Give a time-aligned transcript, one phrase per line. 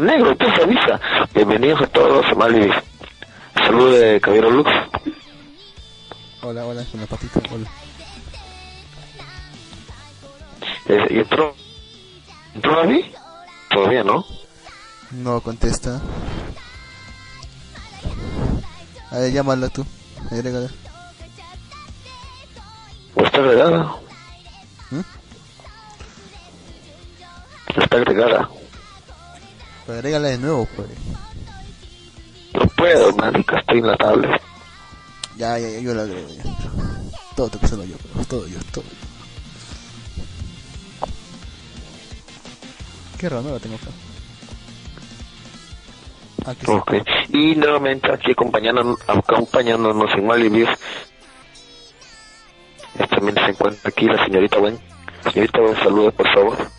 [0.00, 1.00] Negro, tú se avisa.
[1.34, 2.70] Bienvenidos a todos a Mali.
[3.54, 4.70] Salud de Caballero Lux.
[6.42, 7.68] Hola, hola, con la patita, hola.
[10.88, 11.54] Eh, ¿Y entró?
[12.54, 13.04] ¿Entró David?
[13.70, 14.24] Todavía no.
[15.10, 16.00] No contesta.
[19.10, 19.84] A ver, llámala tú.
[20.30, 20.68] Agrégala.
[23.16, 23.96] ¿O está agregada?
[24.90, 25.00] ¿Mm?
[27.76, 28.48] Está agregada.
[29.88, 30.86] Pues agrégala de nuevo, pues.
[32.52, 34.42] No puedo, marica, estoy en la tablet.
[35.38, 36.42] Ya, ya, ya, yo la agrego ya.
[37.34, 38.90] Todo te solo yo, pero todo yo, todo yo.
[43.18, 43.88] Qué raro, no la tengo acá.
[46.50, 46.66] Aquí.
[47.30, 50.68] Y nuevamente aquí acompañándonos, acompañándonos en Malibis.
[53.08, 54.78] También se encuentra aquí la señorita Gwen.
[55.32, 56.77] Señorita Gwen, salude por favor.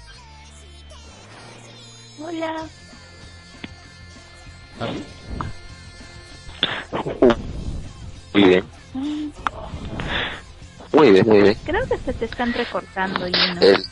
[8.33, 8.63] Muy bien.
[10.91, 11.57] Muy bien, muy bien.
[11.65, 13.61] Creo que se te están recortando y no.
[13.61, 13.85] El...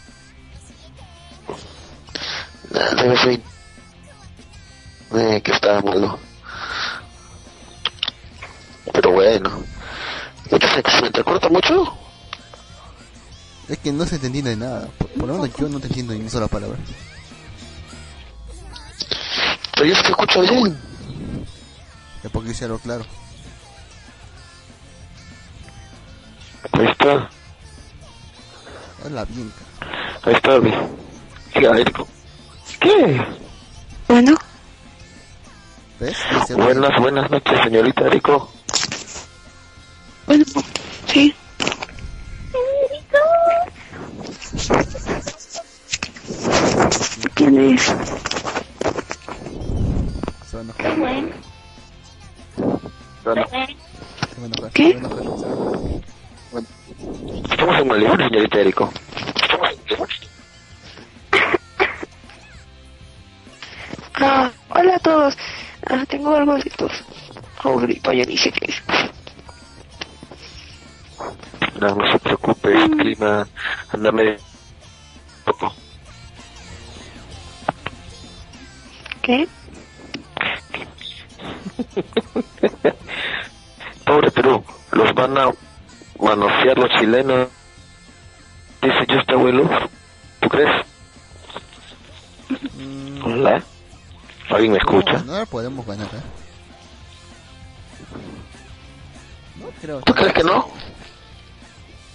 [2.70, 3.42] Debe ser...
[5.16, 6.20] Eh, que estaba malo.
[8.92, 9.64] Pero bueno.
[10.50, 11.98] Entonces, ¿se me entrecorta mucho?
[13.70, 14.88] Es que no se te entiende nada.
[14.98, 16.78] Por, por lo menos yo no te entiendo ni una sola palabra.
[19.88, 20.78] Yo se escucho bien.
[22.22, 23.06] Es porque hice algo claro.
[26.74, 27.30] Ahí está.
[29.06, 29.54] Habla bien.
[30.24, 30.60] Ahí está.
[31.54, 32.06] Siga, Erico.
[32.82, 33.26] ¿Qué?
[34.10, 34.36] Bueno,
[36.02, 36.18] ¿Ves?
[36.54, 38.52] Buenas, buenas noches, señorita Erico.
[87.24, 87.48] Chilenos.
[88.82, 89.70] Dice yo este abuelo.
[90.40, 90.70] ¿Tú crees?
[92.78, 93.64] Mm, Hola.
[94.50, 95.20] ¿Alguien me escucha?
[95.26, 96.22] No, no podemos ganar, ¿eh?
[99.60, 100.02] No creo.
[100.02, 100.70] ¿Tú crees que no?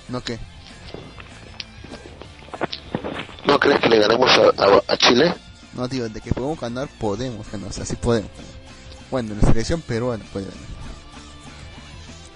[0.08, 0.38] ¿No qué?
[3.44, 5.34] ¿No crees que le ganemos a, a- a Chile?
[5.74, 7.68] No, tío, de que podemos ganar, podemos ganar.
[7.68, 8.30] O sea, sí podemos.
[9.10, 10.60] Bueno, la selección peruana puede ganar.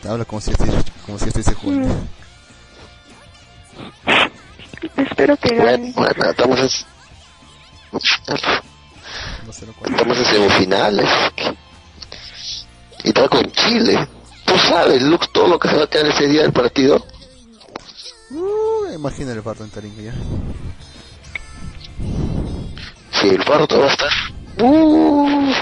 [0.03, 1.95] Te hablo como si estuviese, como si estuviese jugando.
[5.17, 5.93] Espero que Bueno, gane.
[5.97, 6.67] bueno, estamos en,
[9.87, 11.09] estamos en semifinales.
[13.03, 14.07] Y está con Chile.
[14.45, 17.03] Tú sabes, Lux, todo lo que se va a quedar ese día del partido.
[18.31, 20.13] Uh, imagina el fardo en Taringa ya.
[23.19, 24.11] Si el barro todo va a estar.
[24.61, 25.53] Uh,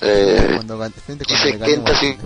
[0.00, 1.98] eh, Cuando gan- frente cuando le 70, ganemos.
[2.00, 2.16] sí.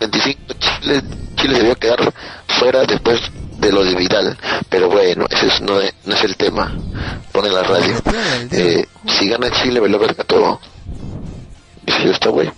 [0.00, 0.80] 25 Chile.
[0.80, 1.02] Chile,
[1.36, 2.12] Chile debió quedar
[2.58, 3.20] fuera después
[3.64, 4.38] de lo de Vidal.
[4.68, 6.72] Pero bueno, ese es- no, es, no es el tema.
[7.32, 7.94] Pone la radio.
[8.50, 10.60] Eh, si gana Chile, me lo verga todo.
[11.86, 12.50] Y si está güey.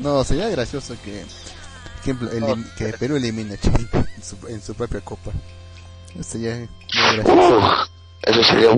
[0.00, 1.24] No, sería gracioso que,
[2.04, 3.86] que, elim- que Perú elimine a Chile
[4.16, 5.30] en su, en su propia copa.
[6.14, 6.68] Eso sería muy
[7.16, 7.58] gracioso.
[7.58, 7.64] Uf,
[8.22, 8.70] eso sería,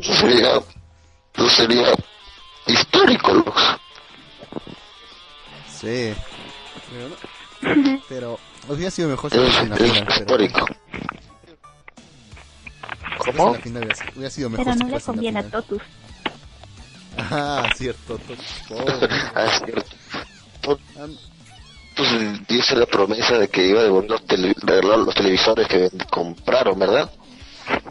[0.00, 0.50] eso sería,
[1.34, 1.86] eso sería
[2.66, 3.62] histórico, Lux.
[5.80, 6.14] Sí.
[6.90, 7.35] Pero, no-
[8.08, 8.38] pero
[8.68, 10.20] hubiera sido mejor si hubiera es, sido en la eso final.
[10.20, 10.66] histórico.
[13.18, 13.52] ¿Cómo?
[13.54, 15.50] la final hubiera, sido mejor Pero si no le conviene a.
[15.50, 15.82] Totus.
[17.18, 18.18] Ah, cierto.
[18.18, 18.34] to-
[18.68, 19.08] pobre.
[19.34, 20.78] Ah, es cierto.
[20.98, 21.06] Ah,
[21.96, 26.78] Pues dice la promesa de que iba a devolver los, tele- los televisores que compraron,
[26.78, 27.10] ¿verdad?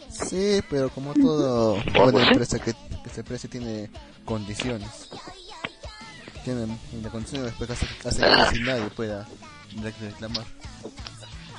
[0.09, 2.73] Sí, pero como todo ¿Cómo buena empresa que,
[3.03, 3.89] que se precie tiene
[4.23, 5.09] condiciones.
[6.45, 9.27] Tiene la condición después hace, hace que casi nadie pueda
[9.81, 10.45] rec- reclamar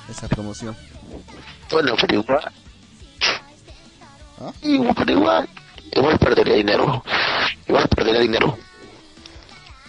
[0.09, 0.75] esa promoción.
[1.71, 2.51] Bueno, pero igual.
[4.39, 4.51] ¿Ah?
[4.61, 5.49] Igual, pero igual.
[5.93, 7.03] Igual perdería dinero.
[7.67, 8.57] Igual perdería dinero.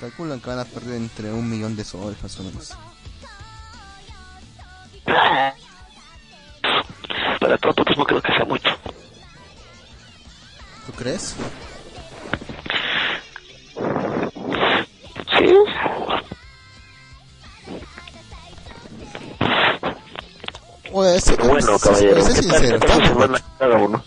[0.01, 2.73] Calculan que van a perder entre un millón de soles más o menos.
[7.41, 8.69] Para todo no creo que sea mucho.
[10.87, 11.35] ¿Tú crees?
[15.39, 15.55] Sí.
[20.93, 22.17] Oye, Bueno, caballero.
[22.17, 22.79] ¿Qué tal sincero,
[23.59, 24.03] cada uno?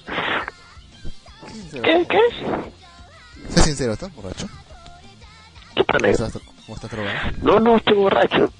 [1.48, 1.83] Sé sincero.
[1.83, 2.07] ¿Qué?
[2.10, 2.19] ¿Qué?
[3.50, 4.48] Sé sincero, ¿estás borracho?
[5.75, 6.25] ¿Qué tal, ¿O negro?
[6.25, 7.18] estás, o estás drogado?
[7.42, 8.51] No, no, estoy borracho.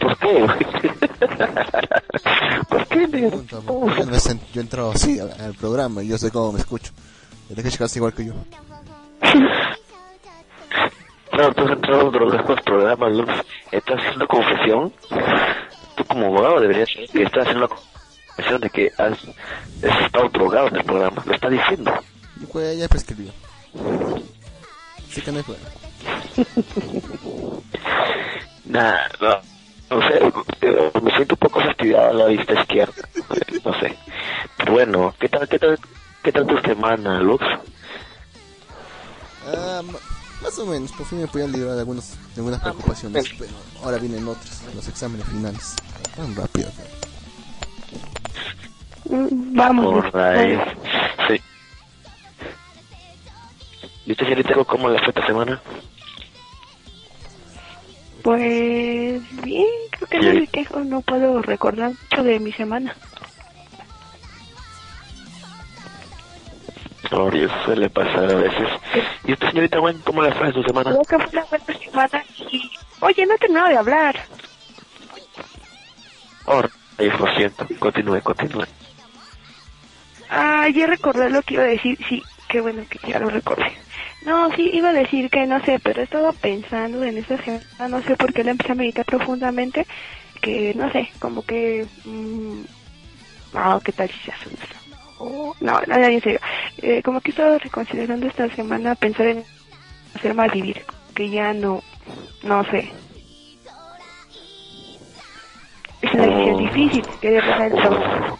[0.00, 0.46] ¿Por qué?
[2.68, 3.42] ¿Por qué, negro?
[3.42, 6.18] Pregunta, ¿por qué no me sen- yo he entrado así al, al programa y yo
[6.18, 6.92] sé cómo me escucho.
[7.46, 8.34] Tienes que checarse igual que yo.
[11.32, 13.10] Claro, tú has entrado a los los programas.
[13.70, 14.92] Estás haciendo confesión.
[16.02, 19.18] Tú como abogado deberías saber que estás haciendo la confesión de que has,
[19.88, 21.22] has estado drogado en el programa.
[21.24, 21.92] Lo está diciendo.
[22.50, 23.30] Pues ya prescribió.
[25.08, 25.42] Así que no.
[28.64, 29.40] Nah, no.
[29.90, 30.20] No sé,
[31.02, 32.94] me siento un poco fastidiado a la vista izquierda.
[33.64, 33.98] No sé.
[34.56, 35.78] Pero bueno, ¿qué tal, qué tal,
[36.22, 37.44] qué tal tu semana, Lux?
[39.46, 39.82] Ah,
[40.42, 43.98] más o menos, por fin me podía librar de, algunos, de algunas preocupaciones, pero ahora
[43.98, 45.74] vienen otras, los exámenes finales.
[46.16, 46.70] Tan rápido.
[49.04, 50.04] Vamos.
[51.28, 51.40] Sí.
[54.06, 55.60] ¿Y usted, señorita, cómo le fue esta semana?
[58.22, 62.94] Pues bien, creo que no me quejo, no puedo recordar mucho de mi semana.
[67.10, 68.68] Sorry, eso suele pasar a veces.
[69.24, 70.90] ¿Y usted, señorita Gwen, cómo le fue su semana?
[70.90, 72.70] Creo que fue una buena semana y...
[73.00, 74.16] Oye, no he terminado de hablar.
[76.44, 76.62] Oh,
[76.98, 77.66] lo siento.
[77.78, 78.64] Continúe, continúe.
[80.28, 83.70] Ah, ya recordé lo que iba a decir, sí, qué bueno que ya lo recordé.
[84.24, 87.88] No, sí, iba a decir que no sé, pero he estado pensando en esa semana,
[87.88, 89.86] no sé por qué la empecé a meditar profundamente,
[90.40, 91.86] que no sé, como que...
[92.04, 92.62] mm,
[93.54, 94.82] ah, ¿qué tal si se asusta?
[95.60, 96.40] No, no, no, en serio.
[96.78, 99.44] Eh, como que he estado reconsiderando esta semana pensar en
[100.14, 100.82] hacer mal vivir,
[101.14, 101.82] que ya no,
[102.42, 102.90] no sé.
[106.02, 108.38] Es una decisión difícil, que dejar el trabajo.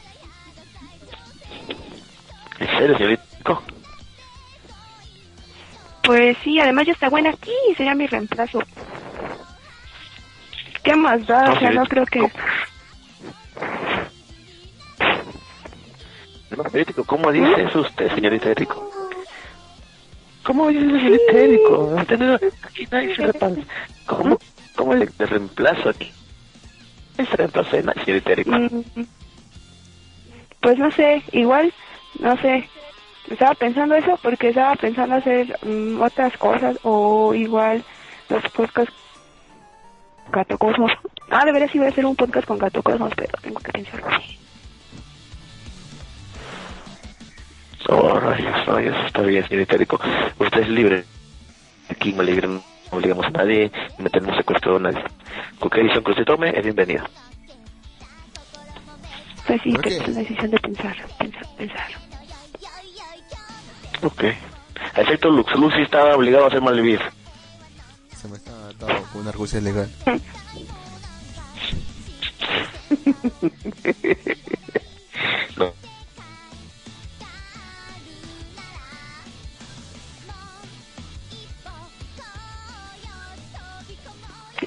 [2.59, 3.23] ¿En serio, señorita?
[6.05, 8.61] Pues sí, además ya está buena aquí, sería mi reemplazo.
[10.83, 11.45] ¿Qué más da?
[11.47, 12.19] No, O sea, no creo que...
[12.21, 12.29] No,
[16.71, 18.91] señorita, ¿cómo dice eso usted, señorita Erico?
[20.43, 21.79] ¿Cómo dice eso, señorita Erico?
[21.97, 23.33] Usted no- Aquí nadie se.
[24.07, 24.39] ¿Cómo?
[24.77, 26.13] ¿Cómo le le reemplazo aquí?
[27.17, 28.33] ¿Quién se reemplaza en la señorita
[30.61, 31.73] Pues no sé, igual,
[32.21, 32.69] no sé.
[33.31, 37.85] Estaba pensando eso porque estaba pensando hacer mm, otras cosas o igual
[38.29, 38.95] los podcasts
[40.33, 40.93] Gato Cosmos.
[41.31, 44.09] Ah, debería sí voy a hacer un podcast con Gato Cosmos, pero tengo que pensarlo
[44.09, 44.43] bien.
[47.89, 50.01] Oh, rayos, eso está bien, señorita Erico.
[50.39, 51.05] Usted es libre.
[51.89, 52.49] Aquí no libre,
[52.93, 55.03] obligamos a nadie, no tenemos secuestrado a nadie.
[55.59, 57.09] Cualquier decisión que usted tome es bienvenida.
[59.47, 61.87] Pues sí, ¿Por que es una decisión de pensar, pensar, pensar.
[64.03, 64.25] Ok.
[64.95, 67.01] A efecto Lux, Lux sí estaba obligado a hacer malvivir.
[68.15, 69.91] Se me está atado con una argucia legal.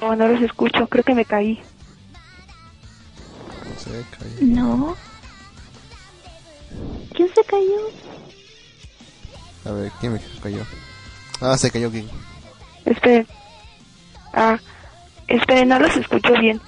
[0.00, 1.60] No, no los escucho, creo que me caí.
[3.78, 4.34] Se cayó.
[4.40, 4.96] No.
[7.14, 7.80] ¿Quién se cayó?
[9.64, 10.64] A ver, ¿quién me cayó?
[11.40, 12.08] Ah, se cayó King.
[12.84, 13.26] Esperen.
[14.32, 14.58] Ah,
[15.28, 16.60] esperen, no los escucho bien.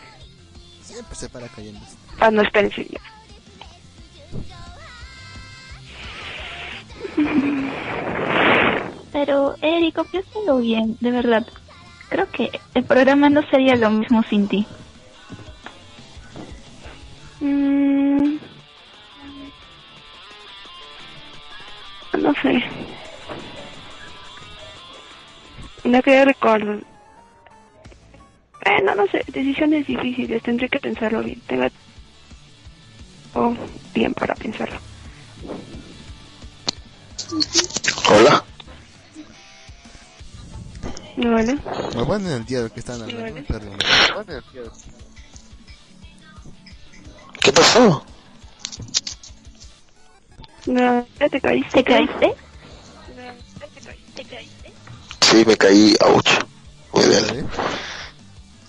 [0.83, 1.81] Siempre se para cayendo.
[2.19, 2.89] Ah, no, esperen, sí.
[9.13, 11.47] Pero, Erico, piénsalo bien, de verdad.
[12.09, 14.67] Creo que el programa no sería lo mismo sin ti.
[17.41, 18.37] Mm,
[22.19, 22.63] no sé.
[25.85, 26.81] No quería recordar.
[28.65, 31.41] Bueno, no sé, decisiones difíciles, tendré que pensarlo bien.
[31.47, 31.67] Tengo
[33.35, 33.55] oh,
[33.95, 34.79] bien para pensarlo.
[38.11, 38.45] Hola.
[41.19, 41.59] ¿No vale?
[41.97, 43.43] Me van en el día de que están hablando.
[43.49, 43.77] Perdón.
[43.77, 44.71] Me van en el día de-
[47.41, 48.05] ¿Qué pasó?
[50.67, 51.71] No, ya te caíste.
[51.73, 52.35] ¿Te caíste?
[55.23, 55.95] Sí, me caí.
[56.07, 56.29] Ouch.
[56.93, 57.25] Muy bien.
[57.31, 57.45] ¿eh?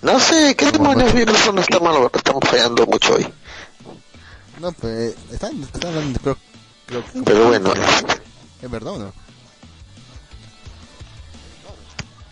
[0.02, 2.10] No sé, ¿qué demonios micrófono está malo?
[2.12, 3.26] Estamos fallando mucho hoy.
[4.60, 6.36] No, pues están, están hablando de creo,
[6.86, 7.72] creo que- Pero bueno.
[8.62, 9.12] ¿Es verdad o no?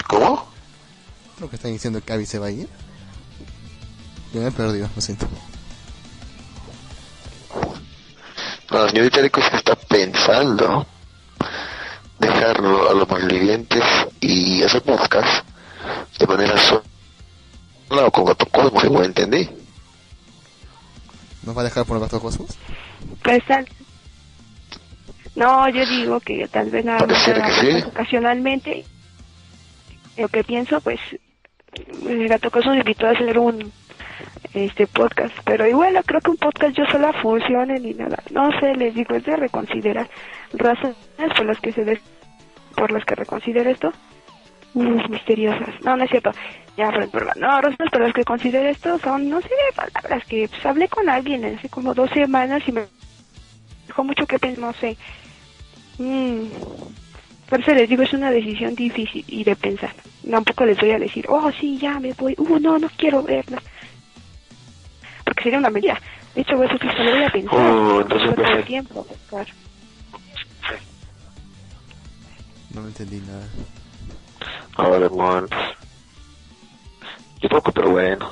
[0.09, 0.45] ¿Cómo?
[1.37, 2.69] Creo que están diciendo que Abby se va a ir.
[4.35, 5.29] Yo me he perdido, lo siento.
[8.71, 10.87] No, la señorita Erico es que está pensando
[12.19, 13.83] dejarlo a los malvivientes
[14.21, 15.47] y hacer podcast
[16.19, 16.83] de manera sola
[18.07, 19.49] o con Gato Cosmos, según entendí.
[21.45, 22.59] ¿Nos va a dejar por Gato Cosmos?
[23.23, 23.67] Pues tal.
[25.37, 27.87] No, yo digo que tal vez nada más que sí.
[27.87, 28.85] ocasionalmente.
[30.19, 31.01] Lo que pienso, pues,
[32.07, 33.73] el Gato Coso me invitó a hacer un
[34.55, 38.19] este podcast, pero igual creo que un podcast yo sola funcione ni nada.
[38.31, 40.09] No sé, les digo, es de reconsiderar
[40.55, 40.97] razones
[41.37, 42.01] por las que se des-
[42.75, 43.93] por las que reconsidero esto.
[44.75, 45.81] Misteriosas.
[45.83, 46.31] No, no es cierto.
[46.77, 50.65] Ya, ejemplo, no, razones por las que considero esto son, no sé, palabras que pues,
[50.67, 52.83] hablé con alguien hace como dos semanas y me
[53.87, 54.97] dejó mucho que pensar, no sé.
[55.99, 56.45] Mm.
[57.49, 59.95] Por eso les digo, es una decisión difícil y de pensar.
[60.31, 62.35] Tampoco les voy a decir, oh, sí, ya me voy.
[62.37, 63.62] Uh, no, no quiero verla.
[65.25, 65.99] Porque sería una mentira.
[66.35, 67.59] De hecho, eso sí se lo voy a pensar.
[67.59, 69.07] Oh, entonces, todo pues, el tiempo.
[69.31, 69.50] Claro.
[72.75, 73.49] No me entendí nada.
[74.76, 75.49] Ahora, bueno.
[77.40, 78.31] Yo poco, pero bueno.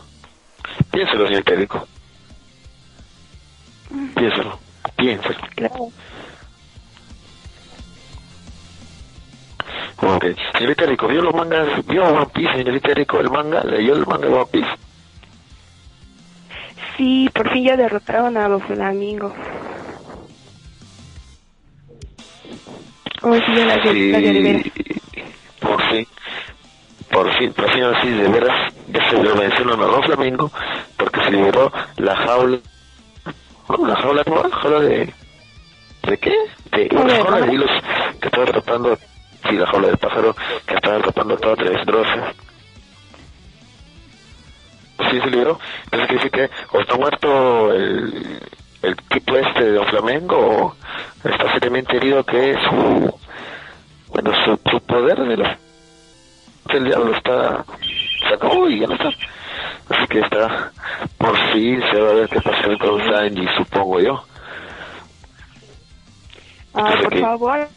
[0.90, 1.88] Piénselo, señorita Erico.
[4.14, 4.58] Piénsalo.
[4.96, 5.38] Piénsalo.
[5.54, 5.92] Claro.
[10.02, 10.24] Ok.
[10.56, 11.86] Señorita Erico, ¿vio los mangas?
[11.86, 13.18] ¿Vio One Piece, señorita Erico?
[13.18, 13.64] ¿El manga?
[13.64, 14.68] ¿Leyó el manga de One Piece?
[16.96, 19.32] Sí, por fin ya derrotaron a Doflamingo.
[23.22, 24.72] Oh, sí, ya la, Sí, la de
[25.60, 26.06] por fin,
[27.10, 30.52] por fin, por fin, así de veras, ya se lo mencionan a Don Flamingo,
[30.96, 32.58] porque se liberó la jaula,
[33.68, 33.86] ¿no?
[33.86, 34.50] La jaula, ¿no?
[34.50, 35.12] jaula de,
[36.04, 36.32] ¿de qué?
[36.72, 37.70] De una jaula de hilos
[38.20, 38.98] que estaba atrapando,
[39.48, 40.36] sí, la jaula de pájaro,
[40.66, 42.34] que estaba atrapando a toda Drosas.
[45.10, 48.40] Sí, se liberó, entonces quiere decir que o está muerto el,
[48.82, 50.36] el tipo este de Don Flamengo,
[51.22, 53.14] o está seriamente herido que es su,
[54.08, 55.58] bueno, su, su poder de la,
[56.72, 57.64] del diablo está,
[58.26, 59.10] se acabó y ya no está.
[59.88, 60.72] Así que está,
[61.18, 64.24] por fin se va a ver qué pasa con Sanji, supongo yo.
[66.74, 67.68] Ah, Entonces, por favor.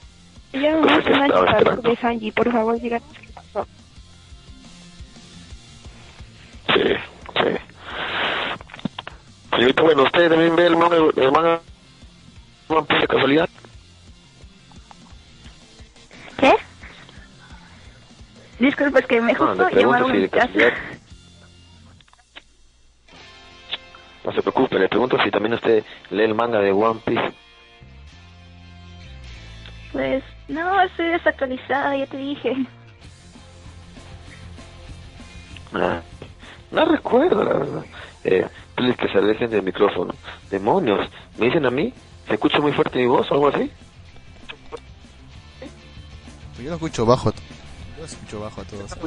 [0.53, 3.00] Ya no Pues, más ¿qué una chica de Sanji, por favor, diga.
[6.74, 6.84] Sí,
[7.36, 7.58] sí.
[9.51, 11.62] Señorita, bueno, ¿usted también ve el manga, el manga
[12.68, 13.50] One Piece de casualidad?
[16.39, 16.53] ¿Qué?
[18.60, 20.74] Disculpa, es que me No, justo pregunto llamaron si casa.
[24.24, 27.34] No se preocupe, le pregunto si también usted lee el manga de One Piece.
[29.91, 32.56] Pues, no, estoy desactualizada, ya te dije.
[35.74, 36.01] Ah,
[36.72, 37.86] no recuerdo, la verdad.
[38.24, 40.13] Eh, please que se alejen del micrófono.
[40.50, 41.94] Demonios, ¿me dicen a mí?
[42.27, 43.72] ¿Se escucha muy fuerte mi voz o algo así?
[46.58, 47.32] Yo lo escucho bajo.
[47.32, 47.39] Yo
[48.00, 48.98] lo escucho bajo a todos.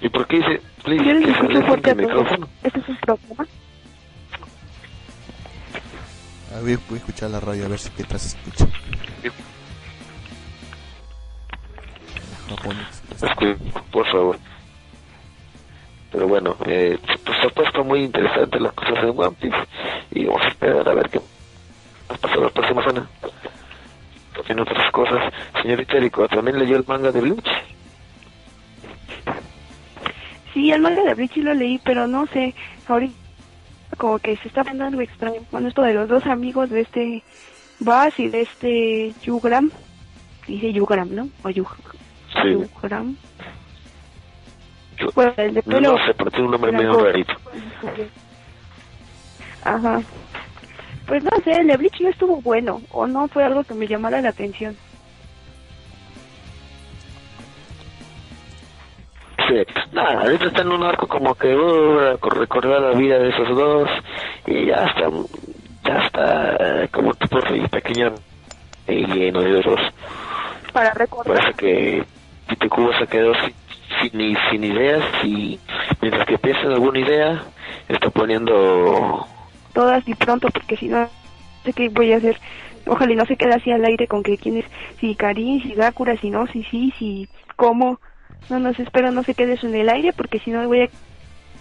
[0.00, 2.48] ¿Y por qué dice, please, que se alejen del micrófono?
[2.62, 3.46] Este es un programa.
[6.54, 8.66] A ver, voy a escuchar la radio a ver si qué tal se escucha.
[13.90, 14.38] por favor.
[16.12, 19.56] Pero bueno, eh, pues se ha puesto muy interesante las cosas en One Piece
[20.12, 23.08] y vamos a esperar a ver qué va a pasar la próxima semana.
[24.36, 25.32] También otras cosas.
[25.60, 27.48] Señorita Erico, ¿también leyó el manga de Bleach?
[30.52, 32.54] Sí, el manga de Bleach sí lo leí, pero no sé,
[32.86, 33.23] ahorita
[33.96, 35.40] como que se está algo extraño.
[35.50, 37.22] Bueno, esto de los dos amigos de este
[37.80, 39.70] Bass y de este Yugram.
[40.46, 41.28] Dice Yugram, ¿no?
[41.42, 41.68] O Yug
[42.42, 42.50] Sí.
[42.50, 43.16] Yugram.
[44.98, 45.92] Yo- Bueno, el de pelo.
[45.96, 47.34] no sé, pero tiene un nombre medio rarito.
[49.64, 50.02] Ajá.
[51.06, 53.86] Pues no sé, el de Bleach no estuvo bueno, o no fue algo que me
[53.86, 54.76] llamara la atención.
[59.48, 63.48] Sí, nada, ahorita está en un arco como que uh, recordar la vida de esos
[63.48, 63.88] dos
[64.46, 65.10] y ya está,
[65.84, 67.38] ya está eh, como tipo
[67.70, 68.14] pequeño
[68.88, 69.80] y lleno de esos.
[70.72, 71.36] Para recordar.
[71.36, 72.04] Parece que
[72.48, 75.58] Tite Cuba se quedó sin, sin, sin ideas y
[76.00, 77.42] mientras que piensa en alguna idea
[77.88, 79.26] está poniendo
[79.72, 81.08] todas y pronto porque si no
[81.64, 82.38] sé qué voy a hacer
[82.86, 84.64] ojalá y no se quede así al aire con que quién es
[85.00, 87.98] si Karin si Gakura si no si sí si cómo
[88.50, 90.82] no no sé espero no se quede eso en el aire porque si no voy
[90.82, 90.88] a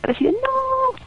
[0.07, 1.03] de no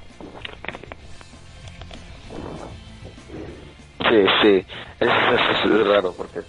[4.09, 4.65] Sí, sí,
[5.01, 6.41] eso, eso es raro, porque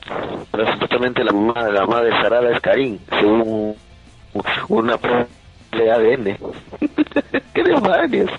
[0.51, 3.75] pero supuestamente la mamá, la mamá de Sarada es Karim, según
[4.67, 5.25] una prueba
[5.71, 6.37] de ADN.
[7.53, 8.29] ¿Qué demonios?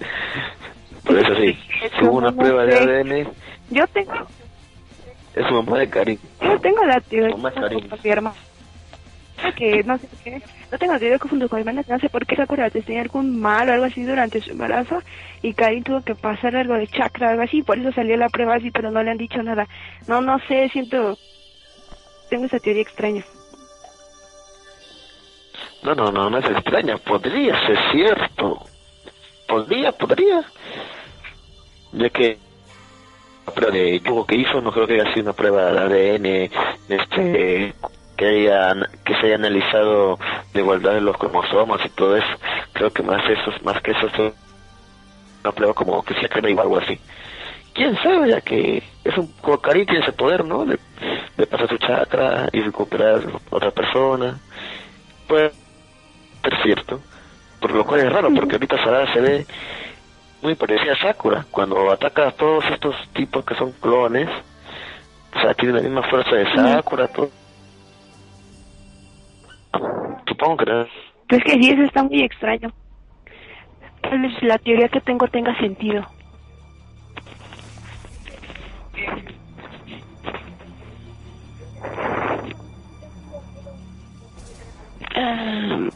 [1.05, 1.59] Pero eso sí,
[1.99, 3.29] según una prueba de ADN,
[3.71, 4.29] yo tengo
[5.35, 6.19] es su mamá de Karim.
[6.41, 7.89] yo tengo la teoría Mamá Karin.
[7.89, 8.11] con mi
[9.57, 12.09] que no sé qué no tengo teoría que junto con mi hermana que no sé
[12.09, 15.03] por qué Sakura tenía algún mal o algo así durante su embarazo
[15.43, 18.29] y Karin tuvo que pasar algo de chakra o algo así por eso salió la
[18.29, 19.67] prueba así pero no le han dicho nada
[20.07, 21.19] no no sé siento
[22.31, 23.25] tengo esa teoría extraña
[25.83, 28.67] No, no, no, no es extraña, podría ser cierto.
[29.47, 30.45] Podría, podría.
[31.93, 32.37] Ya que
[33.47, 36.27] la prueba de yugo que hizo no creo que haya sido una prueba de ADN
[36.89, 37.75] este
[38.19, 40.19] que haya que se haya analizado
[40.53, 42.27] de igualdad de los cromosomas y todo eso
[42.73, 44.35] creo que más eso más que eso es
[45.45, 46.99] una prueba como que se cree o algo así.
[47.73, 50.79] Quién sabe ya que es un Karin tiene ese poder no de,
[51.37, 54.37] de pasar su chakra y recuperar a otra persona.
[55.29, 55.53] Puede
[56.43, 57.01] ser cierto
[57.61, 59.47] por lo cual es raro porque ahorita Sarada se ve
[60.43, 61.45] muy parecida a Sakura.
[61.51, 64.29] Cuando ataca a todos estos tipos que son clones
[65.37, 67.31] o sea tiene la misma fuerza de Sakura todo
[70.27, 70.87] supongo que no.
[71.29, 72.73] Pues que sí, eso está muy extraño.
[74.01, 76.07] Tal vez la teoría que tengo tenga sentido.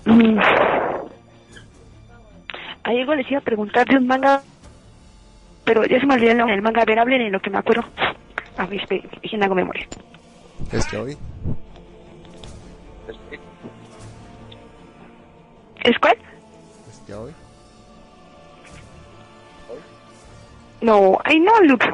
[0.05, 0.39] Mm.
[2.85, 4.43] Hay algo les iba a preguntar de un manga,
[5.65, 6.83] pero ya se me olvidó el nombre del manga.
[6.83, 7.85] A ver, hablen en lo que me acuerdo.
[8.57, 8.87] A ver,
[9.23, 9.87] dejen hago memoria.
[10.73, 11.17] Este hoy.
[15.83, 16.17] ¿Es cuál?
[16.91, 17.33] Este hoy.
[20.81, 21.87] No, ay no, Luke.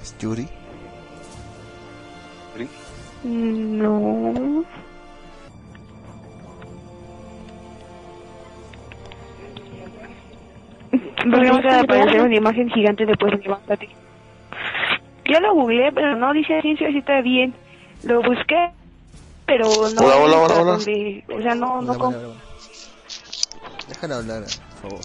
[0.00, 0.48] Es Yuri.
[3.24, 4.64] No.
[10.90, 13.88] Porque me acaba de aparecer una imagen gigante de pues levántate.
[15.24, 17.54] Yo lo googleé, pero no dice ciencia si está bien.
[18.02, 18.72] Lo busqué,
[19.52, 20.00] pero no.
[20.00, 20.74] Hola, hola, hola, hola.
[20.76, 20.80] O
[21.42, 21.98] sea, no, no.
[21.98, 22.18] Vale.
[23.86, 24.44] Déjala hablar,
[24.80, 25.00] por favor.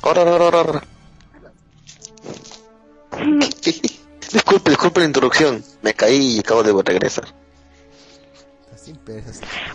[0.00, 0.82] Déjala hablar.
[4.32, 5.62] disculpe, disculpe la interrupción.
[5.82, 7.26] Me caí y acabo de regresar.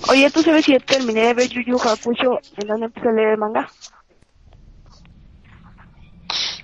[0.10, 3.12] Oye, ¿tú sabes si ya terminé de ver Yu Yu Hakusho en dónde empecé a
[3.12, 3.70] leer el manga?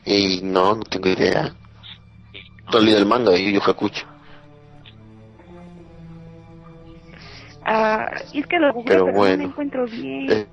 [0.05, 1.53] Y no, no tengo idea.
[2.71, 4.16] No el manga de Yu Yu Hakusho.
[7.69, 10.31] Ah, es que lo googleé, Pero pero, no me encuentro bien.
[10.31, 10.47] Eh,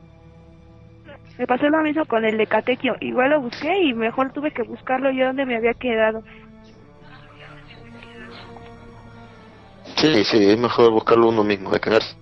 [1.38, 2.96] Me pasó lo mismo con el de Katekyo.
[3.00, 6.24] Igual lo busqué y mejor tuve que buscarlo yo donde me había quedado.
[9.96, 12.16] sí, sí, es mejor buscarlo uno mismo, de quedarse.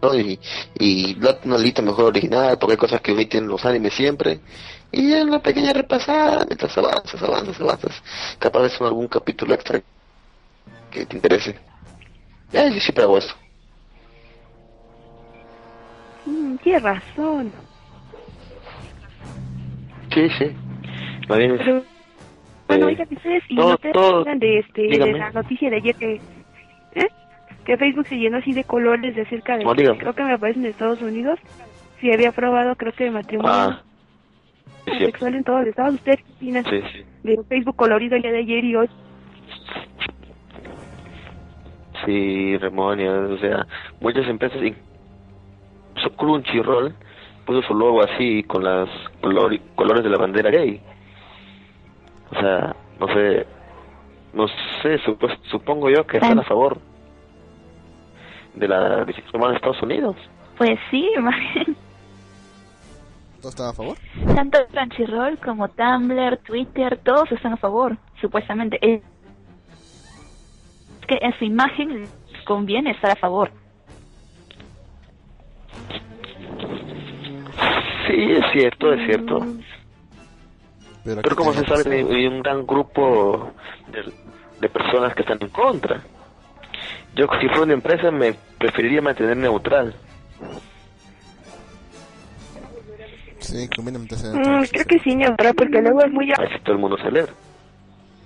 [0.00, 0.14] ¿no?
[0.14, 0.38] Y,
[0.78, 4.40] y date una lista mejor original, porque hay cosas que omiten los animes siempre.
[4.92, 8.02] Y ya una pequeña repasada, mientras avanzas, avanzas, avanzas.
[8.38, 9.82] Capaz de algún capítulo extra
[10.92, 11.58] que te interese.
[12.52, 13.34] Ya, yo siempre hago eso.
[16.62, 17.52] Tienes razón.
[20.12, 20.46] Sí, sí.
[21.28, 21.84] Más bien, Pero,
[22.66, 25.94] bueno, oigan, ustedes y todo- no te todo- de, este, de la noticia de ayer
[25.96, 26.20] que...
[26.94, 27.06] ¿Eh?
[27.64, 29.64] que Facebook se llenó así de colores de acerca de,
[29.98, 31.38] creo que me parece en Estados Unidos,
[32.00, 33.82] si había aprobado creo que matrimonio Ah,
[34.86, 35.94] homosexual en todos los estados.
[35.96, 37.04] ¿Usted qué opina Sí, sí.
[37.24, 38.88] de Facebook colorido el día de ayer y hoy?
[42.06, 43.66] Sí, Remonia, o sea,
[44.00, 44.60] muchas empresas,
[46.16, 46.94] Crunchyroll,
[47.46, 48.88] puso su logo así con las
[49.22, 50.80] color- colores de la bandera gay.
[52.30, 53.46] O sea, no sé,
[54.34, 54.46] no
[54.82, 56.78] sé, supo- supongo yo que están a favor
[58.54, 60.16] de la decisión tomada en Estados Unidos.
[60.56, 61.72] Pues sí, imagínate.
[63.40, 63.96] ¿Todos están a favor?
[64.34, 68.78] Tanto Crunchyroll como Tumblr, Twitter, todos están a favor, supuestamente.
[68.82, 69.00] Es
[71.06, 73.50] que en su imagen les conviene estar a favor.
[78.08, 79.46] Sí, es cierto, es cierto.
[81.04, 83.52] Pero, Pero como se sabe, hay hay un gran grupo
[83.92, 84.12] de,
[84.60, 86.00] de personas que están en contra.
[87.14, 89.94] Yo, si fuera una empresa, me preferiría mantener neutral.
[93.40, 96.32] Sí, conviene en Mm, creo que sí, neutral, porque luego es muy...
[96.32, 97.28] Así todo el mundo se leer.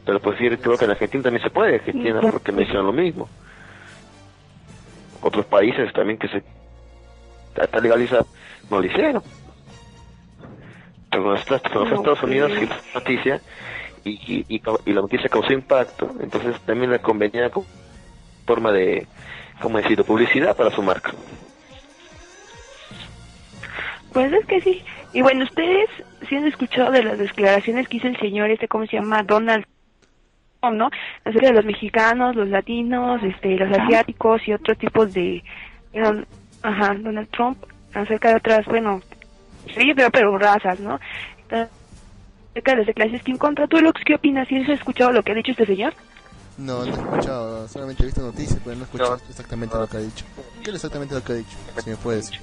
[0.05, 1.77] Pero pues sí, creo que en Argentina también se puede.
[1.77, 3.29] Argentina porque mencionan lo mismo.
[5.21, 6.43] Otros países también que se
[7.57, 8.27] está legalizado
[8.71, 9.23] no lo hicieron.
[11.13, 12.51] Pero cuando está- cuando fue a Estados Unidos
[12.95, 13.41] noticia
[14.05, 17.67] y, y, y, cau- y la noticia causó impacto, entonces también le convenía como
[18.47, 19.07] forma de,
[19.61, 21.13] como decir, publicidad para su marca.
[24.13, 24.83] Pues es que sí.
[25.13, 25.89] Y bueno, ustedes
[26.29, 29.23] sí han escuchado de las declaraciones que hizo el señor este, ¿cómo se llama?
[29.23, 29.65] Donald
[30.61, 30.91] Trump, ¿no?
[31.25, 35.43] Acerca de los mexicanos, los latinos, este, los asiáticos y otros tipos de...
[36.63, 37.59] Ajá, Donald Trump,
[37.95, 39.01] acerca de otras, bueno,
[39.75, 40.99] sí, pero, pero razas, ¿no?
[41.51, 43.67] Acerca de las que en contra.
[43.67, 44.47] ¿Tú, Lux, qué opinas?
[44.49, 45.95] ¿Sí has escuchado lo que ha dicho este señor?
[46.59, 49.23] No, no he escuchado, solamente he visto noticias, pero no he escuchado No.
[49.29, 50.25] exactamente lo que ha dicho.
[50.63, 51.57] ¿Qué es exactamente lo que ha dicho?
[51.83, 52.39] Si me puede decir.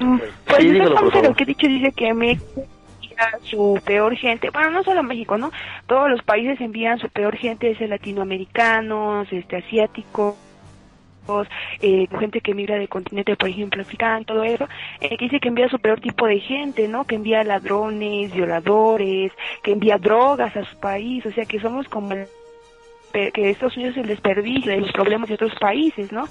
[0.00, 1.28] Mm, Pues Sí, dígalo, por exactamente favor.
[1.28, 2.44] lo que he dicho dice que México
[3.00, 5.52] envía su peor gente, bueno, no solo México, ¿no?
[5.86, 10.34] Todos los países envían su peor gente, es latinoamericanos, este, asiáticos,
[11.80, 14.68] eh, gente que migra del continente, por ejemplo, africano, todo eso,
[15.00, 17.04] eh, que dice que envía su peor tipo de gente, ¿no?
[17.04, 19.32] Que envía ladrones, violadores,
[19.62, 22.26] que envía drogas a su país, o sea, que somos como el,
[23.12, 26.26] que Estados Unidos es el desperdicio de los problemas de otros países, ¿no?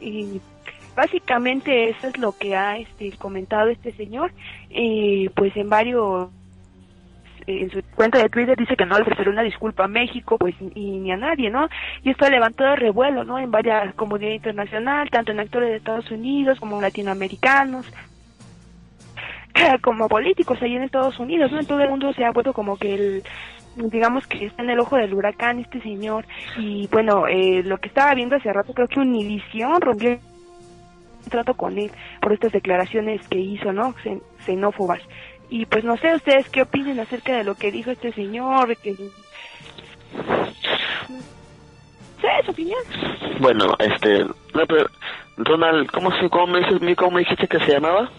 [0.00, 0.40] Y
[0.96, 4.32] básicamente eso es lo que ha este, comentado este señor
[4.68, 6.30] y pues en varios
[7.46, 10.54] en su cuenta de Twitter dice que no le ofrecerá una disculpa a México pues
[10.74, 11.68] y ni a nadie no
[12.02, 16.10] y esto ha levantado revuelo no en varias comunidades internacional tanto en actores de Estados
[16.10, 17.86] Unidos como latinoamericanos
[19.82, 22.76] como políticos ahí en Estados Unidos no en todo el mundo se ha vuelto como
[22.76, 23.22] que el
[23.76, 26.24] digamos que está en el ojo del huracán este señor
[26.58, 31.54] y bueno eh, lo que estaba viendo hace rato creo que Univisión rompió un trato
[31.54, 33.92] con él por estas declaraciones que hizo, ¿no?
[34.02, 35.00] Xen- Xenófobas.
[35.50, 38.94] Y pues no sé ustedes qué opinen acerca de lo que dijo este señor, que...
[38.94, 39.10] ¿Sí,
[42.44, 42.80] su opinión?
[43.40, 44.88] Bueno, este, no, pero,
[45.36, 48.10] Donald, ¿cómo, se, cómo, me, cómo me dijiste que se llamaba?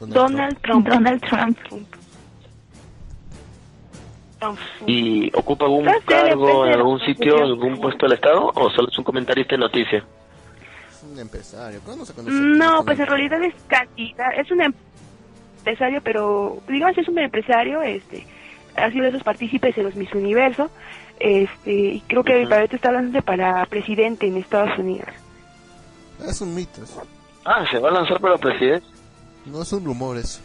[0.00, 0.88] Donald Trump.
[0.88, 1.58] Donald Trump.
[1.60, 1.88] Trump.
[4.86, 8.98] ¿Y ocupa algún sé, cargo en algún sitio, algún puesto del Estado o solo es
[8.98, 10.04] un comentarista de noticia?
[10.90, 11.80] Es un empresario.
[11.84, 12.34] ¿Cuándo se conoce?
[12.34, 14.93] No, pues en realidad es candidato, es un empresario,
[16.02, 18.26] pero digamos es un empresario, este,
[18.76, 20.70] ha sido de esos partícipes en los Miss Universo,
[21.18, 25.08] este, y creo que para ahorita está hablando para presidente en Estados Unidos.
[26.26, 26.82] Es un mito.
[26.82, 27.02] eso.
[27.44, 28.86] Ah, se va a lanzar para presidente.
[29.46, 30.40] No es un rumor eso.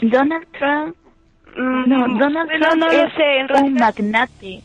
[0.00, 0.96] Donald Trump.
[1.54, 4.62] No, Donald Trump no lo es sé, en un magnate.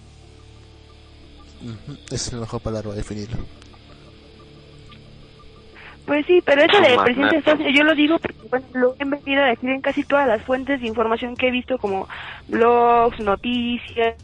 [2.12, 3.38] Es la mejor palabra para definirlo.
[6.08, 8.96] Pues sí, pero eso de presidente de Estados Unidos, yo lo digo porque bueno, lo
[8.98, 12.08] he venido a decir en casi todas las fuentes de información que he visto, como
[12.48, 14.16] blogs, noticias,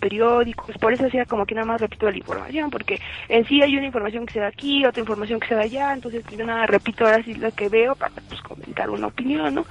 [0.00, 3.76] periódicos, por eso hacía como que nada más repito la información, porque en sí hay
[3.76, 6.44] una información que se da aquí, otra información que se da allá, entonces pues, yo
[6.44, 9.66] nada repito ahora sí lo que veo para pues comentar una opinión, ¿no?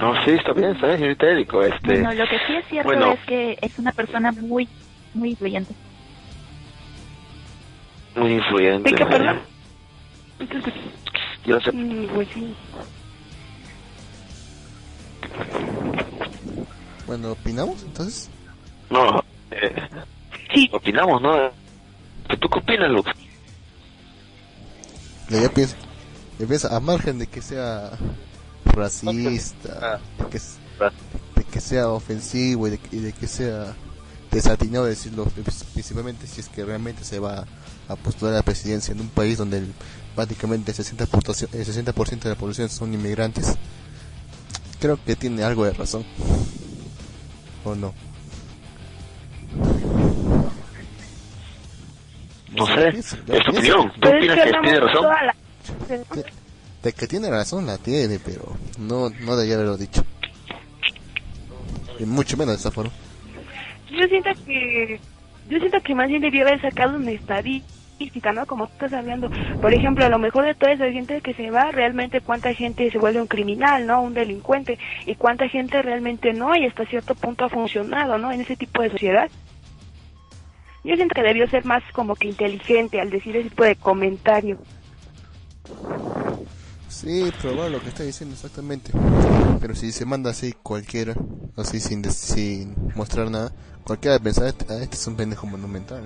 [0.00, 3.12] No, sí, está bien, está bien, señorita Este, Bueno, lo que sí es cierto bueno.
[3.12, 4.68] es que es una persona muy,
[5.14, 5.72] muy influyente.
[8.20, 8.90] Muy influyente.
[8.90, 9.40] ¿De qué, perdón?
[11.44, 12.54] Yo sé, Mm, Pues sí.
[17.06, 18.30] Bueno, ¿opinamos entonces?
[18.90, 19.88] no, eh,
[20.54, 21.36] Sí, opinamos, ¿no?
[22.40, 23.10] ¿Tú qué opinas, Lux?
[25.28, 25.76] Ya, ya pienso,
[26.38, 27.90] ya pienso, a margen de que sea
[28.74, 30.38] racista, de que,
[31.36, 33.74] de que sea ofensivo y de, que- y de que sea
[34.30, 35.24] desatinado decirlo,
[35.72, 37.44] principalmente si es que realmente se va
[37.90, 39.72] a postular a la presidencia en un país donde el,
[40.14, 43.56] prácticamente el 60%, el 60 de la población son inmigrantes.
[44.78, 46.04] Creo que tiene algo de razón.
[47.64, 47.92] ¿O no?
[52.52, 53.92] No sé, es tu opinión.
[54.00, 55.06] ¿Tú opinas que tiene razón?
[56.82, 60.04] De que tiene razón la tiene, pero no, no debería haberlo dicho.
[61.98, 62.92] Y mucho menos de esa forma.
[63.90, 65.00] Yo siento que
[65.50, 67.79] yo siento que más bien debió haber sacado una estadística,
[68.34, 68.46] ¿no?
[68.46, 69.30] Como tú estás hablando.
[69.60, 72.90] Por ejemplo, a lo mejor de toda esa gente que se va, realmente cuánta gente
[72.90, 74.02] se vuelve un criminal, ¿no?
[74.02, 74.78] Un delincuente.
[75.06, 78.32] Y cuánta gente realmente no y hasta cierto punto ha funcionado, ¿no?
[78.32, 79.30] En ese tipo de sociedad.
[80.82, 84.58] Yo siento que debió ser más como que inteligente al decir ese tipo de comentario.
[86.88, 88.92] Sí, probar lo que está diciendo exactamente.
[89.60, 91.14] Pero si se manda así cualquiera,
[91.56, 93.52] así sin, sin mostrar nada,
[93.84, 96.02] cualquiera va a pensar, "Ah, este es un pendejo monumental.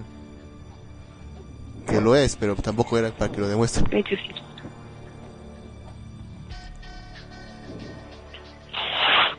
[1.95, 3.85] Que lo es, pero tampoco era para que lo demuestre.
[3.89, 4.33] De hecho, sí.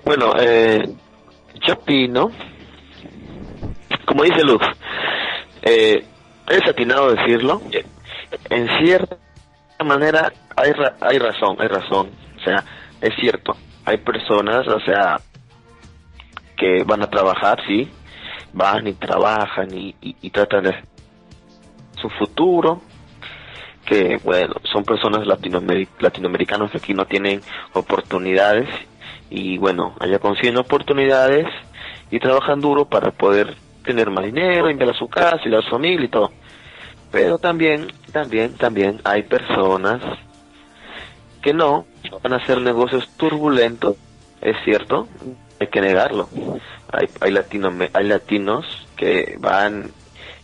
[0.06, 0.88] Bueno, eh,
[1.68, 2.32] yo opino,
[4.06, 4.62] como dice Luz,
[5.63, 6.06] eh,
[6.48, 7.62] es atinado decirlo,
[8.50, 9.18] en cierta
[9.84, 12.63] manera hay, ra- hay razón, hay razón, o sea,
[13.02, 15.20] es cierto, hay personas, o sea,
[16.56, 17.89] que van a trabajar, sí,
[18.54, 20.70] van y trabajan y, y, y tratan de
[21.98, 22.82] su futuro,
[23.86, 27.42] que bueno, son personas latinoameri- latinoamericanos que aquí no tienen
[27.74, 28.68] oportunidades
[29.30, 31.48] y bueno, allá consiguen oportunidades
[32.12, 35.70] y trabajan duro para poder tener más dinero, enviar a su casa y a su
[35.70, 36.32] familia y todo.
[37.12, 40.02] Pero también, también, también hay personas
[41.42, 41.86] que no
[42.24, 43.96] van a hacer negocios turbulentos,
[44.42, 45.08] es cierto,
[45.60, 46.28] hay que negarlo.
[46.92, 49.92] Hay, hay, latino, hay latinos que van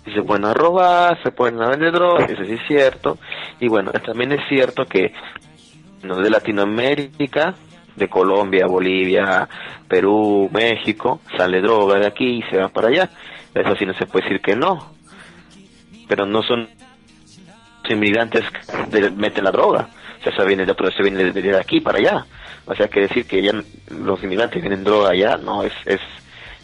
[0.05, 3.17] y se a robar, se a vender drogas, eso sí es cierto.
[3.59, 5.13] Y bueno, también es cierto que
[6.03, 7.53] no, de Latinoamérica,
[7.95, 9.47] de Colombia, Bolivia,
[9.87, 13.09] Perú, México, sale droga de aquí y se va para allá.
[13.53, 14.93] Eso sí no se puede decir que no.
[16.07, 16.67] Pero no son
[17.89, 18.43] inmigrantes
[18.89, 19.89] que meten la droga.
[20.19, 22.25] O sea, eso viene de, se viene de, aquí para allá.
[22.65, 23.51] O sea, que decir que ya
[23.89, 25.99] los inmigrantes vienen droga allá, no, es, es,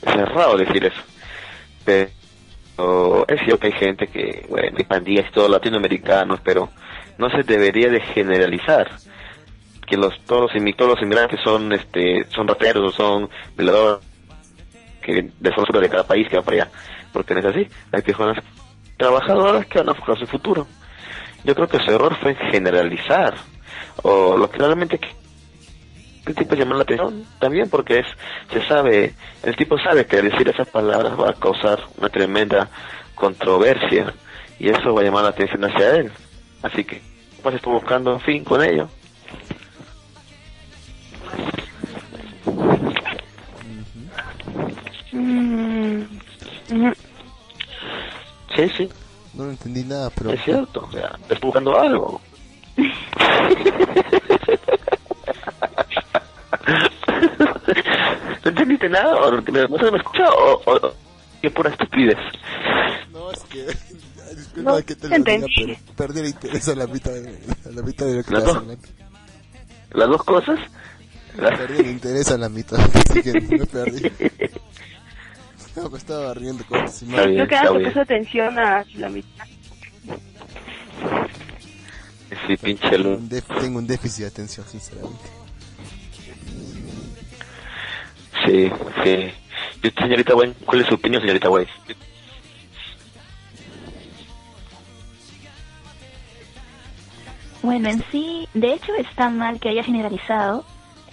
[0.02, 1.02] es errado decir eso.
[3.28, 6.70] Es cierto que hay gente que, bueno, hay pandillas y todos latinoamericanos, pero
[7.18, 8.90] no se debería de generalizar
[9.88, 14.06] que los todos los, todos inmigrantes son este son rateros o son violadores
[15.02, 16.72] que de forma de cada país que va para allá
[17.14, 17.68] porque no es así.
[17.92, 18.44] Hay personas
[18.98, 20.68] trabajadoras que van a buscar su futuro.
[21.44, 23.36] Yo creo que su error fue generalizar
[24.04, 25.00] o lo que realmente
[26.28, 28.06] el tipo llama la atención también porque es
[28.52, 29.14] se sabe
[29.44, 32.70] el tipo sabe que decir esas palabras va a causar una tremenda
[33.16, 34.14] controversia
[34.60, 36.12] y eso va a llamar la atención hacia él
[36.64, 37.02] así que
[37.42, 38.90] pues estoy buscando fin con ello
[45.12, 46.02] Mm,
[48.56, 48.90] Sí, sí,
[49.34, 50.32] No entendí nada, pero...
[50.32, 50.86] es cierto.
[50.88, 52.20] O sea, estoy buscando algo.
[58.44, 59.16] ¿No entendiste nada?
[59.16, 60.30] ¿O no se me escucha?
[60.30, 60.94] ¿O, o,
[61.42, 62.18] qué pura estupidez?
[63.12, 63.66] No, es que...
[64.36, 67.70] Disculpa No, que te lo diga, pero perdí el interés a la mitad de, a
[67.74, 68.58] la mitad de lo que Las dos.
[68.58, 68.88] hablando.
[69.92, 70.60] Las dos cosas.
[71.38, 72.80] Perdí el interés a la mitad,
[73.10, 74.12] así que me perdí.
[75.76, 79.46] No, me estaba riendo con bien, Creo que puso atención a la mitad.
[82.48, 85.47] Sí, pinche tengo un déficit de atención, sinceramente.
[88.48, 88.72] Sí,
[89.04, 89.92] sí.
[90.00, 91.70] Señorita Wayne, ¿cuál es su opinión, señorita Wayne?
[97.62, 100.64] Bueno, en sí, de hecho está mal que haya generalizado.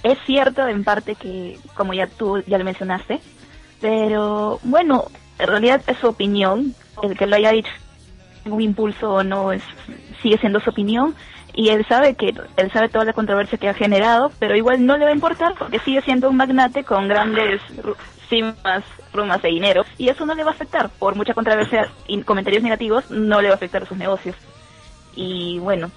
[0.04, 3.20] Es cierto en parte que, como ya tú ya lo mencionaste,
[3.80, 5.06] pero bueno,
[5.38, 6.74] en realidad es su opinión.
[7.02, 7.72] El que lo haya dicho
[8.44, 9.62] un impulso o no es,
[10.22, 11.16] sigue siendo su opinión
[11.54, 14.96] y él sabe que él sabe toda la controversia que ha generado, pero igual no
[14.96, 17.60] le va a importar porque sigue siendo un magnate con grandes
[18.28, 20.90] cimas, rumas de dinero y eso no le va a afectar.
[20.98, 24.36] Por mucha controversia y comentarios negativos, no le va a afectar a sus negocios.
[25.14, 25.90] Y bueno,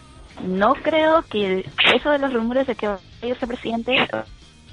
[0.45, 1.65] no creo que
[1.95, 4.07] eso de los rumores de que va a ser presidente,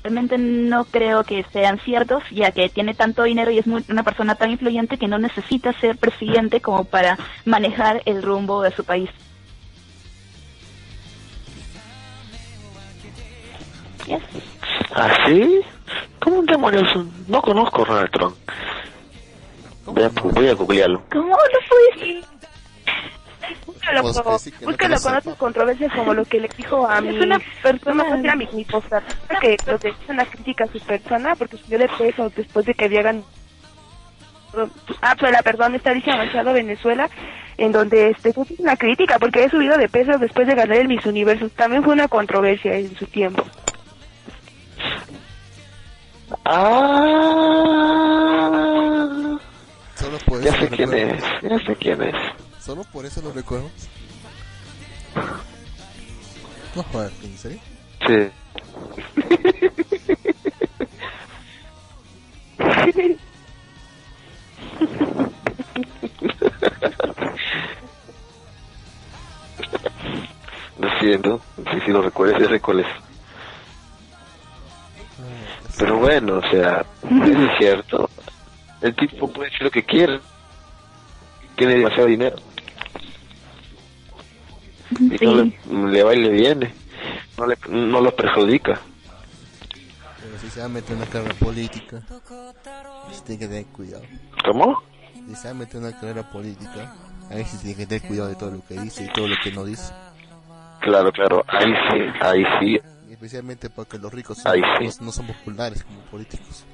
[0.02, 4.02] realmente no creo que sean ciertos, ya que tiene tanto dinero y es muy- una
[4.02, 7.16] persona tan influyente que no necesita ser presidente como para
[7.46, 9.08] manejar el rumbo de su país.
[14.06, 14.22] Yes.
[14.94, 15.60] ¿Ah, sí?
[16.20, 16.88] ¿Cómo demonios?
[17.28, 18.36] No conozco a Donald Trump.
[19.84, 20.30] ¿Cómo Voy a, no?
[20.30, 21.02] voy a googlearlo.
[21.10, 22.24] ¿Cómo lo puedes?
[23.66, 27.00] Búscalo, Pues, como- pues no búscalo con otras controversias como lo que le dijo a
[27.02, 30.68] mi Es una persona, persona- era mi, mi que lo que hizo una crítica a
[30.68, 33.24] su persona porque subió de peso después de que había ganado
[35.02, 37.10] ah pero perdón está Alicia Machado Venezuela
[37.58, 40.88] en donde este fue una crítica porque había subido de peso después de ganar el
[40.88, 43.44] Miss Universo también fue una controversia en su tiempo
[48.04, 49.38] Ah,
[49.96, 52.14] Solo por ya eso sé lo quién es, ya sé quién es.
[52.60, 53.70] Solo por eso lo recuerdo.
[56.74, 57.58] No joder, ¿en serio?
[58.06, 58.30] Sí.
[70.78, 72.86] Lo siento, sí, sí lo recuerdo, ya sé cuál es.
[75.78, 78.10] Pero bueno, o sea, eso es cierto.
[78.80, 80.20] El tipo puede decir lo que quiera.
[81.56, 82.36] Tiene demasiado dinero.
[84.98, 86.74] Y no le, le va y le viene.
[87.38, 88.80] No, le, no lo perjudica.
[90.22, 92.02] Pero si se va a meter en una carrera política,
[93.06, 94.04] pues tiene que tener cuidado.
[94.44, 94.82] ¿Cómo?
[95.28, 96.94] Si se va a meter en una carrera política,
[97.30, 99.52] ahí sí tiene que tener cuidado de todo lo que dice y todo lo que
[99.52, 99.92] no dice.
[100.80, 102.80] Claro, claro, ahí sí, ahí sí.
[103.24, 104.60] Especialmente porque los ricos son- sí.
[105.00, 106.66] no, no son populares como políticos.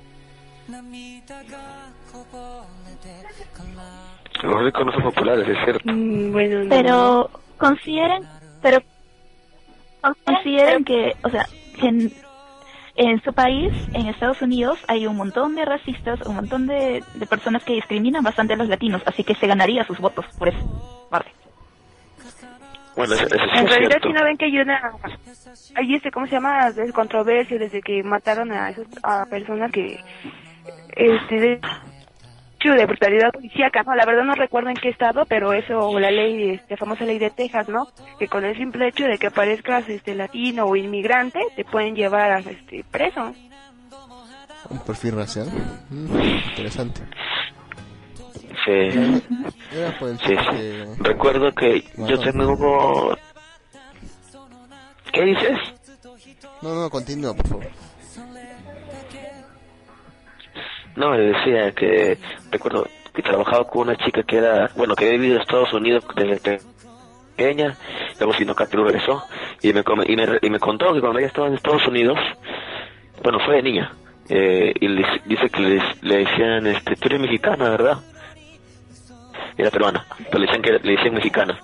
[4.42, 5.80] Los ricos no son populares, es cierto.
[5.92, 6.68] Mm, bueno no.
[6.68, 8.24] Pero consideren,
[8.60, 8.82] pero
[10.24, 11.46] consideren que, o sea,
[11.78, 12.12] que en,
[12.96, 17.26] en su país, en Estados Unidos, hay un montón de racistas, un montón de, de
[17.26, 21.06] personas que discriminan bastante a los latinos, así que se ganaría sus votos por eso.
[21.12, 21.26] Vale.
[23.00, 24.08] Bueno, eso, eso sí En es realidad, cierto.
[24.08, 24.92] si no ven que hay una.
[25.74, 26.70] Hay este, ¿cómo se llama?
[26.70, 29.98] De controversia desde que mataron a esas a personas que.
[30.94, 31.34] Este.
[31.40, 31.60] De,
[32.58, 33.94] hecho, de brutalidad policíaca, ¿no?
[33.94, 37.30] La verdad no recuerdo en qué estado, pero eso, la ley, este, famosa ley de
[37.30, 37.88] Texas, ¿no?
[38.18, 42.30] Que con el simple hecho de que aparezcas, este, latino o inmigrante, te pueden llevar
[42.32, 43.32] a, este, preso.
[44.68, 45.46] Un perfil racial.
[45.88, 47.00] Mm, interesante.
[48.64, 48.70] Sí.
[48.72, 50.36] El Sí, sí.
[50.36, 50.86] que...
[50.98, 53.16] Recuerdo que yo tengo...
[55.12, 55.58] ¿Qué dices?
[56.62, 57.66] No, no, continúa, por favor.
[60.96, 62.18] No, me decía que...
[62.50, 64.70] Recuerdo que trabajaba con una chica que era...
[64.76, 66.60] Bueno, que había vivido en Estados Unidos desde
[67.36, 67.76] pequeña.
[68.18, 69.22] Luego a Perú, regresó.
[69.62, 72.18] Y me, y, me, y me contó que cuando ella estaba en Estados Unidos...
[73.22, 73.92] Bueno, fue de niña.
[74.28, 77.98] Eh, y le- dice que les- le decían, este, tú eres mexicana, ¿verdad?
[79.60, 81.58] Era peruana, pero le decían que le decían mexicana.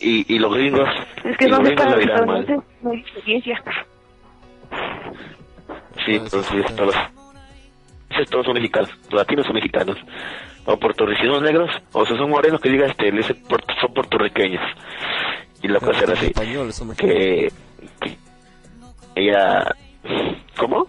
[0.00, 0.88] Y, y los gringos,
[1.24, 2.64] Es que y no los sé gringos dirán entonces mal.
[2.82, 3.62] no hay experiencia.
[6.04, 6.94] Sí, pero sí, todos,
[8.30, 9.96] todos son mexicanos, los latinos son mexicanos.
[10.66, 13.42] O puertorriqueños negros, o si son morenos que diga este, le dicen
[13.80, 14.62] son puertorriqueños.
[15.62, 17.16] Y la cosa era así, españoles son mexicanos.
[17.16, 17.52] que,
[18.02, 18.16] que
[19.16, 19.74] ella,
[20.58, 20.86] ¿cómo?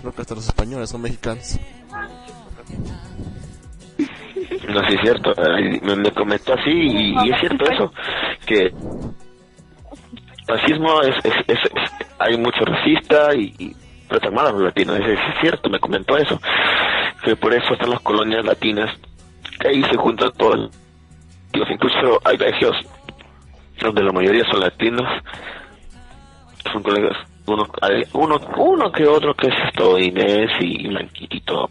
[0.00, 1.58] Creo que hasta los españoles son mexicanos.
[4.68, 5.34] No, sí es cierto,
[5.82, 7.92] me, me comentó así y, y es cierto eso,
[8.46, 8.72] que
[10.46, 13.76] racismo es, es, es- es- hay mucho racista y, y
[14.08, 16.38] pero están mal a los latinos, es, es cierto, me comentó eso,
[17.24, 18.90] que por eso están las colonias latinas,
[19.60, 20.70] que ahí se juntan todos,
[21.54, 22.76] los incluso hay colegios
[23.80, 25.08] donde la mayoría son latinos,
[26.72, 31.68] son colegas, uno, hay uno, uno que otro que es estadounidense y blanquito y todo,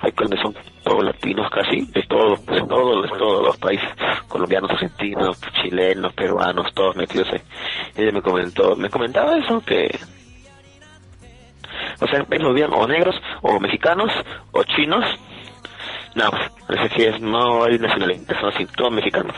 [0.00, 0.54] hay colonias son
[1.04, 3.88] latinos casi, de todos, de todos, de todos los países,
[4.28, 7.40] colombianos, argentinos, chilenos, peruanos, todos metidos ahí.
[7.96, 9.98] Ella me comentó, me comentaba eso que,
[12.00, 14.12] o sea, ellos bien o negros, o mexicanos,
[14.52, 15.04] o chinos,
[16.14, 16.30] no,
[16.66, 19.36] parece que es- no hay nacionalidad, son así, todos mexicanos.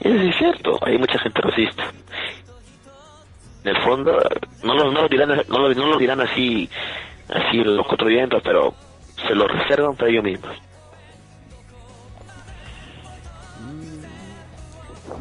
[0.00, 1.84] Y eso es cierto, hay mucha gente racista.
[3.64, 4.18] En el fondo,
[4.62, 6.68] no lo, no lo dirán, no lo, no lo dirán así,
[7.28, 8.08] así los cuatro
[8.42, 8.74] pero
[9.26, 10.56] se lo reservan para ellos mismos.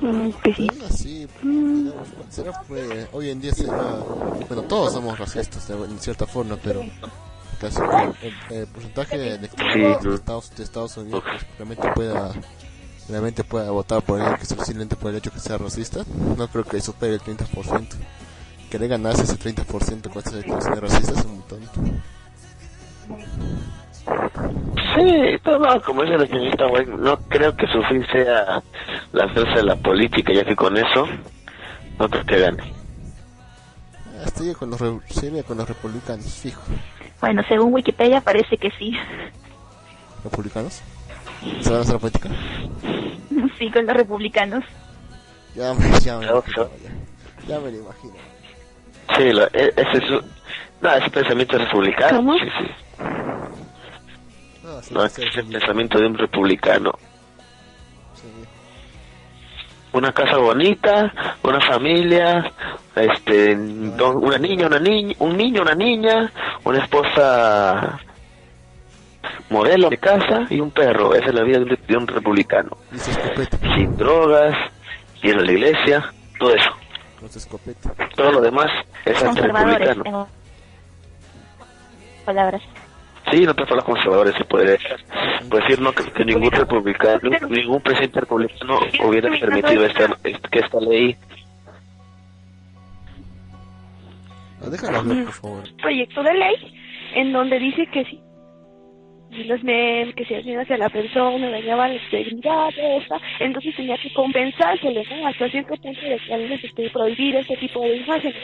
[0.01, 0.67] Mm, pues sí.
[0.67, 1.27] Bueno, sí,
[2.29, 3.97] será pues, hoy en día será,
[4.47, 6.81] bueno, todos somos racistas de, en cierta forma, pero
[7.59, 7.81] casi
[8.21, 9.45] el, el porcentaje de de
[10.15, 12.31] Estados, de Estados Unidos pues, realmente pueda
[13.09, 16.05] realmente pueda votar por él, que sea simplemente por el hecho que sea racista,
[16.37, 17.87] no creo que supere el 30%.
[18.69, 21.59] Querer ganarse ese 30% con esas declaraciones racistas es un montón.
[24.95, 28.61] Sí, pero no, como dice la señorita White, no creo que su fin sea
[29.11, 31.07] la fuerza de la política, ya que con eso
[31.99, 32.63] no creo que gane.
[34.25, 36.61] Hasta llega con los, re- con los republicanos, fijo.
[37.21, 38.95] Bueno, según Wikipedia parece que sí.
[40.23, 40.81] republicanos?
[41.61, 42.29] ¿Se van a hacer la política?
[43.57, 44.63] Sí, con los republicanos.
[45.55, 48.13] Ya me, ya me, imagino, ya, ya me lo imagino.
[49.17, 50.25] Sí, lo- e- ese es un-
[50.81, 52.17] no, ese pensamiento republicano.
[52.17, 52.33] ¿Cómo?
[52.37, 52.71] Sí, sí.
[54.87, 56.91] No, sí, No, sí, ese es el sí, pensamiento de un republicano.
[58.13, 58.47] sí.
[59.91, 61.11] Una casa bonita,
[61.43, 62.51] una familia,
[62.95, 66.31] este, una niña, una niña, un niño, una niña,
[66.63, 67.99] una esposa
[69.49, 71.13] modelo de casa y un perro.
[71.15, 72.77] Esa es la vida de un, de un republicano.
[73.75, 74.55] Sin drogas,
[75.23, 76.69] ir a la iglesia, todo eso.
[78.15, 78.67] Todo lo demás
[79.05, 79.35] es en
[82.25, 82.61] palabras.
[83.31, 85.79] Sí, no te los conservadores se puede decir.
[85.79, 91.15] No, que, que ningún republicano, ningún presidente republicano hubiera permitido esta, que esta ley.
[94.61, 95.63] Ah, déjalo hablar, por favor.
[95.81, 96.55] proyecto de ley
[97.15, 98.21] en donde dice que si
[99.31, 103.75] si los memes que se hacían hacia la persona dañaban la integridad de esta, entonces
[103.75, 105.27] tenía que compensárselo, ¿no?
[105.27, 108.35] Hasta cierto punto de que a veces este, prohibir este tipo de imágenes.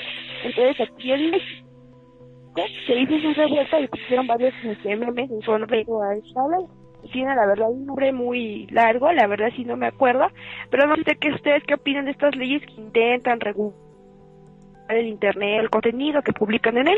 [0.44, 1.66] Entonces aquí en México
[2.56, 4.54] se hizo su revuelta y pusieron varios
[4.84, 6.66] memes en sonrego a esta ley.
[7.12, 10.28] Tiene la verdad un nombre muy largo, la verdad sí no me acuerdo,
[10.72, 13.76] pero no sé qué ustedes qué opinan de estas leyes que intentan regular
[14.90, 16.98] el internet, el contenido que publican en él.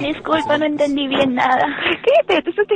[0.00, 1.66] Disculpa, no entendí bien nada.
[2.02, 2.40] ¿Qué?
[2.40, 2.66] ¿Te estás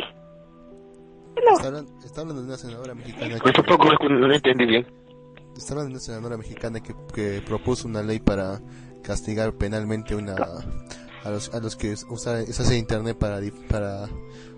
[2.05, 4.87] Está hablando, de una senadora mexicana Yo que, tampoco no entendí bien.
[5.59, 8.61] Está hablando de una senadora mexicana que, que propuso una ley para
[9.03, 10.37] castigar penalmente una
[11.25, 14.09] a los a los que usan usan internet para para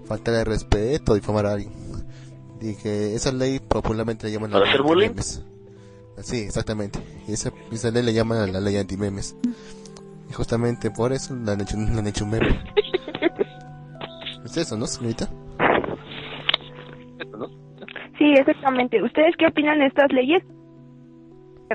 [0.07, 1.73] faltar el respeto o difamar a alguien.
[2.61, 5.43] Y que esa ley popularmente le llaman la ¿Para ley antimemes.
[6.19, 6.99] Sí, exactamente.
[7.27, 9.35] Y esa, esa ley le llaman la ley antimemes.
[10.29, 12.63] Y justamente por eso le han hecho, le han hecho un meme.
[14.45, 15.31] ¿Es eso, no, señorita?
[18.19, 19.03] Sí, exactamente.
[19.03, 20.43] ¿Ustedes qué opinan de estas leyes?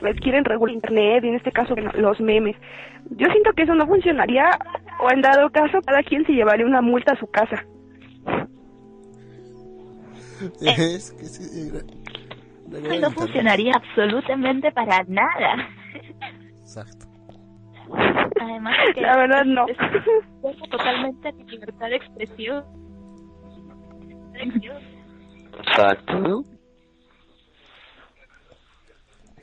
[0.01, 2.55] Les quieren regular internet y en este caso bueno, los memes.
[3.11, 4.49] Yo siento que eso no funcionaría
[5.01, 7.63] o en dado caso cada quien se llevaría una multa a su casa.
[10.61, 11.71] Es que sí,
[12.67, 13.13] No internet.
[13.13, 15.69] funcionaría absolutamente para nada.
[16.59, 17.05] Exacto.
[18.41, 19.65] Además, que La verdad no.
[19.67, 19.77] es
[20.43, 22.63] es totalmente de libertad de expresión.
[25.59, 26.43] Exacto.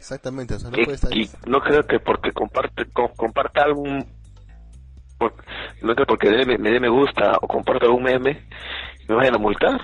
[0.02, 0.04] ¿No?
[0.16, 1.16] Exactamente, o sea, no Y, puede estar...
[1.16, 4.04] y no creo que porque comparte co- comparta algún
[5.18, 5.34] por-
[5.82, 8.42] no creo porque dé- me dé me gusta o comparta algún meme
[9.08, 9.80] me vayan a multar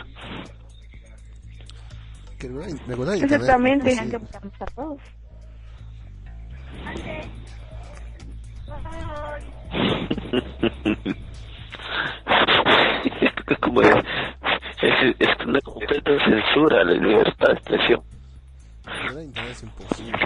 [2.38, 3.90] que regular, regular internet, Exactamente.
[3.90, 4.10] sí.
[4.10, 4.98] Que buscarnos a todos.
[13.48, 13.94] es como es,
[14.82, 18.02] es, es una completa censura a la libertad de expresión
[19.50, 20.18] es imposible.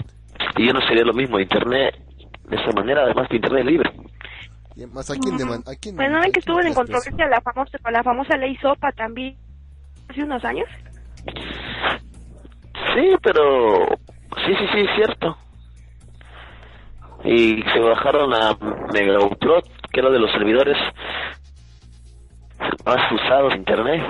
[0.57, 1.95] y yo no sería lo mismo internet
[2.49, 3.91] de esa manera además de internet libre
[4.75, 7.27] Y más a quién deman- a quién- Pues no a ven que estuvo en controversia
[7.27, 9.35] la famosa, la famosa ley SOPA también
[10.09, 10.67] hace unos años.
[12.95, 13.85] Sí, pero
[14.45, 15.37] sí, sí, sí, es cierto.
[17.23, 18.57] Y se bajaron a
[18.91, 20.77] Megaupload, que era de los servidores
[22.85, 24.03] más usados de internet.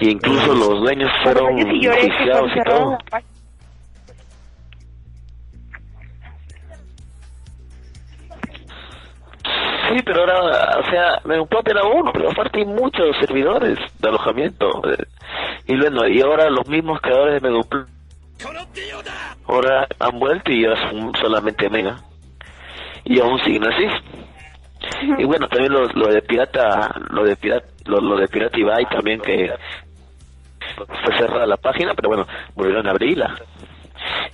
[0.00, 2.98] Y incluso los dueños fueron juiciados cuando y todo.
[9.88, 14.68] Sí, pero ahora, o sea, Megaupload era uno, pero aparte hay muchos servidores de alojamiento.
[14.90, 15.04] eh,
[15.66, 17.86] Y bueno, y ahora los mismos creadores de Megaupload
[19.46, 21.96] ahora han vuelto y ahora son solamente Mega.
[23.04, 23.86] Y aún siguen así.
[25.18, 28.84] Y bueno, también lo, lo de pirata, lo de pirata, lo, lo de pirata Ibai
[28.90, 29.50] también que
[30.74, 33.34] fue cerrada la página, pero bueno, volvieron a abrirla.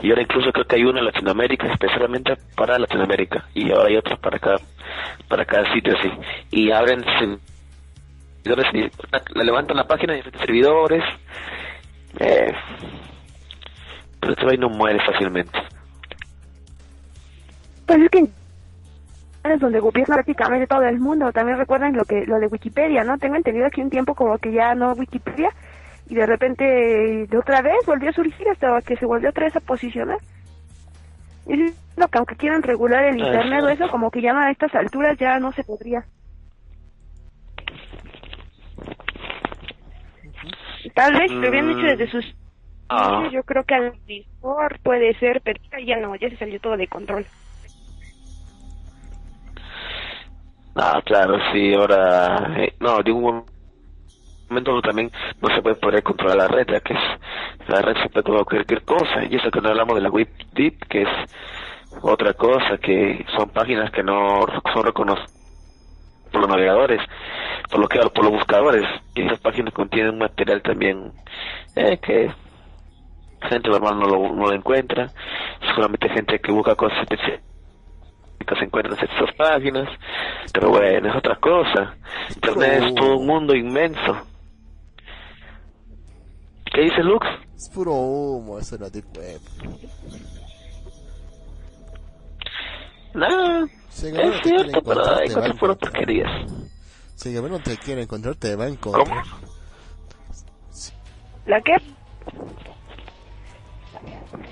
[0.01, 3.97] Y ahora incluso creo que hay una en Latinoamérica, especialmente para Latinoamérica, y ahora hay
[3.97, 4.59] otros para cada,
[5.29, 6.11] para cada sitio así.
[6.51, 7.03] Y abren
[8.45, 8.91] servidores,
[9.35, 11.05] la levantan la página de diferentes servidores.
[12.21, 12.53] Eh,
[14.21, 15.59] pero este Ibai no muere fácilmente.
[17.87, 18.29] Pues es que
[19.45, 21.31] es donde gobierna prácticamente todo el mundo.
[21.33, 23.19] También recuerdan lo que lo de Wikipedia, ¿no?
[23.19, 25.51] Tengo entendido que un tiempo como que ya no Wikipedia
[26.09, 29.57] y de repente de otra vez volvió a surgir hasta que se volvió otra vez
[29.57, 30.19] a posicionar.
[31.47, 34.51] Y es lo que aunque quieran regular el internet o eso, como que ya a
[34.51, 36.05] estas alturas ya no se podría.
[40.95, 42.35] Tal vez lo habían hecho desde sus
[42.89, 43.29] Ah.
[43.33, 46.77] yo creo que a lo mejor puede ser, pero ya no, ya se salió todo
[46.77, 47.27] de control.
[50.77, 52.53] Ah, claro, sí, ahora...
[52.59, 53.45] eh, no, de un
[54.49, 57.01] momento también no se puede poder controlar la red, ya que es,
[57.69, 60.29] la red se puede controlar cualquier cosa, y eso que no hablamos de la web
[60.53, 61.09] deep, que es
[62.03, 65.33] otra cosa, que son páginas que no son reconocidas
[66.33, 67.01] por los navegadores,
[67.71, 68.85] por lo que por los buscadores,
[69.15, 71.13] y esas páginas contienen material también
[71.77, 72.31] eh, que
[73.49, 75.11] gente normal no lo, no lo encuentra,
[75.75, 79.89] solamente gente que busca cosas que se encuentran en esas páginas,
[80.53, 81.95] pero bueno, es otra cosa.
[82.35, 84.34] Internet es todo un mundo inmenso.
[86.75, 87.27] ¿Qué dice Lux?
[87.57, 88.91] Es puro humo, eso no.
[93.15, 95.77] Nada, Si el gobierno es te cierto, pero encontrar, hay te va a cosas fueron
[95.77, 95.79] encontrar.
[95.79, 96.31] porquerías.
[97.15, 98.75] Si el gobierno te quiere encontrar, te va a ¿Cómo?
[98.75, 99.25] encontrar.
[101.47, 101.77] ¿La qué?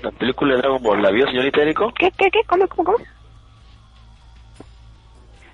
[0.01, 1.91] La película de Dragon Ball, ¿la vio, señorita Erico?
[1.93, 2.39] ¿Qué, qué, qué?
[2.47, 3.05] ¿Cómo, cómo, cómo?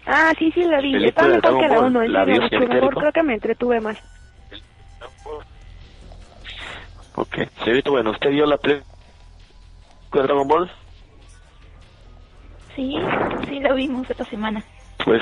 [0.06, 0.92] Ah, sí, sí, la vi.
[0.94, 2.96] De mejor Dragon que la Ball, 1, ¿la vio, mucho señorita mejor.
[2.96, 3.98] Creo que me entretuve más.
[7.20, 8.86] Ok, señorita, bueno, ¿usted vio la película
[10.14, 10.72] de Dragon Ball?
[12.74, 12.96] Sí,
[13.46, 14.64] sí, lo vimos esta semana.
[15.04, 15.22] Pues...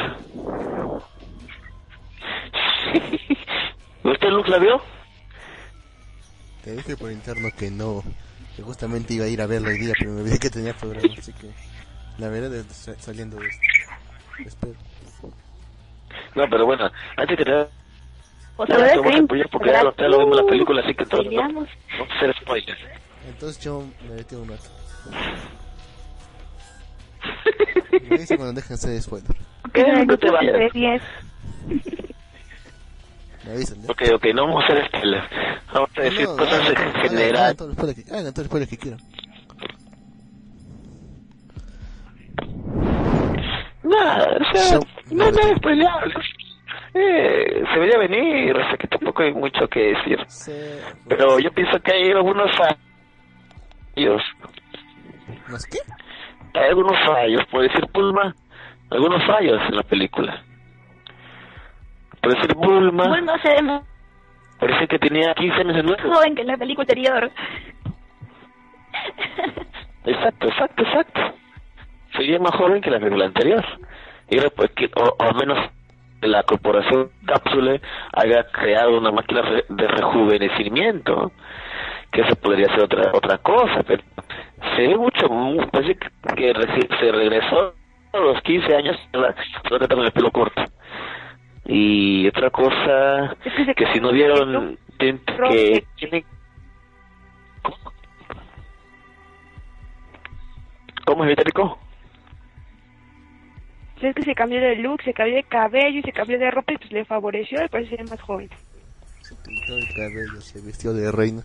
[4.03, 4.79] ¿Usted, Lux, la vio?
[6.63, 8.03] Te dije por interno que no,
[8.55, 11.15] que justamente iba a ir a verlo hoy día, pero me olvidé que tenía programa,
[11.17, 11.49] así que
[12.19, 12.63] la veré
[12.99, 13.65] saliendo de esto.
[14.45, 14.75] Espero.
[16.35, 17.67] No, pero bueno, antes que nada,
[18.57, 20.93] O sea, voy a apoyar porque ya lo, ya lo vimos en la película, así
[20.95, 21.65] que todo, no, no
[22.15, 22.79] hacer spoilers.
[23.27, 24.69] Entonces yo me metí un rato.
[28.09, 29.31] Me dice cuando dejen ser spoiler.
[29.73, 29.83] ¿Qué?
[30.05, 30.53] No te vayas.
[30.53, 31.01] De 10.
[33.45, 33.77] Me avisan.
[33.87, 35.25] Ok, ok, no vamos a hacer spoilers.
[35.73, 37.35] Vamos a decir No, cosas en general.
[37.43, 38.99] Hagan todo el spoiler que, hagan todo que quieran.
[43.83, 44.79] Nada, o sea, Yo-
[45.11, 46.13] no nada spoileable.
[46.99, 50.19] Eh, se veía venir, o sea que tampoco hay mucho que decir.
[51.07, 54.21] Pero yo pienso que hay algunos fallos.
[55.49, 55.77] ¿Más qué?
[56.59, 58.33] Hay algunos fallos, por decir Bulma,
[58.89, 60.43] algunos fallos en la película.
[62.21, 63.83] Por decir Bulma, Bueno, se ve más
[64.59, 66.13] parece que tenía 15 años de nuevo.
[66.15, 67.31] joven que en la película anterior.
[70.05, 71.21] Exacto, exacto, exacto.
[72.15, 73.63] Sería más joven que la película anterior.
[74.29, 75.59] Y era pues que, o, o al menos
[76.21, 77.81] la corporación Cápsule
[78.13, 81.31] haya creado una máquina de rejuvenecimiento.
[82.11, 84.01] Que eso podría ser otra otra cosa, pero
[84.75, 86.09] se ve mucho, mu- parece que,
[86.99, 87.73] se regresó
[88.13, 88.97] a los 15 años,
[89.67, 90.63] solo que con el pelo corto.
[91.65, 93.35] Y otra cosa,
[93.75, 95.83] que si no vieron, que
[101.05, 101.77] ¿Cómo es Vitalico?
[104.01, 106.73] Es que se cambió de look, se cambió de cabello y se cambió de ropa
[106.73, 108.49] y pues le favoreció y parece ser más joven.
[109.21, 111.41] Se pintó el cabello, se vistió de reina.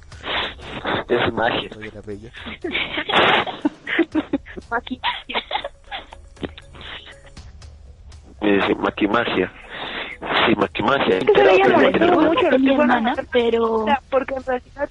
[1.09, 1.71] Es magia.
[1.81, 2.31] Era bella.
[4.71, 5.35] Maquillaje.
[8.41, 9.53] Es maquimagia.
[10.47, 11.19] Sí, maquimagia.
[11.19, 14.89] Es que se veía pero- mucho lo que hermana, pero porque en realidad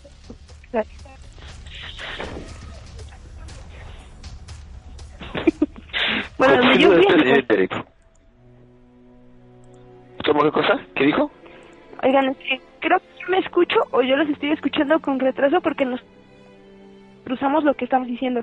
[6.37, 6.93] Bueno, donde yo
[7.49, 7.85] Erico.
[10.25, 10.79] ¿Cómo qué cosa?
[10.95, 11.31] ¿Qué dijo?
[12.03, 15.61] oigan, es que creo que yo me escucho o yo los estoy escuchando con retraso
[15.61, 16.01] porque nos
[17.23, 18.41] cruzamos lo que estamos diciendo.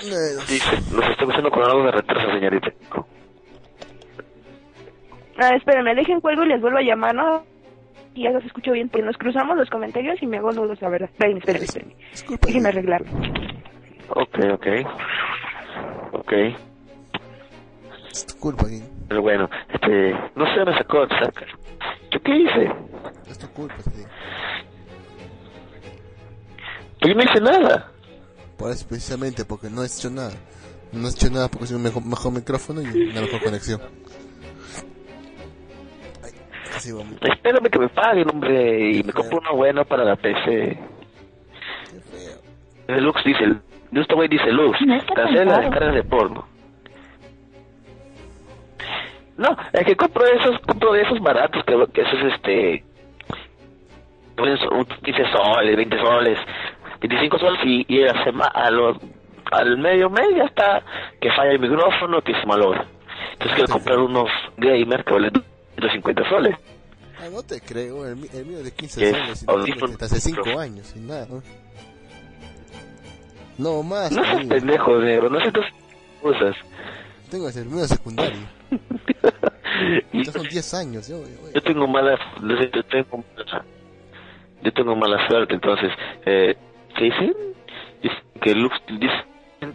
[0.00, 2.68] Dice, nos está escuchando con algo de retraso, señorita.
[5.40, 7.44] Ah, espérenme, dejen cuelgo y les vuelvo a llamar, ¿no?
[8.14, 10.88] Y ya los escucho bien, porque nos cruzamos los comentarios y me hago nudos, la
[10.88, 11.10] verdad.
[11.12, 11.94] Espérenme, espérenme, espérenme.
[12.10, 12.46] Disculpa.
[12.46, 13.08] Déjenme arreglarlo.
[14.10, 14.66] Ok, ok.
[16.12, 16.32] Ok.
[18.10, 18.82] Es tu culpa, Gui.
[19.08, 21.46] Pero bueno, este, no sé, me sacó, saca.
[22.10, 22.72] ¿Yo qué hice?
[23.28, 24.08] Es tu culpa, te digo.
[27.00, 27.90] Yo no hice nada.
[28.56, 30.32] Por eso, precisamente, porque no has hecho nada.
[30.92, 33.80] No has hecho nada porque es un mejor, mejor micrófono y una mejor conexión.
[36.24, 36.32] Ay,
[36.72, 37.26] casi vomito.
[37.26, 40.34] Espérame que me paguen, hombre, y me compro uno bueno para la PC.
[41.90, 42.40] Qué feo.
[42.88, 43.06] El
[43.90, 46.46] Dice, este güey dice Lux, No cancela las descargas de porno.
[49.36, 52.84] No, es que compro esos, compro de esos baratos, que, que esos este,
[54.36, 56.38] pueden so- un 15 soles, 20 soles,
[57.00, 58.96] 25 soles y, y a sema- a los,
[59.52, 60.82] al medio mes ya está
[61.20, 62.84] que falla el micrófono, que se malogra.
[63.34, 65.32] Entonces quiero comprar unos gamer que valen
[65.78, 66.56] 150 soles.
[67.20, 69.10] Ah, no te creo, el, el mío de 15 ¿Qué?
[69.12, 71.26] soles y hace 5 años y nada.
[71.30, 71.42] ¿no?
[73.58, 74.10] No, más.
[74.12, 75.66] No seas pendejo, negro, no sé tus
[76.22, 76.56] cosas.
[77.30, 77.52] Tengo que
[77.88, 78.38] secundario.
[80.12, 81.08] Y Ya son 10 años.
[81.08, 83.22] Yo, yo- yo tengo mala, yo tengo,
[84.62, 85.92] yo tengo mala suerte, entonces,
[86.26, 86.56] eh,
[86.96, 87.34] ¿qué dicen?
[88.02, 89.24] Dicen que Lux, dice-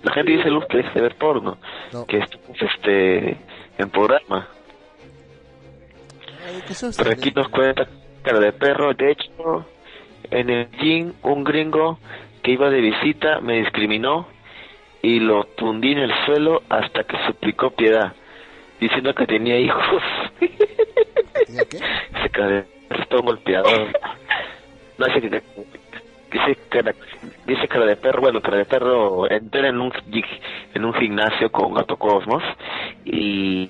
[0.04, 1.58] la gente dice Lux que deje de ver porno,
[1.94, 2.06] No.
[2.06, 3.38] que estamos este,
[3.78, 4.48] en programa,
[6.46, 6.62] Ay,
[6.98, 7.88] pero aquí nos cuenta
[8.24, 9.66] cara de perro, de hecho,
[10.32, 12.00] en el gym un gringo
[12.44, 14.28] que iba de visita me discriminó
[15.02, 18.14] y lo tundí en el suelo hasta que suplicó piedad,
[18.80, 20.04] diciendo que tenía hijos.
[21.46, 21.80] ¿Tenía qué?
[23.10, 23.90] Todo golpeador.
[24.98, 25.42] No, dice que,
[26.32, 26.94] dice cara,
[27.46, 30.24] dice cara de perro, bueno, cara de perro entra en un, gi-
[30.74, 32.44] en un gimnasio con Gato Cosmos
[33.06, 33.70] y,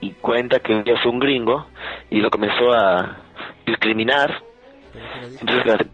[0.00, 1.66] y cuenta que día fue un gringo
[2.10, 3.18] y lo comenzó a
[3.66, 4.42] discriminar.
[5.40, 5.86] Entonces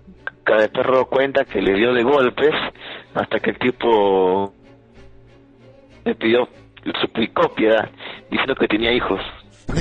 [0.50, 2.54] cara, cara de perro cuenta que le dio de golpes
[3.14, 4.52] hasta que el tipo
[6.04, 6.48] le pidió,
[6.84, 7.90] le suplicó piedad,
[8.30, 9.20] diciendo que tenía hijos.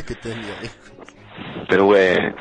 [0.07, 1.13] que tenía hijos.
[1.67, 2.35] Pero bueno.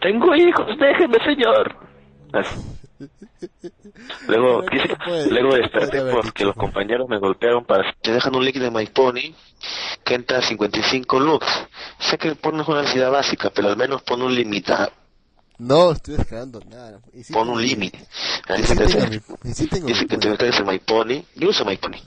[0.00, 1.76] Tengo hijos, déjeme, señor.
[2.32, 2.60] Así.
[4.26, 7.92] Luego, dice- ¿qué puede- luego desperté porque los compañeros me golpearon para...
[8.02, 9.34] Te dejan un líquido de MyPony
[10.04, 11.46] que entra a 55 lux.
[11.98, 14.90] Sé que el porno es una necesidad básica, pero al menos pon un limitado,
[15.58, 17.00] No, estoy descargando nada.
[17.22, 17.98] Sí pon un límite.
[18.56, 21.24] Dice sí que tengo sí tengo dice que MyPony.
[21.34, 22.00] Yo uso MyPony.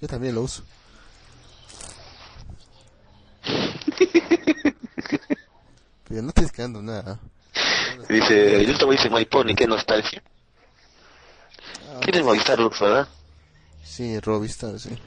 [0.00, 0.62] Yo también lo uso.
[6.08, 7.18] Pero no estoy descargando nada.
[8.08, 10.22] Dice, yo te voy a decir MyPony, qué nostalgia.
[11.88, 13.08] Ah, ¿Quieres Movistar Lux, verdad?
[13.82, 14.98] Sí, Robistar, sí.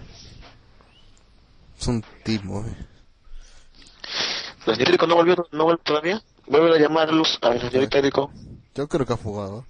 [1.80, 2.97] Es un timo, eh.
[4.68, 6.22] ¿La señorita Erico no volvió, no vuelve todavía?
[6.46, 8.30] Vuelve a llamar Luz a la señorita Erico.
[8.76, 9.64] Yo creo que ha fugado.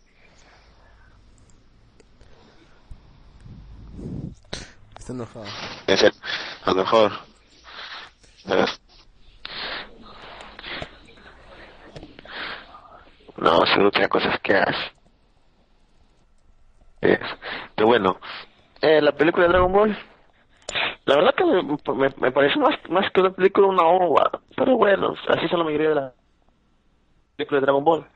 [4.97, 5.45] Está enojado.
[5.85, 6.19] En serio,
[6.65, 7.11] a lo mejor.
[13.37, 14.91] No, seguro tiene cosas que hace.
[17.01, 17.19] Es.
[17.75, 18.19] Pero bueno,
[18.81, 19.95] eh, la película de Dragon Ball.
[21.05, 21.61] La verdad que me,
[21.93, 24.41] me, me pareció más, más que una película una ova.
[24.57, 26.13] Pero bueno, así son la mayoría de las
[27.35, 28.07] películas de Dragon Ball.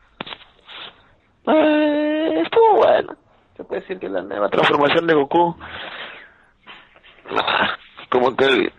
[1.47, 3.15] Eh, estuvo bueno.
[3.55, 5.55] Se puede decir que la nueva transformación de Goku
[7.29, 7.77] Ah,
[8.09, 8.73] como que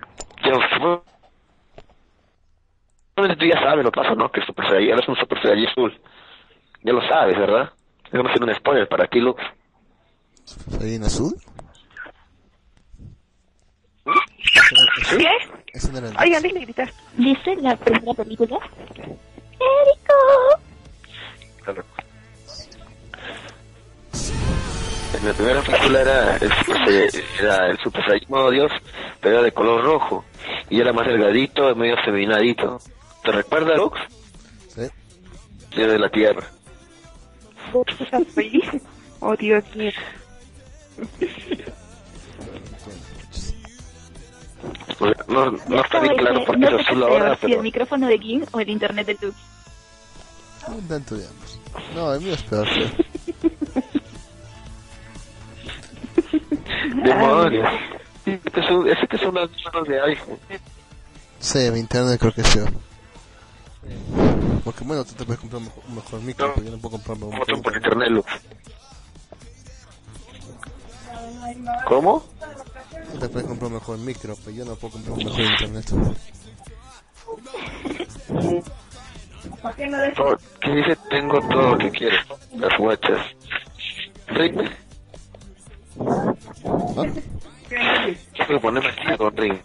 [0.45, 0.51] ya
[3.37, 4.31] tú ya sabes lo que pasa, ¿no?
[4.31, 6.01] Que Super Saiyan es un Super Saiyan azul.
[6.83, 7.73] Ya lo sabes, ¿verdad?
[8.05, 9.41] Estamos haciendo un spoiler para ti, Lux.
[10.81, 11.33] ¿Ahí en azul?
[15.17, 15.62] ¿Qué?
[15.73, 16.93] Ese no era el Oigan, déjenme gritar.
[17.17, 18.59] Dice la primera película.
[18.95, 20.61] ¡Érico!
[25.19, 26.77] En la primera película era el, Super
[27.11, 28.73] Sai- era el Super Saiyan modo Dios,
[29.21, 30.25] pero era de color rojo.
[30.69, 32.79] Y era más delgadito, medio feminadito.
[33.23, 33.99] ¿Te recuerda, Lux?
[34.75, 34.83] Sí.
[35.77, 36.45] Era de la Tierra.
[38.01, 38.65] ¿Estás feliz?
[39.21, 39.93] Oh, Dios mío.
[45.29, 47.51] No, no está bien claro por qué no es azul es ahora, peor, si el
[47.53, 47.63] pero...
[47.63, 49.35] micrófono de Ging o el internet de Tux.
[50.69, 51.59] Un tanto de ambos.
[51.95, 52.69] No, el mío es peor.
[56.31, 56.43] sí.
[57.05, 57.69] ¡Demonios!
[58.25, 60.39] Ese que son, ese que son las manos de iPhone.
[61.41, 62.71] Sí, mi internet creo que es peor.
[64.65, 66.55] Porque bueno, tú te puedes comprar un mejor, un mejor micro, No.
[66.55, 68.25] pero yo no puedo comprarme un ¿Cómo mejor por internet.
[71.87, 72.25] ¿Cómo?
[73.21, 75.85] Te puedes comprar un mejor micro, pero yo no puedo comprar un mejor internet.
[80.15, 80.97] Todo- ¿Qué dice?
[81.11, 82.17] Tengo todo lo que quiero.
[82.57, 83.27] Las guachas.
[84.29, 84.61] Ring.
[86.97, 87.05] ¿Ah?
[88.47, 89.59] Que ponerme aquí con ring.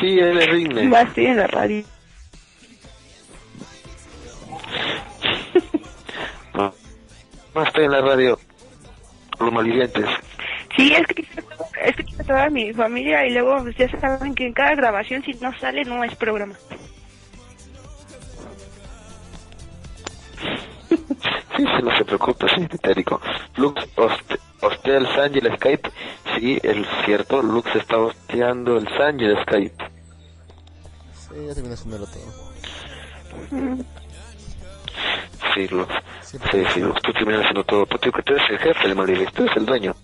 [0.00, 0.92] Sí, él es ring.
[0.92, 1.84] Va, estoy en la radio.
[7.54, 8.38] No, estoy en la radio.
[9.38, 10.06] Los malvivientes.
[10.76, 11.22] Sí, es que
[11.82, 15.32] es que quiero toda mi familia y luego ya saben que en cada grabación si
[15.34, 16.54] no sale no es programa.
[20.88, 23.20] Sí, sí, no se preocupe, sí, Térico.
[23.56, 25.90] Lux hoste- hostea el Sanji el Skype.
[26.38, 29.84] Sí, es cierto, Lux está hosteando el Sanji el Skype.
[31.12, 32.22] Sí, ya terminé haciéndolo todo.
[33.50, 33.84] Sí,
[36.22, 37.86] Siempre Sí, sí, Lux, tú terminas haciendo todo.
[37.86, 39.94] Tú, tú, tú eres el jefe de Malvivientes, tú eres el dueño.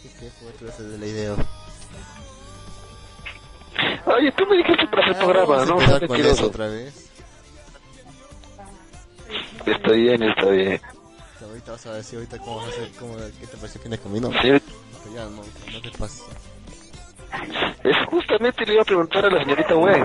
[0.00, 1.34] Sí, que fue tú haces de la idea.
[4.06, 6.00] Oye, tú me dijiste para hacer programa, Vamos a ¿no?
[6.00, 7.10] Qué con eso otra vez.
[9.66, 10.80] Está bien, está bien.
[11.42, 13.98] Ahorita vas a decir ahorita cómo vas a hacer, cómo, qué te parece fin de
[13.98, 14.30] camino.
[14.30, 14.60] Que
[15.14, 16.24] ya no, no te pases.
[17.82, 20.04] es justamente le iba a preguntar a la señorita Wen.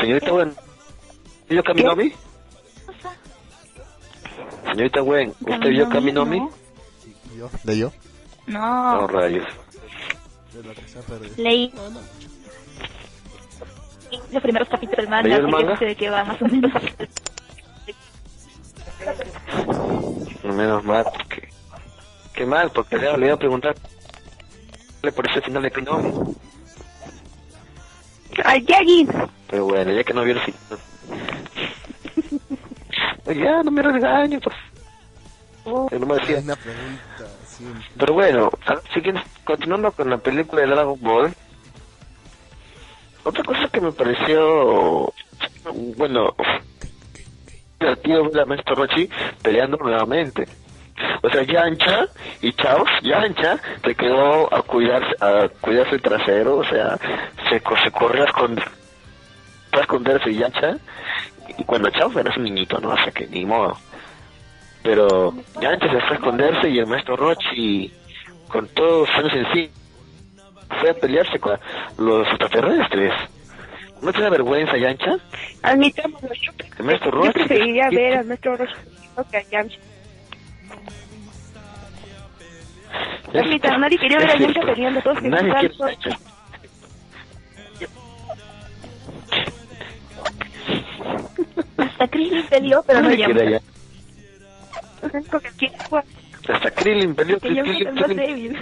[0.00, 0.54] Señorita Wen,
[1.52, 2.12] ¿vio Kaminomi?
[4.64, 6.40] Señorita Wen, ¿usted vio Kaminomi?
[6.40, 6.50] No.
[7.34, 7.50] ¿Y yo?
[7.64, 7.92] ¿De yo?
[8.46, 9.46] No, No, rayos.
[10.52, 11.34] De lo que se ha perdido.
[11.36, 12.00] leí No, no.
[14.32, 15.76] los primeros capítulos del manga, ¿Leyó el manga?
[15.76, 16.72] de qué va más o menos.
[20.44, 21.48] Menos mal, porque...
[22.34, 23.74] Qué mal, porque le iba a preguntar
[25.14, 26.34] por ese final de Kaminomi.
[28.44, 29.06] ¡Ay, Yagi!
[29.48, 30.78] Pero bueno, ya que no vio el final.
[33.24, 34.52] Oye, ya, no me regañes, por
[35.64, 35.92] favor.
[35.92, 36.38] No me decía.
[36.40, 37.24] Una pregunta.
[37.98, 41.32] Pero bueno, a- siguiendo- continuando con la película de Dragon Ball,
[43.24, 45.12] otra cosa que me pareció,
[45.96, 46.34] bueno,
[47.78, 49.08] divertido ver a Maestro Rochi
[49.42, 50.48] peleando nuevamente.
[51.22, 52.08] O sea, Yancha
[52.40, 56.98] y Chaos, Yancha se quedó a cuidarse, a cuidarse el trasero, o sea,
[57.48, 58.70] se, co- se corrió a esconder,
[59.72, 60.76] a esconderse Yancha,
[61.66, 62.90] cuando Chaos era un niñito, ¿no?
[62.90, 63.76] O sea que ni modo.
[64.82, 67.92] Pero Yancha se fue a esconderse y el Maestro Rochi,
[68.48, 69.70] con todos años en sí,
[70.80, 71.58] fue a pelearse con
[71.98, 73.12] los extraterrestres.
[74.00, 75.16] ¿No te da vergüenza, Yancha?
[75.62, 77.32] Admitámoslo, yo, El Maestro yo Rochi.
[77.32, 78.74] preferiría ver al maestro Roshi
[79.30, 79.78] que a Yamcha.
[83.34, 84.60] Admita, nadie quería ver a cierto.
[84.60, 86.16] peleando, todos querían Nadie quiere.
[91.76, 93.60] Hasta Krillin peleó, pero no Yancha.
[96.48, 97.38] Hasta Krillin peleó.
[97.38, 98.58] Que Krillin, más Krillin, débil.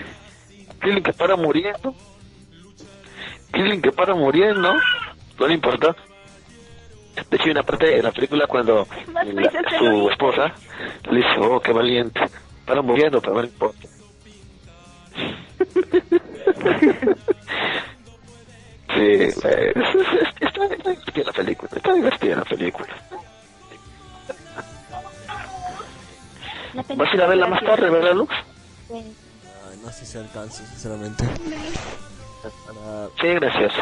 [0.78, 1.94] Krillin que para muriendo.
[3.50, 4.74] Krillin que para muriendo.
[5.38, 5.94] No le importa.
[7.28, 10.54] De hecho, hay una parte de la película cuando la- su esposa
[11.11, 12.20] le dice, oh, qué valiente.
[12.64, 13.88] Para muriendo, pero no le importa.
[18.95, 19.26] Sí, eh,
[20.41, 22.88] está, está divertida la película, está divertida la película.
[26.74, 28.32] La ¿Vas a ir a verla más tarde, verdad, Lux?
[28.93, 29.14] Ay,
[29.84, 31.24] no sé si alcanzo, sinceramente.
[32.43, 33.09] Para...
[33.20, 33.72] Sí, gracias.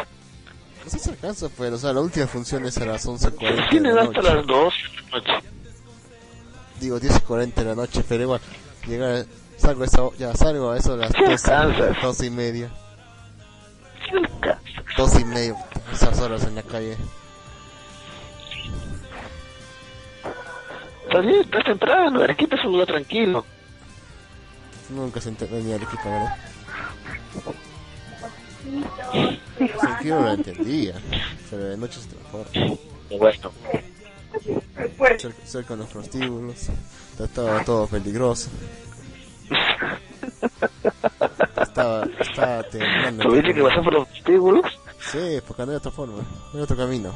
[0.83, 3.89] No sé si alcanzo, pero o sea, la última función es a las 11.40 Tiene
[3.89, 5.47] de la hasta las 2 de la noche.
[6.79, 8.41] Digo, 10.40 de la noche, pero igual,
[8.87, 9.25] llegar,
[9.57, 12.01] salgo a eso, ya salgo a eso a las Sí 12, alcanzas.
[12.01, 12.71] 12 y media.
[14.97, 15.55] 12 y media,
[15.93, 16.97] esas horas en la calle.
[21.05, 23.45] Está bien, está temprano, Arequipa es un lugar tranquilo.
[24.89, 26.37] Nunca se entendía el equipo, ¿verdad?
[29.79, 30.93] Tranquilo lo entendía,
[31.49, 32.45] pero de noche es mejor.
[33.17, 33.51] Bueno,
[35.17, 36.69] Cerca, cerca de los prostíbulos,
[37.19, 38.49] estaba todo peligroso.
[41.61, 43.23] Estaba, estaba temblando.
[43.23, 44.79] ¿tuviste que pasar por los vestíbulos?
[44.99, 47.13] Sí, porque no hay otra forma, no hay otro camino.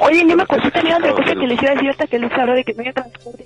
[0.00, 2.32] Oye, yo me acordé también otra cosa que les iba a decir hasta que Luz
[2.32, 3.44] habló de que no había transporte.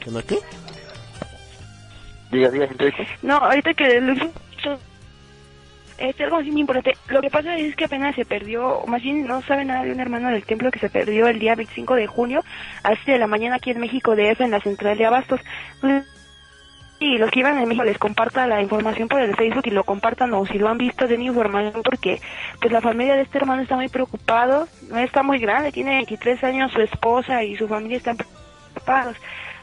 [0.00, 0.38] ¿Que no qué?
[2.30, 3.06] Diga, diga, Enrique.
[3.22, 4.18] No, ahorita que Luz...
[6.02, 6.98] Es algo así muy importante.
[7.10, 10.00] Lo que pasa es que apenas se perdió, más bien no sabe nada de un
[10.00, 12.42] hermano del templo que se perdió el día 25 de junio
[12.82, 15.40] a las 7 de la mañana aquí en México DF en la central de Abastos.
[16.98, 19.84] Y los que iban en México les comparta la información por el Facebook y lo
[19.84, 22.20] compartan o si lo han visto den información porque
[22.60, 26.42] pues la familia de este hermano está muy preocupado, no está muy grande, tiene 23
[26.42, 29.16] años su esposa y su familia están preocupados.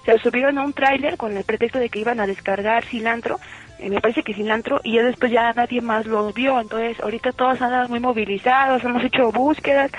[0.06, 3.40] Se subieron a un tráiler con el pretexto de que iban a descargar cilantro,
[3.80, 7.62] me parece que cilantro, y ya después ya nadie más los vio, entonces ahorita todos
[7.62, 9.92] andan muy movilizados, hemos hecho búsquedas,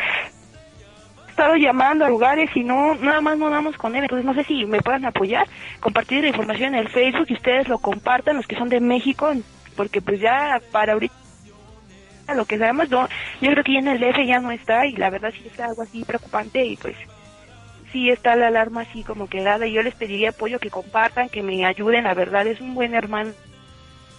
[1.28, 4.45] estado llamando a lugares y no, nada más no damos con él, entonces no sé
[4.45, 5.47] si me puedan apoyar,
[5.81, 9.33] compartir la información en el Facebook y ustedes lo compartan, los que son de México,
[9.76, 11.14] porque pues ya para ahorita
[12.35, 13.09] lo que sabemos, no,
[13.41, 15.59] yo creo que ya en el DF ya no está y la verdad sí es
[15.59, 16.95] algo así preocupante y pues
[17.93, 19.66] sí está la alarma así como que dada.
[19.66, 22.95] Y yo les pediría apoyo que compartan, que me ayuden, la verdad es un buen
[22.95, 23.33] hermano,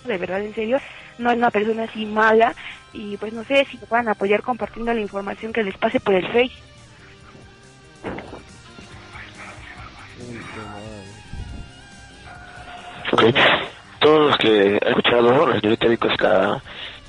[0.06, 0.80] de verdad en serio,
[1.18, 2.56] no es una persona así mala
[2.94, 6.16] y pues no sé si me puedan apoyar compartiendo la información que les pase por
[6.16, 6.52] el Face.
[13.12, 13.24] Ok.
[14.00, 16.62] Todos los que han escuchado, la señorita Vico está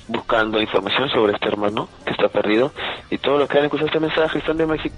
[0.08, 2.72] buscando información sobre este hermano que está perdido.
[3.10, 4.94] Y todos los que han escuchado este mensaje están de México.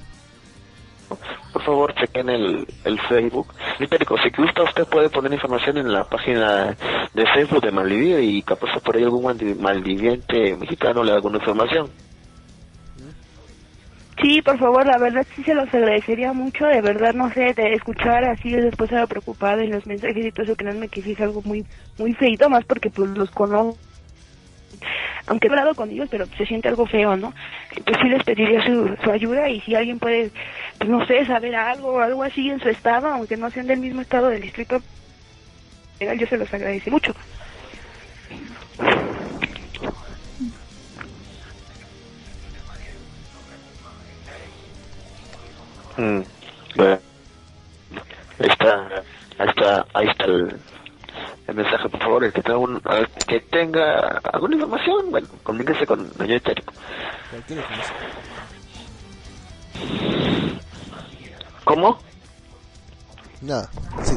[1.53, 3.55] Por favor, chequen el, el Facebook.
[3.79, 6.77] Vico, si gusta, usted puede poner información en la página
[7.13, 11.39] de Facebook de Maldivir y capaz por ahí algún maldi- maldiviente mexicano le da alguna
[11.39, 11.93] información.
[14.23, 17.75] Sí, por favor, la verdad sí se los agradecería mucho, de verdad, no sé, de
[17.75, 21.21] escuchar así después era preocupada en los mensajes y todo eso, créanme que sí es
[21.21, 21.67] algo muy,
[21.99, 23.81] muy feito, más porque pues los conozco,
[25.27, 27.35] aunque he hablado con ellos, pero se siente algo feo, ¿no?
[27.85, 30.33] Pues sí les pediría su, su ayuda y si alguien puede,
[30.89, 34.29] no sé, saber algo, algo así en su estado, aunque no sean del mismo estado
[34.29, 34.79] del distrito,
[36.01, 37.13] yo se los agradece mucho.
[45.97, 46.23] Mm,
[46.77, 47.01] bueno,
[48.39, 49.05] ahí está,
[49.39, 50.61] ahí está, ahí está el,
[51.47, 55.87] el mensaje, por favor, el que tenga, un, el que tenga alguna información, bueno, comuníquese
[55.87, 56.73] con el señor Itérico.
[57.31, 58.25] Cualquier información.
[61.65, 61.99] ¿Cómo?
[63.41, 63.71] Nada,
[64.03, 64.17] sí.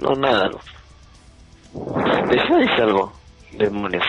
[0.00, 0.60] No, nada, no.
[2.28, 3.12] Decía, dice algo,
[3.52, 4.04] demonios.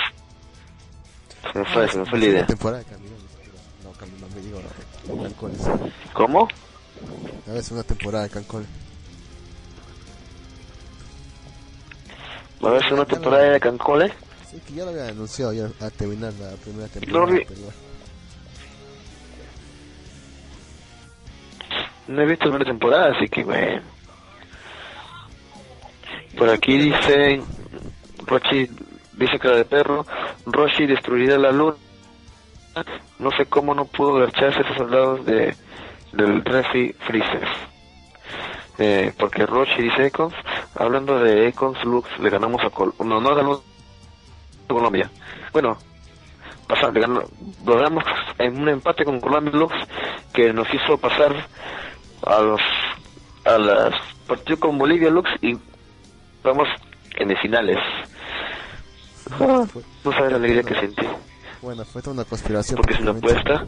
[1.54, 2.46] Se me fue, se me fue la idea.
[2.48, 3.20] temporada de camiones.
[3.84, 4.62] No, cambio, no me digo
[5.08, 5.62] no, calcones.
[6.14, 6.48] ¿Cómo?
[7.48, 8.68] A veces una temporada de calcones.
[12.64, 14.12] ¿Va a haber una temporada de Cancole?
[14.50, 17.32] Sí, que ya lo había anunciado ya a terminar la primera No, temporada.
[17.32, 17.46] vi-
[22.08, 23.82] No he visto la primera temporada, así que bueno.
[26.38, 27.42] Por aquí dice,
[28.26, 28.70] Rochi
[29.14, 30.06] dice cara de perro,
[30.46, 31.76] Roshi destruirá la luna.
[33.20, 35.56] No sé cómo no pudo garcharse esos soldados de
[36.12, 37.48] del Refi Freezer.
[38.78, 40.34] Eh, porque Roshi dice Econs,
[40.78, 43.62] hablando de Econs Lux, le ganamos a Col no, no ganamos
[44.70, 45.10] a Colombia.
[45.54, 45.78] Bueno,
[46.68, 47.24] pasar, le ganó-
[47.66, 48.04] logramos
[48.38, 49.74] en un empate con Colombia Lux
[50.34, 51.34] que nos hizo pasar
[52.24, 52.62] a los
[53.46, 53.94] a las
[54.28, 55.58] partidos con Bolivia Lux y
[56.44, 56.68] vamos
[57.18, 57.78] en de finales.
[59.40, 59.66] Ah,
[60.04, 61.06] no sabes la alegría que sentí,
[61.62, 62.78] Bueno, fue toda una conspiración.
[62.78, 63.66] porque es una apuesta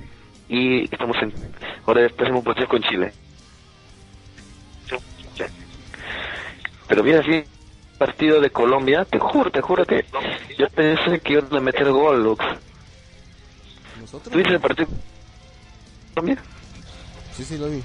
[0.49, 1.33] y estamos en
[1.85, 3.13] ahora hacemos un partido con Chile.
[6.87, 7.43] Pero mira, así
[7.97, 10.05] partido de Colombia, te juro, te juro que
[10.57, 12.45] yo pensé que iban a meter gol, Lux.
[14.23, 16.37] ¿Tú viste el partido de Colombia?
[17.35, 17.83] Sí, sí, lo vi.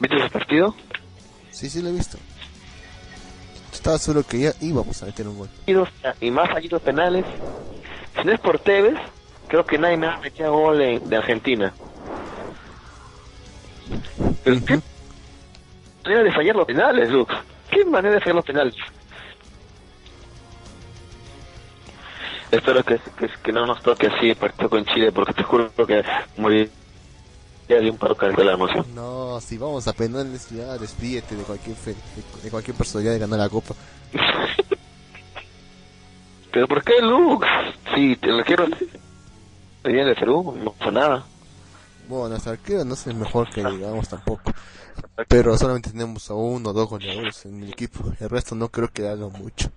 [0.00, 0.74] ¿Viste ese partido?
[1.50, 2.18] Sí, sí, lo he visto.
[3.72, 5.48] Estaba seguro que ya íbamos a meter un gol.
[6.20, 7.24] y más fallidos penales.
[8.18, 8.98] Si no es por Tevez,
[9.48, 11.72] creo que nadie más metía gol en- de Argentina.
[14.44, 14.80] Pero qué
[16.04, 17.34] manera de fallar los penales, Lux.
[17.70, 18.74] Qué manera de fallar los penales.
[22.50, 25.70] Espero que, que, que no nos toque así el partido con Chile, porque te juro
[25.86, 26.02] que
[27.70, 28.86] moriría de un paro de la emoción.
[28.94, 33.18] No, si vamos a penales, ya despídete de cualquier fe- de, de cualquier personalidad de
[33.20, 33.74] ganar la copa.
[36.52, 37.46] ¿Pero por qué, Lux?
[37.94, 38.66] Si te lo quiero...
[39.84, 41.24] Venía de Perú, no pasa nada.
[42.08, 44.52] Bueno, nuestro arquero no es el mejor que digamos tampoco.
[45.28, 48.00] Pero solamente tenemos a uno o dos goleadores en el equipo.
[48.18, 49.70] El resto no creo que haga mucho.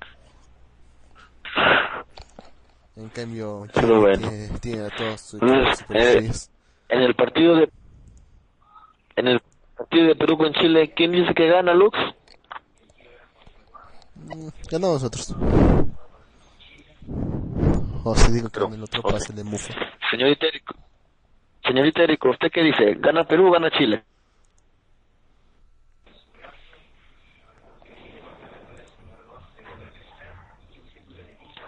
[2.96, 4.28] En cambio, Pero bueno.
[4.30, 6.50] tiene, tiene a todos sus superestrellas.
[6.90, 7.70] en el partido de
[9.16, 9.42] en el
[9.78, 11.98] partido de Perú con Chile, ¿quién dice que gana, Lux?
[14.16, 15.36] Mm, Ganamos nosotros.
[18.06, 19.12] O se digo que Pero, en el otro ok.
[19.12, 19.74] pase de Mufa.
[20.12, 20.76] Señorita Erico,
[21.66, 22.96] señorita Erico, ¿usted qué dice?
[23.00, 24.04] ¿Gana Perú o gana Chile?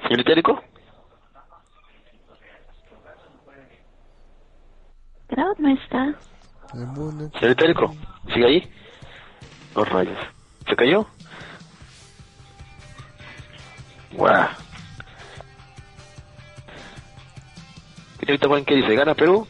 [0.04, 0.62] Señorita Erico,
[5.28, 6.14] Pero no está.
[6.72, 7.96] Señorita Erico,
[8.34, 8.72] ¿sigue ahí?
[9.76, 10.18] Los rayos.
[10.68, 11.08] ¿Se cayó?
[14.14, 14.48] Guau.
[18.20, 18.96] Señorita Juan, ¿qué dice?
[18.96, 19.48] ¿Gana Perú?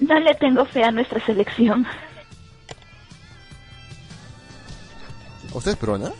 [0.00, 1.86] No le tengo fe a nuestra selección.
[5.52, 6.10] ¿Usted es peruana?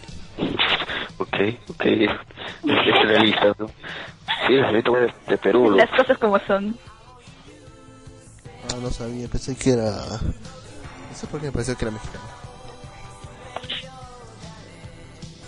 [1.19, 1.37] Ok,
[1.71, 1.85] ok.
[1.85, 2.11] Es,
[3.05, 3.69] realista, ¿no?
[4.47, 5.71] Sí, la señorita es de Perú.
[5.71, 6.77] lo- Las cosas como son.
[8.71, 9.91] Ah, no sabía, pensé que era...
[9.91, 12.25] No sé por qué me pareció que era mexicano.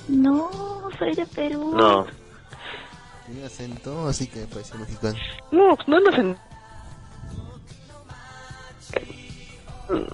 [0.09, 0.51] No,
[0.99, 1.73] soy de Perú.
[1.77, 2.07] No.
[3.27, 5.19] Tenía acento, así que me pareció mexicano.
[5.51, 6.37] No, no no en...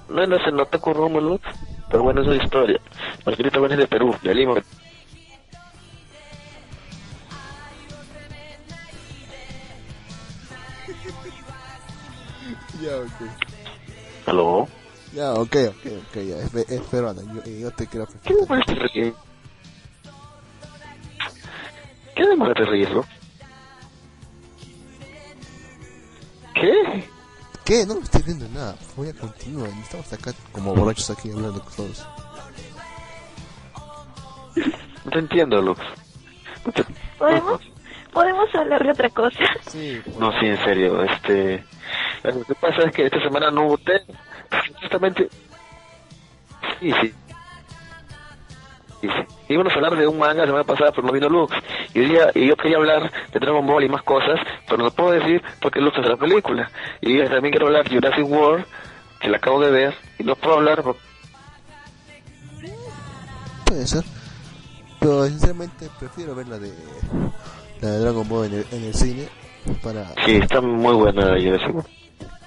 [0.09, 1.41] No no en Otaku Rómulo,
[1.91, 2.81] pero bueno, eso es historia.
[3.27, 4.55] Margarita es de Perú, de Lima.
[12.83, 14.27] Ya, ok.
[14.27, 14.67] ¿Aló?
[15.13, 16.37] Ya, ok, ok, ok, ya.
[16.39, 18.75] Es, es peruana, yo, yo te quiero ¿Qué me parece
[22.15, 23.05] que demoras de reírlo?
[26.55, 27.09] ¿Qué?
[27.65, 27.87] ¿Qué?
[27.87, 28.77] No me estoy viendo nada.
[28.97, 29.69] Voy a continuar.
[29.83, 32.07] Estamos acá como borrachos aquí hablando con todos.
[35.05, 35.81] No te entiendo, Lux.
[36.65, 36.85] No, te-
[37.19, 37.61] ¿Podemos,
[38.13, 39.39] podemos hablar de otra cosa.
[39.71, 41.03] Sí, no, sí, en serio.
[41.05, 41.65] Este,
[42.25, 44.03] lo que pasa es que esta semana no voté.
[44.81, 45.29] Justamente.
[46.81, 47.15] Sí, sí.
[49.01, 49.53] Sí, sí.
[49.53, 51.55] Íbamos a hablar de un manga la semana pasada, pero no vino Lux.
[51.95, 54.85] Y, hoy día, y yo quería hablar de Dragon Ball y más cosas, pero no
[54.85, 56.71] lo puedo decir porque Lux es la película.
[57.01, 58.65] Y también quiero hablar de Jurassic World,
[59.21, 61.01] que la acabo de ver, y no puedo hablar porque
[63.67, 64.05] puede ser.
[65.01, 66.73] Pero sinceramente prefiero ver la de,
[67.81, 69.29] la de Dragon Ball en el, en el cine
[69.83, 72.02] para, sí, está muy buena Jurassic World.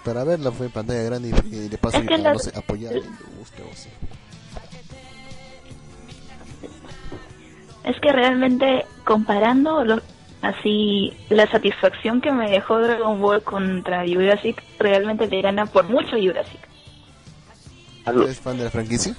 [0.05, 2.99] Para verla fue en pantalla grande y, y de paso la- no sé, apoyar y
[2.99, 3.89] o así.
[7.83, 10.01] Es que realmente comparando lo-
[10.41, 16.15] así la satisfacción que me dejó Dragon Ball contra Jurassic, realmente le gana por mucho
[16.17, 16.59] Jurassic.
[18.07, 19.15] ¿Eres fan de la franquicia?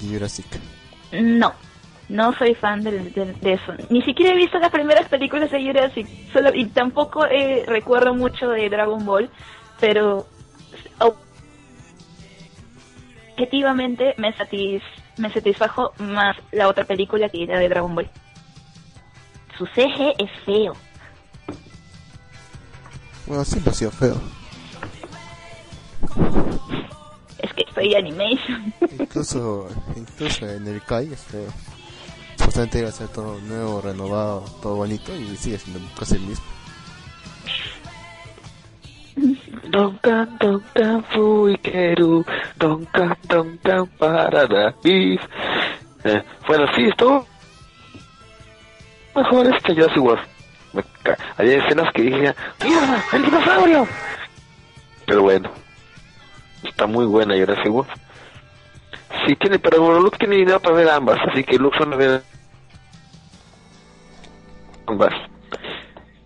[0.00, 0.46] Y Jurassic.
[1.12, 1.54] No,
[2.08, 3.72] no soy fan del- del- de, eso.
[3.90, 6.06] Ni siquiera he visto las primeras películas de Jurassic.
[6.32, 9.28] Solo, y tampoco eh, recuerdo mucho de Dragon Ball,
[9.80, 10.26] pero
[13.32, 14.82] objetivamente me, satis,
[15.18, 18.08] me satisfajo más la otra película que la de Dragon Ball.
[19.58, 20.74] Su CG es feo.
[23.26, 24.20] Bueno, siempre ha sido feo.
[27.38, 28.72] Es que soy animation.
[29.00, 31.48] Incluso, incluso en el Kai es feo.
[32.46, 36.44] Supuestamente iba a ser todo nuevo, renovado, todo bonito y sigue siendo casi el mismo.
[39.68, 42.24] Donkan, donkan, fuikeru,
[42.56, 45.20] donkan, donkan, parada, beef.
[46.04, 47.26] Eh, bueno, sí, estuvo
[49.16, 50.24] mejor este Jurassic World.
[50.72, 50.84] Me
[51.38, 52.32] Hay escenas que dije,
[52.62, 53.04] ¡Mierda!
[53.12, 53.88] ¡El dinosaurio!
[55.04, 55.50] Pero bueno,
[56.62, 57.90] está muy buena Jurassic World.
[59.26, 62.20] Sí, tiene, pero bueno, Luke tiene dinero para ver ambas, así que Luke solo ve
[64.86, 65.12] ambas.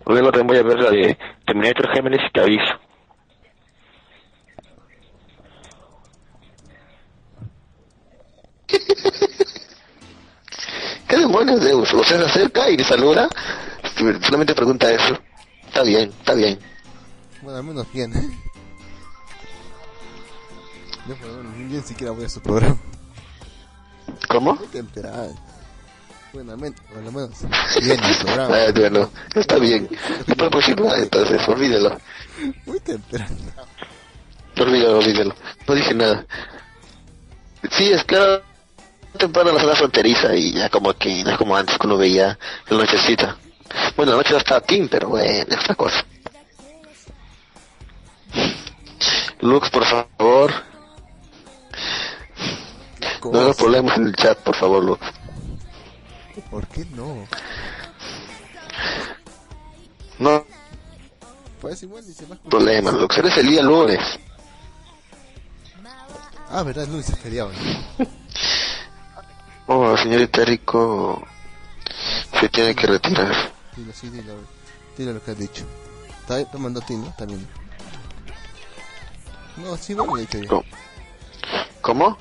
[0.05, 2.73] Luego también voy a ver la de Terminator Géminis y te aviso.
[11.07, 11.93] ¿Qué demonios Deus?
[11.93, 13.29] O sea, se acerca y le saluda.
[14.21, 15.17] Solamente pregunta eso.
[15.67, 16.59] Está bien, está bien.
[17.41, 18.11] Bueno, al menos bien.
[21.07, 22.77] Yo, por lo menos, ni bien siquiera voy a su programa.
[24.29, 24.57] ¿Cómo?
[24.71, 25.50] Temprano.
[26.33, 27.29] Bueno, al menos, lo menos
[27.81, 28.55] bien el programa.
[28.55, 29.89] Ah, bueno, está bien.
[30.27, 31.97] No puedo decir nada, entonces, olvídelo.
[32.65, 33.35] Muy temprano.
[34.57, 35.35] Olvídelo, olvídelo.
[35.67, 36.25] No dije nada.
[37.71, 38.43] Sí, es claro,
[39.17, 42.37] temprano la zona fronteriza y ya como que no es como antes que uno veía
[42.69, 43.37] el nochecita.
[43.95, 46.05] Bueno, la noche no estaba Tim, pero bueno, es otra cosa.
[49.41, 50.53] Lux, por favor,
[53.31, 55.20] no hagas problemas en el chat, por favor, Lux.
[56.49, 57.27] ¿Por qué no?
[60.19, 60.45] No
[61.59, 63.17] Pues igual dice más problemas, Lux.
[63.17, 63.99] Eres el día lunes.
[66.49, 67.51] Ah, verdad, lunes es feriado.
[67.97, 68.07] ¿no?
[69.67, 71.25] Oh, señorita Rico
[72.39, 73.53] se tiene que retirar.
[73.77, 74.33] Dilo, sí, dilo.
[74.97, 75.63] Dilo lo que has dicho.
[76.19, 77.13] Está tomando ti, ¿no?
[77.17, 77.47] También.
[79.57, 80.39] No, sí, bueno, he dicho.
[80.49, 80.63] ¿Cómo?
[81.81, 82.17] ¿Cómo?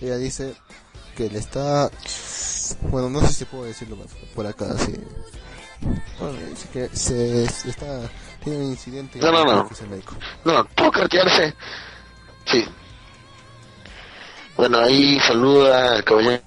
[0.00, 0.54] Ella dice
[1.16, 1.90] que le está...
[2.82, 4.94] Bueno, no sé si puedo decirlo más por acá, sí.
[6.18, 8.08] Bueno, dice que se, se está...
[8.42, 9.18] Tiene un incidente...
[9.18, 9.68] No, no, no.
[10.44, 11.54] No, ¿puedo retirarse?
[12.46, 12.64] Sí.
[14.56, 16.42] Bueno, ahí saluda al caballero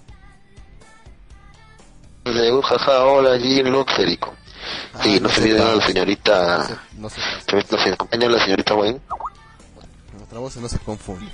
[2.25, 4.33] de Ujaja, hola, allí en Luxerico.
[5.01, 7.19] Sí, Ah, no se olviden a la señorita, No se,
[7.71, 8.99] no se acompaña la señorita Wayne.
[10.17, 11.31] Nuestra voz no se confunde.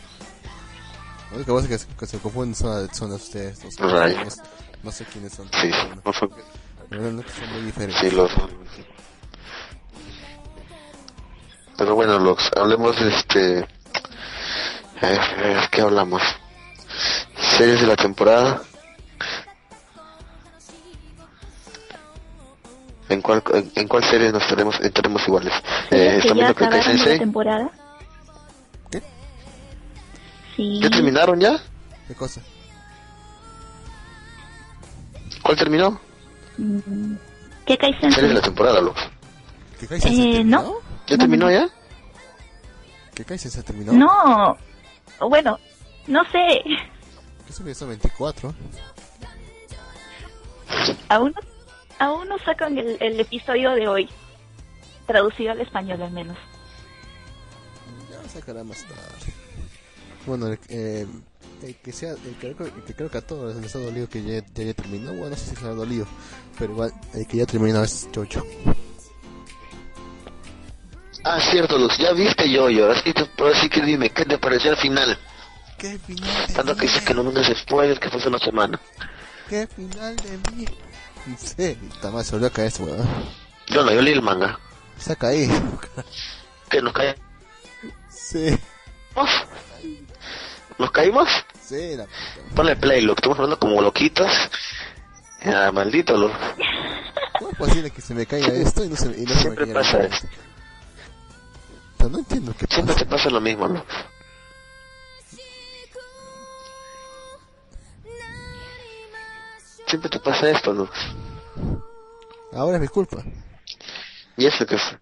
[1.31, 3.61] La única voz que se, que se confunde son, son ustedes.
[3.77, 3.91] dos.
[3.91, 4.37] Rayos.
[4.37, 4.43] No,
[4.85, 5.49] no sé quiénes son.
[5.59, 5.71] Sí,
[6.05, 6.29] no son,
[6.91, 7.99] realmente son muy diferentes.
[7.99, 8.31] sí, los...
[11.77, 13.59] Pero bueno, Lux, hablemos de este...
[13.59, 13.65] Eh,
[15.01, 16.21] eh, ¿Qué hablamos?
[17.57, 18.61] Series de la temporada.
[23.09, 25.53] ¿En cuál, en, en cuál serie nos estaremos, estaremos iguales?
[25.91, 27.19] Eh, ¿Sabías que ¿Están ya viendo la Sensei?
[27.19, 27.71] temporada?
[28.91, 29.01] ¿Qué?
[30.55, 30.79] Sí.
[30.81, 31.59] ¿Ya terminaron ya?
[32.07, 32.41] ¿Qué cosa?
[35.45, 35.99] ¿Cuál terminó?
[37.67, 38.99] ¿Qué cae Serie de la temporada, Lux.
[39.79, 40.61] ¿Que Kaisen se Eh, terminó?
[40.63, 40.73] no.
[41.05, 41.51] ¿Ya No, terminó no.
[41.51, 41.69] ya?
[43.13, 43.93] ¿Que Kaisen se terminó?
[43.93, 44.57] No.
[45.29, 45.59] Bueno,
[46.07, 46.61] no sé.
[47.47, 48.55] Eso que son 24.
[51.09, 51.41] Aún no,
[51.99, 54.09] aún no sacan el, el episodio de hoy,
[55.05, 56.37] traducido al español al menos.
[58.09, 59.33] Ya sacará más tarde.
[60.25, 61.05] Bueno, eh,
[61.65, 64.23] el que sea, el que, el que creo que a todos les ha dolido que
[64.23, 66.05] ya, ya, ya terminó, bueno, no sé si se ha dolido,
[66.59, 68.45] pero igual el que ya terminó es Chocho.
[71.23, 72.91] Ah, cierto, Luz, ya viste yo-yo.
[72.91, 75.17] Así, te, así que dime, ¿qué te pareció al final?
[75.77, 78.79] ¿Qué final de Tanto que dices que no me spoilers, que fue hace una semana.
[79.49, 80.65] ¿Qué final de mí?
[81.35, 83.07] Serio, está volvió a caer ese weón.
[83.67, 84.59] Yo no, yo leí el manga.
[84.99, 85.53] Se ha caído.
[86.69, 87.19] ¿Que nos caímos?
[88.09, 88.55] sí,
[90.77, 91.29] ¿Nos caímos?
[91.67, 92.55] Sí, la puta.
[92.55, 94.31] Ponle play, lo que estamos hablando como loquitos.
[95.43, 96.31] Ah, maldito, lo.
[97.39, 99.55] ¿Cómo es posible que se me caiga esto y no se, y no se me
[99.55, 100.09] Siempre caiga pasa?
[101.97, 103.05] Pero no entiendo qué Siempre pasa.
[103.05, 103.83] te pasa lo mismo, ¿no?
[109.87, 110.89] Siempre te pasa esto, ¿no?
[112.53, 113.17] Ahora es mi culpa.
[114.37, 114.97] ¿Y eso qué fue?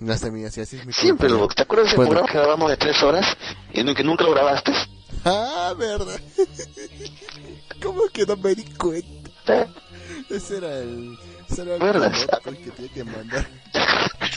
[0.00, 1.00] No está bien, así, así es mi culpa.
[1.00, 2.10] Siempre, lo ¿Te acuerdas del Bueno.
[2.10, 3.26] programa que grabamos de tres horas
[3.72, 4.72] y nu- que nunca lo grabaste?
[5.24, 6.20] Ah, verdad.
[7.82, 9.62] ¿Cómo que no me di cuenta?
[9.62, 9.66] ¿Eh?
[10.30, 11.18] Ese era el...
[11.50, 12.12] Ese era el ¿Verdad?
[12.44, 13.48] que tenía que mandar.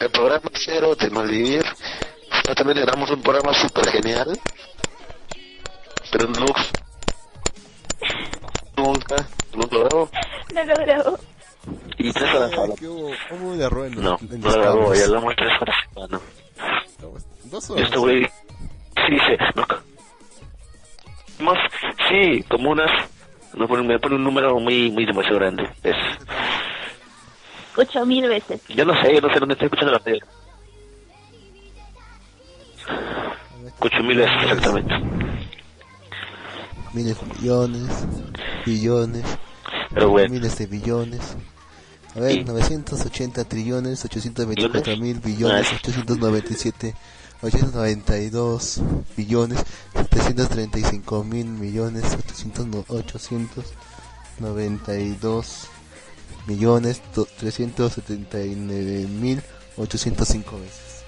[0.00, 1.64] El programa cero de Malvivir.
[2.30, 4.38] Nosotros también grabamos un programa súper genial.
[6.12, 6.60] Pero Lux
[8.76, 9.16] nunca,
[9.52, 10.10] nunca lo grabó.
[10.52, 11.18] No lo grabó.
[11.98, 12.82] Y tres horas Ay, hablamos.
[12.82, 15.76] hubo, un error en los, No, no grabó, ya hablamos tres horas.
[15.94, 16.20] Bueno,
[17.44, 17.84] Dos y horas.
[17.86, 19.38] este güey sí dice,
[21.40, 21.58] más,
[22.08, 22.90] sí, como unas,
[23.54, 25.64] me pone, me pone un número muy, muy demasiado grande.
[25.82, 25.96] Es,
[27.70, 28.62] Escucho mil veces.
[28.68, 30.24] yo no sé, yo no sé dónde estoy escuchando la radio.
[33.66, 34.94] Escucho mil veces exactamente.
[36.92, 38.06] Miles de millones,
[38.64, 39.38] billones,
[39.92, 41.36] Pero bueno, miles de billones.
[42.14, 42.44] A ver, Sí.
[42.44, 45.76] 980 trillones, 824 mil billones, Ah.
[45.76, 46.94] 897,
[47.42, 48.80] 892
[49.16, 49.64] billones,
[49.94, 55.68] 735 mil millones, 800, no- 892
[56.46, 59.42] millones, do- 379 mil
[59.76, 61.04] 805 veces.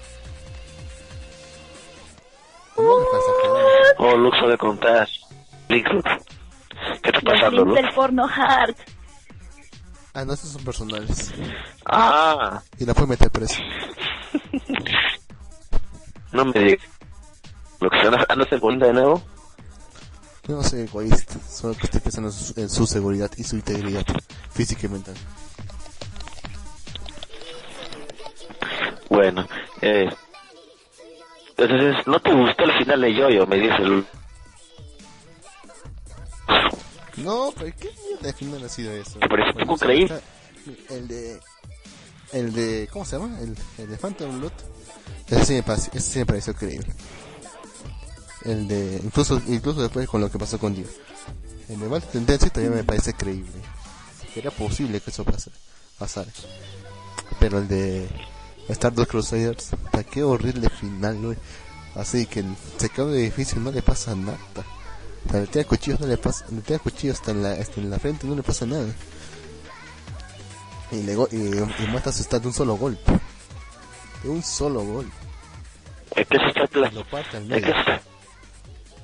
[2.75, 3.31] ¿Cómo pasa,
[3.99, 5.07] oh, Lux sabe contar.
[5.69, 5.85] Link.
[7.01, 7.81] ¿Qué está pasando, Lux?
[7.81, 8.75] del porno hard.
[10.17, 11.31] Ah, no, estos son personales.
[11.85, 13.61] Ah, Y la puede meter preso.
[16.31, 16.87] no me digas.
[17.79, 19.21] Lux, ¿andas, andas en Bolinda de nuevo?
[20.47, 23.57] Yo no soy egoísta, solo que estoy pensando en su, en su seguridad y su
[23.57, 24.07] integridad
[24.49, 25.13] física y mental.
[29.11, 29.47] Bueno,
[29.81, 30.09] eh...
[31.57, 33.45] Entonces, ¿no te gustó el final de Yoyo?
[33.45, 34.03] Me dice el...
[37.17, 39.19] No, pero ¿qué mierda de final ha sido eso?
[39.19, 40.21] ¿Te parece Bueno, poco está-
[40.89, 41.39] El de...
[42.33, 42.89] El de...
[42.91, 43.39] ¿Cómo se llama?
[43.39, 44.51] El, el de Phantom Blood.
[45.27, 46.93] Ese sí, me pareció, ese sí me pareció creíble.
[48.43, 49.01] El de...
[49.03, 50.85] Incluso, incluso después con lo que pasó con Dio.
[51.69, 53.51] El de Mal Tendencia también me parece creíble.
[54.35, 55.55] Era posible que eso pasara.
[55.97, 56.31] pasara.
[57.39, 58.07] Pero el de...
[58.69, 61.37] Stardust Crusaders, ¿para qué horrible final, güey?
[61.95, 64.37] Así que el- se cae de edificio y no le pasa nada.
[65.29, 67.89] Sea, le tira cuchillos, no le pasa, le tira cuchillos hasta en la, hasta en
[67.89, 68.87] la frente, no le pasa nada.
[70.91, 73.11] Y le go- y, y mata su estado de un solo golpe.
[74.23, 75.11] De un solo golpe.
[76.15, 77.75] Es que eso está pla- Lo parte al Es que medio.
[77.75, 78.01] es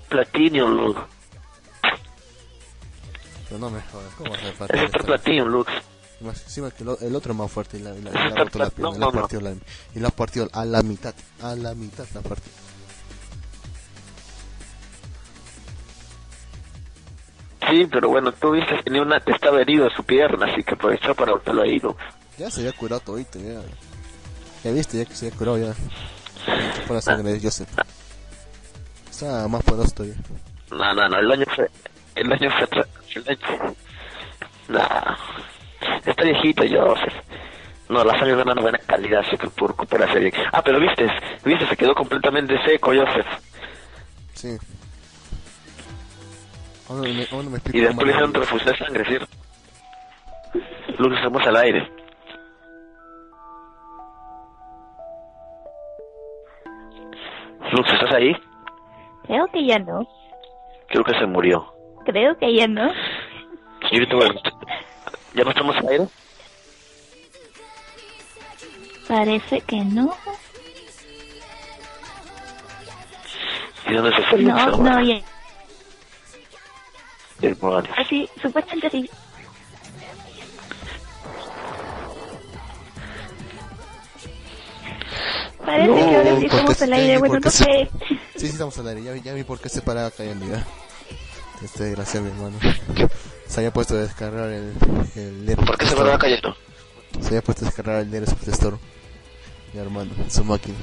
[0.09, 0.99] Platinum, Lux.
[3.49, 4.85] Pero no me jodas, ¿cómo se Eso parte?
[4.85, 5.71] está Platinum, Lux.
[6.21, 8.25] Más encima que lo- el otro es más fuerte y la, y la, y la
[8.27, 9.21] Está la plat- pierna, no, y la ha no, no.
[9.21, 9.51] partido la,
[9.93, 12.49] y la partido a la mitad, a la mitad la parte.
[17.73, 21.15] Sí, pero bueno, tú viste que tenía una, estaba herido su pierna, así que aprovechó
[21.15, 21.97] para botarlo ahí, ¿no?
[22.37, 23.61] Ya se había curado todito, ya.
[24.63, 25.73] Ya viste, ya que se había curado ya.
[26.85, 27.67] Por la sangre de Joseph.
[29.09, 30.17] Está más poderoso todavía.
[30.69, 31.67] No, no, no, el año fue,
[32.13, 32.85] el año fue
[33.15, 33.75] el año,
[34.67, 34.79] no,
[36.05, 37.13] está viejito Joseph.
[37.89, 40.33] No, la sangre de una buena calidad, así que por recuperarse bien.
[40.51, 41.07] Ah, pero viste,
[41.43, 43.27] viste, se quedó completamente seco Joseph.
[44.35, 44.57] Sí.
[46.93, 49.05] Aún no me, aún no me explico Y después le hicieron lo- transfusión de sangre,
[49.05, 49.27] ¿cierto?
[50.99, 51.91] Luz, estamos al aire.
[57.71, 58.35] Luz, ¿estás ahí?
[59.25, 60.07] Creo que ya no.
[60.89, 61.73] Creo que se murió.
[62.05, 62.91] Creo que ya no.
[65.33, 66.07] ¿Ya no estamos al aire?
[69.07, 70.13] Parece que no.
[73.87, 74.41] ¿Y dónde se fue?
[74.43, 75.19] No, no, ya.
[77.43, 77.91] El Morales.
[77.97, 79.09] Así, supuestamente sí.
[85.65, 87.89] Parece No, que ahora sí estamos al ya aire, bueno, no se- sé.
[88.07, 89.03] Sí, sí, estamos al aire.
[89.03, 90.65] Ya, vi- ya vi por qué se paraba cayendo ya.
[91.63, 92.57] Este desgraciado, mi hermano.
[93.47, 94.73] Se había puesto a descargar el...
[95.15, 96.55] el ¿Por qué se va cayendo?
[97.21, 98.77] Se había puesto a descargar el Nero Superstore.
[99.73, 100.77] Mi hermano, su máquina.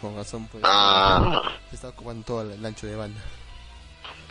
[0.00, 0.62] Con razón, pues.
[0.66, 3.20] Ah, Se está ocupando todo el, el ancho de banda.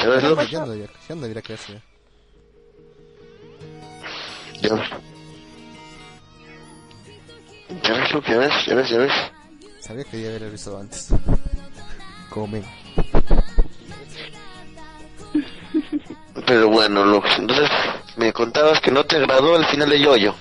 [0.03, 1.81] Pero es lo Ya no debería, ya no debería caerse ya.
[4.61, 4.89] Ya ves.
[7.83, 9.13] Ya ves, ya ves, ya ves, ya ves.
[9.79, 11.09] Sabía que debía haber avisado antes.
[12.29, 12.63] Como men.
[16.45, 17.69] Pero bueno, Lux, entonces
[18.17, 20.35] me contabas que no te agradó el final de Yoyo.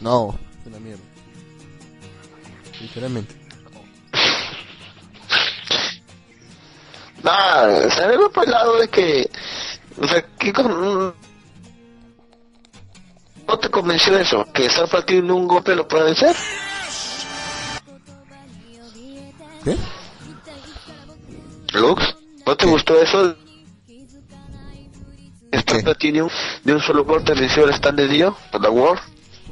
[0.00, 1.02] No, una mierda.
[2.80, 3.41] Literalmente.
[7.22, 9.30] Nah, ¿sabes lo por el lado de que...
[10.00, 11.14] O sea, ¿qué con...
[13.46, 14.46] ¿No te convenció eso?
[14.52, 16.34] ¿Que Zafra tiene un golpe lo puede vencer?
[19.64, 19.76] ¿Qué?
[21.74, 22.16] Lux,
[22.46, 23.36] ¿no te gustó eso?
[25.68, 26.30] Zafra tiene un...
[26.64, 29.00] De un solo golpe venció el stand de Dio, the War.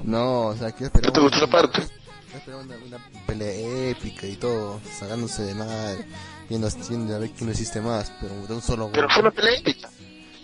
[0.05, 1.83] No, o sea, que ¿No te gustó esa parte?
[2.31, 6.07] Yo esperaba una, una pelea épica y todo, sacándose de madre,
[6.51, 9.31] viendo, viendo a ver quién lo hiciste más, pero de un solo Pero fue una
[9.31, 9.89] pelea épica.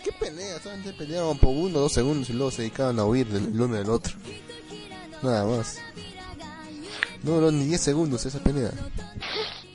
[0.02, 0.60] ¿Qué pelea?
[0.60, 3.60] Solamente pelearon por uno o dos segundos y luego se dedicaban a huir del el
[3.60, 4.14] uno del otro.
[5.20, 5.80] Nada más.
[7.24, 8.70] No duró ni 10 segundos esa pelea.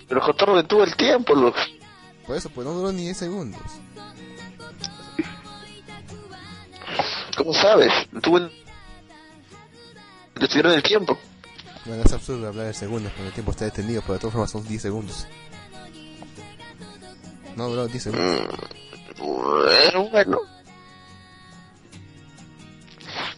[0.08, 1.60] Pero Jotaro detuvo el tiempo, Lux.
[2.26, 3.62] Por eso, pues no duró ni 10 segundos.
[7.36, 7.92] ¿Cómo sabes?
[8.12, 8.52] Detuvo el...
[10.40, 11.18] Detuvieron el tiempo.
[11.86, 14.52] Bueno, es absurdo hablar de segundos cuando el tiempo está detenido, pero de todas formas
[14.52, 15.28] son 10 segundos.
[17.56, 18.48] No duró 10 segundos.
[19.18, 20.40] Bueno, bueno.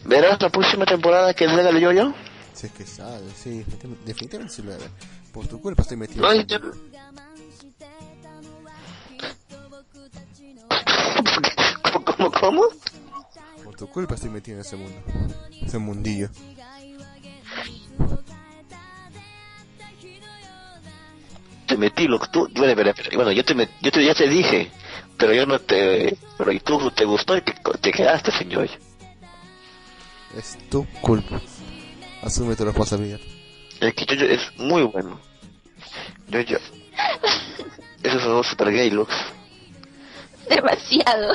[0.04, 2.14] ¿Verás la próxima temporada que llega el yoyo?
[2.52, 3.64] Si es que sabe, sí,
[4.04, 4.84] definitivamente sí lo haré.
[5.32, 6.22] Por tu culpa estoy metido.
[6.22, 6.58] No, en- yo-
[11.92, 12.62] ¿Cómo, cómo, cómo?
[13.64, 14.96] Por tu culpa estoy metido en ese mundo.
[15.62, 16.28] Ese mundillo.
[21.74, 22.48] Te metí, lo que tú...
[22.54, 22.94] Bueno, espera.
[23.16, 24.70] bueno yo, te met- yo te, ya te dije,
[25.18, 26.16] pero yo no te...
[26.38, 28.70] Pero y tú te gustó y te, te quedaste yoyo.
[30.38, 31.40] Es tu culpa.
[32.22, 33.18] Asume tu responsabilidad.
[33.80, 35.18] El que yoyo es muy bueno.
[36.28, 36.60] Yoyo.
[38.04, 39.12] Eso es algo super gay, Lux.
[40.48, 41.34] Demasiado.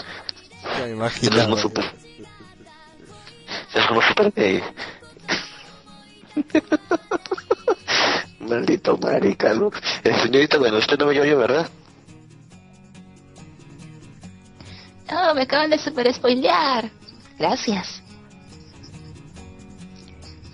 [0.64, 1.84] Ya es algo super...
[3.76, 4.64] Es algo super gay.
[8.49, 9.80] Maldito marica, Lux.
[10.03, 11.69] Eh, señorita, bueno, usted no ve yoyo, ¿verdad?
[15.11, 16.89] No, me acaban de super spoilear.
[17.38, 18.01] Gracias.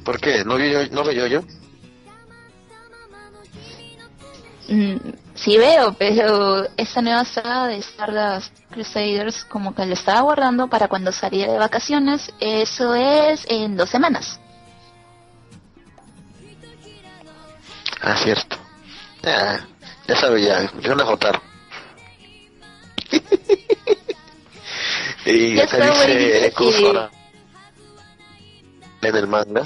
[0.04, 0.44] ¿Por qué?
[0.46, 1.44] ¿No yo, no ve yoyo?
[4.68, 4.98] Mm,
[5.36, 10.88] sí veo, pero esa nueva saga de Stardust Crusaders como que la estaba guardando para
[10.88, 12.34] cuando saliera de vacaciones.
[12.40, 14.40] Eso es en dos semanas.
[18.06, 18.58] Ah, cierto.
[19.24, 19.68] Ya,
[20.08, 21.42] ya sabe ya, me van a votar.
[25.26, 26.54] y Ya acá dice
[26.86, 27.10] ahora
[29.02, 29.64] en el manga.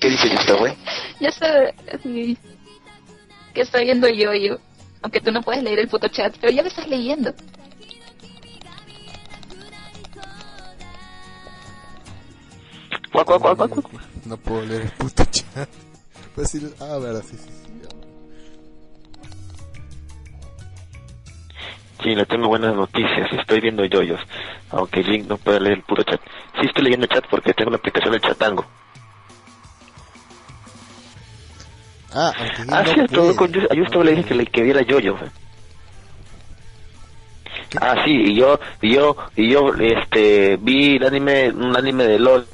[0.00, 0.76] ¿Qué dice güey?
[1.18, 2.38] Ya sé sí,
[3.52, 4.56] que estoy viendo yo, yo.
[5.02, 7.34] Aunque tú no puedes leer el puto chat, pero ya lo estás leyendo.
[14.26, 15.68] No puedo leer el puto chat.
[16.34, 17.66] Pues sí, ah, verdad, sí, sí, sí.
[22.02, 23.30] Sí, le tengo buenas noticias.
[23.32, 24.20] Estoy viendo yoyos.
[24.70, 26.20] Aunque Link no puede leer el puro chat.
[26.58, 28.64] Sí estoy leyendo el chat porque tengo la aplicación del chatango.
[32.12, 32.32] Ah,
[32.70, 33.36] Ah, no cierto.
[33.36, 35.16] con- Yo, yo estaba le dije que, le, que viera yoyo.
[37.80, 42.18] Ah, sí, y yo, y yo, y yo, este, vi el anime, un anime de
[42.18, 42.48] LOL.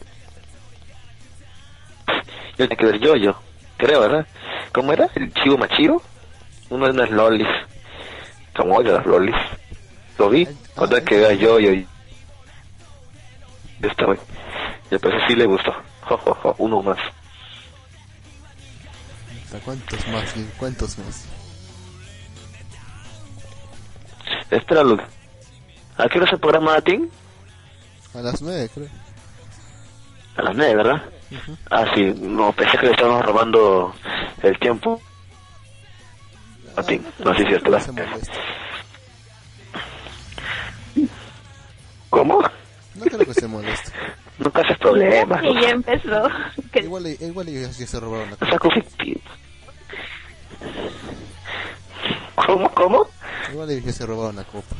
[2.59, 3.37] Yo tenía que ver yoyo,
[3.77, 4.27] creo, ¿verdad?
[4.73, 5.09] ¿Cómo era?
[5.15, 6.03] ¿El Chivo Machiro?
[6.71, 7.49] Uno de unas lolis.
[8.57, 9.35] Como odio las lolis.
[10.19, 11.87] Lo vi, cuando que vea yoyo y...
[13.83, 14.19] Esta, güey.
[14.91, 15.73] Y pues sí le gustó.
[16.07, 16.99] Jo, jo, jo, uno más.
[19.45, 20.35] ¿Hasta cuántos más?
[20.57, 21.27] ¿Cuántos más?
[24.51, 25.03] Espera, Luke.
[25.97, 27.11] ¿A qué hora se programa Latin?
[28.15, 28.89] A las nueve, creo.
[30.37, 31.03] A las nueve, ¿verdad?
[31.71, 32.15] Ah, sí.
[32.21, 33.95] No, pensé que le estábamos robando
[34.43, 35.01] el tiempo.
[36.77, 37.07] Latin.
[37.25, 37.71] No, sí, es cierto.
[37.71, 37.79] No.
[42.11, 42.43] ¿Cómo?
[42.95, 43.93] No creo que se moleste.
[44.39, 45.43] Nunca haces problemas.
[45.43, 46.29] Que ya empezó.
[46.75, 49.21] Igual, igual ellos ya se robaron la conflictivo.
[52.35, 53.07] ¿Cómo, cómo?
[53.53, 54.77] Igual ellos ya se robaron la copa.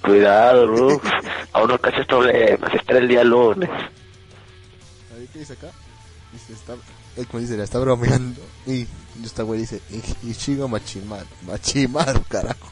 [0.09, 1.07] Cuidado, Rux.
[1.53, 2.73] Aún no cachas problemas.
[2.73, 3.69] Espera el día lunes.
[3.69, 5.67] A ver, ¿qué dice acá?
[6.31, 6.73] Dice, está,
[7.17, 8.41] él como dice, la está bromeando.
[8.67, 8.85] Y
[9.23, 11.25] esta güey dice, "I- Ichigo Machimaru.
[11.43, 12.69] Machimaru, carajo.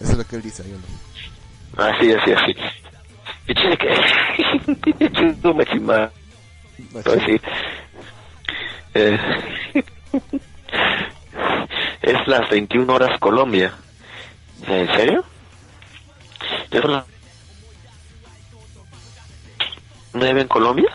[0.00, 1.84] Eso es lo que él dice, yo no.
[1.84, 2.54] Así, así, así.
[3.48, 5.10] Y tiene que...
[5.12, 6.10] Chico me chima.
[6.92, 7.40] Machi- Sí.
[8.94, 9.18] Eh,
[12.02, 13.72] es las 21 horas Colombia.
[14.66, 15.24] ¿En serio?
[16.70, 17.04] ¿Ya son las
[20.14, 20.88] 9 en Colombia?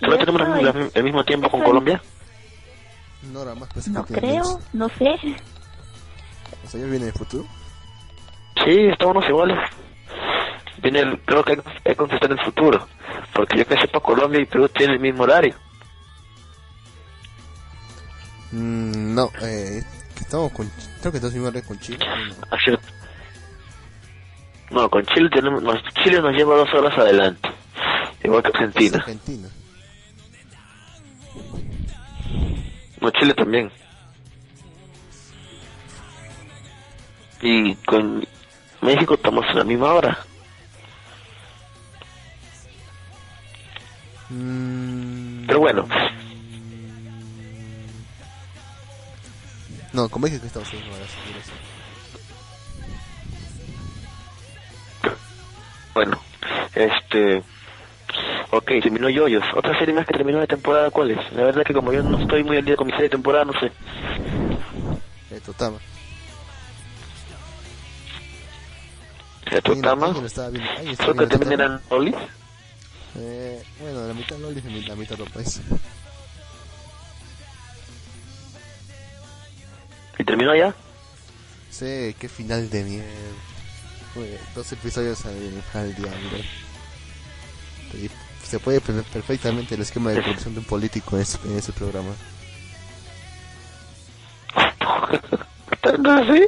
[0.00, 2.00] ¿Solo tenemos la- la- el mismo tiempo con Colombia?
[3.32, 5.14] No, ahora más pues no creo, no sé.
[6.64, 7.46] O sea, ya viene el futuro.
[8.64, 9.58] Sí, estamos iguales.
[10.82, 12.86] Viene el- creo que hay que contestar en el futuro.
[13.32, 15.54] Porque yo que sepa Colombia y Perú tienen el mismo horario.
[18.50, 19.82] Mm, no, eh,
[20.14, 20.70] que estamos con.
[21.00, 22.04] Creo que estamos red con Chile.
[22.40, 22.78] No.
[24.72, 27.48] No, con Chile tenemos, nos- Chile nos lleva dos horas adelante.
[28.24, 28.98] Igual que Argentina.
[28.98, 29.48] Argentina.
[33.00, 33.70] No, Chile también.
[37.42, 38.26] Y con
[38.80, 40.18] México estamos a la misma hora.
[44.30, 45.86] Mm, Pero bueno,
[49.92, 51.10] No, con México estamos en horas.
[51.26, 51.50] mira, sí.
[55.94, 56.20] Bueno,
[56.74, 57.42] este...
[58.50, 59.44] Ok, terminó Yoyos.
[59.54, 61.32] Otra serie más que terminó de temporada, ¿cuál es?
[61.32, 63.46] La verdad que como yo no estoy muy al día con mi serie de temporada,
[63.46, 63.72] no sé.
[65.30, 65.78] Eh, Totama.
[69.50, 70.14] ¿De Totama?
[70.98, 72.14] Creo que también eran Oli.
[73.16, 75.60] Eh, bueno, la mitad Loli y la mitad López.
[80.18, 80.74] ¿Y terminó ya?
[81.70, 83.51] Sí, qué final de mierda.
[84.54, 85.36] Dos episodios al.
[87.94, 88.10] Y
[88.46, 91.72] se puede ver perfectamente el esquema de corrupción de un político en ese, en ese
[91.72, 92.10] programa.
[95.80, 96.46] ¿Tanto así?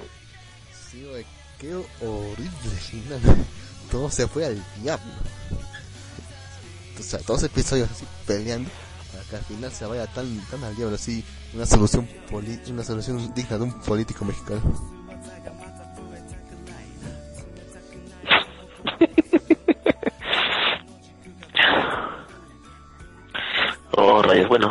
[0.90, 1.24] Sí, güey,
[1.58, 3.20] qué horrible final.
[3.90, 5.12] Todo se fue al diablo.
[6.98, 8.70] O sea, dos episodios así peleando
[9.12, 12.84] para que al final se vaya tan, tan al diablo así una solución poli una
[12.84, 14.93] solución digna de un político mexicano.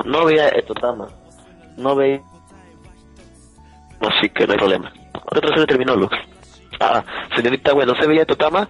[0.06, 1.08] No veía Etotama.
[1.78, 2.22] No veía...
[4.02, 4.92] Así que no hay problema.
[5.26, 6.16] Otra serie terminó, Lux.
[6.80, 7.04] Ah,
[7.36, 8.68] señorita, bueno, ¿se veía Totama?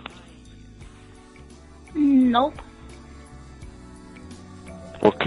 [1.96, 2.52] No,
[5.02, 5.26] Ok.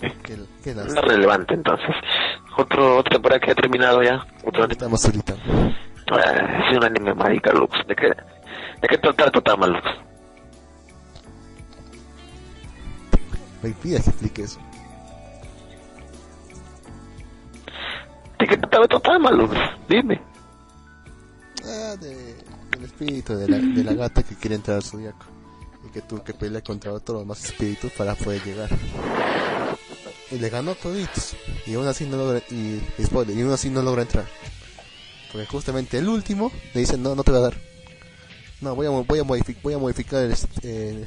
[0.00, 0.12] Qué,
[0.64, 1.94] qué No es relevante, entonces.
[2.56, 4.24] Otro, otra temporada que ha terminado ya.
[4.44, 4.72] Otro anime.
[4.72, 5.34] Estamos ahorita.
[6.12, 7.76] Ah, es un anime mágica, Lux.
[7.86, 9.82] ¿De qué, de qué tratar Totama, Lux?
[13.62, 14.58] Me pidas que explique eso.
[18.38, 19.54] ¿De qué trataba Totama, Lux?
[19.88, 20.20] Dime.
[21.64, 22.36] Ah, de,
[22.70, 25.26] del espíritu de la, de la gata que quiere entrar al zodiaco.
[25.86, 28.70] Y que tuvo que pelear contra otros más espíritus para poder llegar.
[30.30, 31.36] Y le ganó toditos.
[31.66, 34.26] Y aún así no logra, y, y spoiler, y aún así no logra entrar.
[35.32, 37.54] Porque justamente el último le dice, no, no te va a dar.
[38.62, 41.04] No, voy a, voy a, modific- voy a modificar el, eh,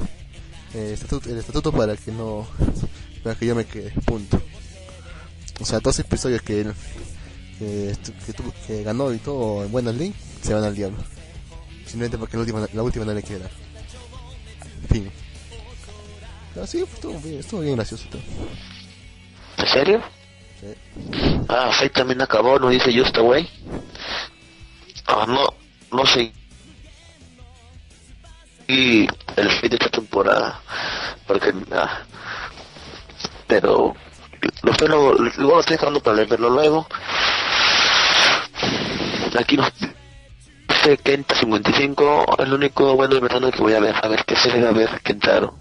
[0.73, 2.47] el estatuto, el estatuto para que no,
[3.23, 4.41] para que yo me quede, punto.
[5.61, 6.65] O sea, dos episodios que
[7.59, 7.95] que,
[8.67, 10.97] que, ganó y todo en buena link, se van al diablo.
[11.85, 13.51] Simplemente porque la última, la última no le quiere dar.
[14.89, 15.11] Fin.
[16.53, 18.21] Pero sí, estuvo bien, estuvo bien gracioso todo.
[19.57, 20.01] ¿En serio?
[20.59, 20.73] Sí.
[21.49, 23.47] Ah, Fate también acabó, no dice Just Away.
[25.07, 25.45] Ah, no,
[25.95, 26.33] no sé.
[28.67, 30.59] Y el Fate de esta temporada.
[31.27, 31.99] Porque, ah,
[33.47, 33.93] pero,
[34.61, 36.87] lo luego, luego lo estoy dejando para verlo luego.
[39.39, 39.71] Aquí nos
[40.67, 44.35] dice Kenta 55, el único bueno de verano que voy a ver, a ver qué
[44.35, 45.55] se va a ver Kentaro.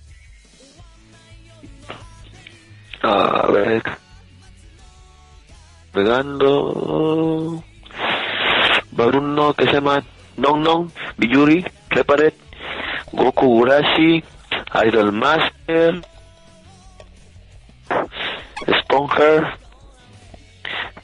[3.03, 3.83] A ver,
[5.93, 7.65] pegando
[8.99, 10.03] va que se llama
[10.37, 12.35] Non Non, Biyuri, Reparet,
[13.13, 14.23] Goku Urashi,
[14.87, 16.01] Idol Master,
[18.81, 19.47] Sponger,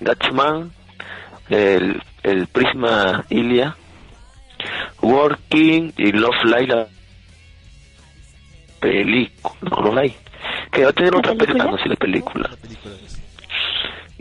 [0.01, 0.73] Gatchman,
[1.51, 3.77] el, el Prisma Ilia,
[5.03, 6.87] Working y Love Live, la
[8.81, 10.17] película, no, Love Live,
[10.73, 11.71] que va a tener ¿La otra película, película?
[11.71, 12.51] no sé la película.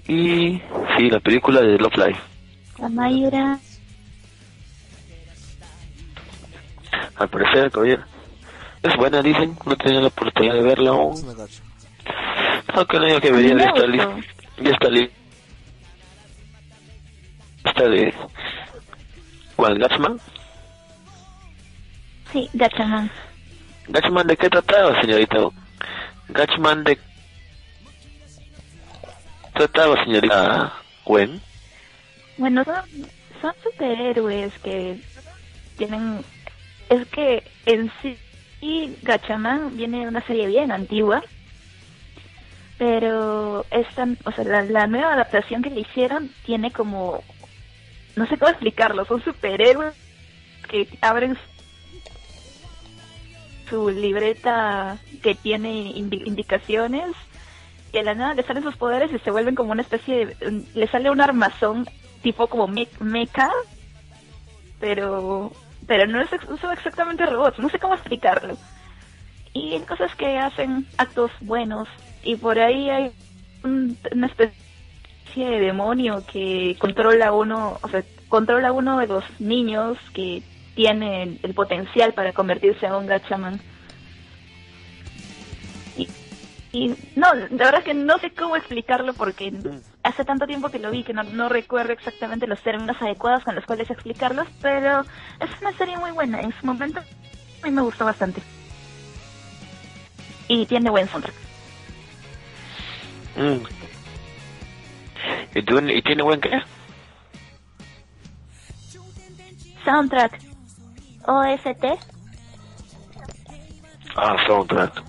[0.07, 0.61] Y
[0.97, 2.17] sí, la película de Love Live.
[2.79, 3.59] La Mayra.
[7.15, 8.03] Al parecer, caballero.
[8.83, 11.15] Es buena, dicen, no he tenido la oportunidad de verla aún.
[12.73, 13.87] Aunque no digo que A mí venía me de esta gustó.
[13.87, 14.33] lista.
[14.59, 15.15] Ya está lista.
[17.65, 18.13] Esta de.
[19.55, 19.79] ¿Cuál?
[19.79, 20.19] ¿Gatchman?
[22.31, 23.09] Sí, Gatchaman.
[23.87, 25.37] ¿Gatchman de qué trataba, señorita?
[26.29, 26.99] ¿Gatchman de.
[29.53, 30.73] trataba, señorita
[31.05, 31.41] Gwen?
[32.37, 32.75] Bueno, son,
[33.41, 34.99] son superhéroes que
[35.77, 36.23] tienen...
[36.89, 38.17] Es que en sí,
[38.61, 41.21] y Gatchaman viene de una serie bien antigua,
[42.77, 47.23] pero esta, o sea, la, la nueva adaptación que le hicieron tiene como...
[48.15, 49.93] No sé cómo explicarlo, son superhéroes
[50.69, 51.37] que abren
[53.69, 57.15] su libreta que tiene indi- indicaciones
[57.91, 60.63] y de la nada le salen sus poderes y se vuelven como una especie de...
[60.73, 61.85] Le sale un armazón
[62.21, 63.49] tipo como me- mecha,
[64.79, 65.51] pero
[65.87, 66.29] pero no es
[66.61, 68.57] son exactamente robots, no sé cómo explicarlo.
[69.53, 71.87] Y cosas que hacen actos buenos
[72.23, 73.11] y por ahí hay
[73.63, 74.53] un- una especie
[75.35, 80.43] de demonio que controla uno, o sea, controla uno de los niños que
[80.75, 83.59] tiene el potencial para convertirse en un gachaman.
[86.79, 89.51] Y no, la verdad es que no sé cómo explicarlo porque
[90.03, 93.55] hace tanto tiempo que lo vi que no, no recuerdo exactamente los términos adecuados con
[93.55, 95.01] los cuales explicarlos, pero
[95.39, 96.39] es una serie muy buena.
[96.41, 98.41] En su momento a mí me gustó bastante.
[100.47, 101.35] Y tiene buen soundtrack.
[103.35, 103.63] Mm.
[105.55, 106.51] ¿Y, tú- ¿Y tiene buen qué?
[109.83, 110.39] Soundtrack.
[111.25, 111.85] OST.
[114.15, 115.03] Ah, soundtrack.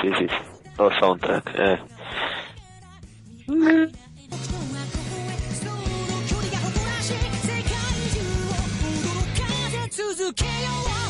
[0.00, 0.53] Sí, sí, sí.
[0.76, 1.54] Oh, soundtrack.
[1.56, 1.78] Eh.
[3.46, 3.92] 僕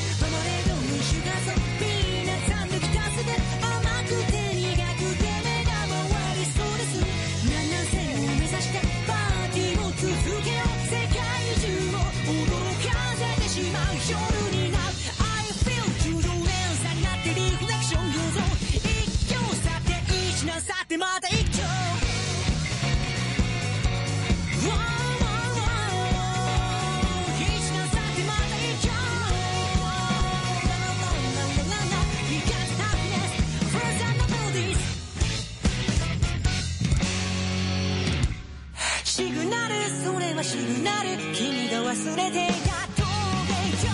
[40.45, 42.53] しくなる君が忘れてやっ
[42.95, 43.57] とで
[43.87, 43.93] よ。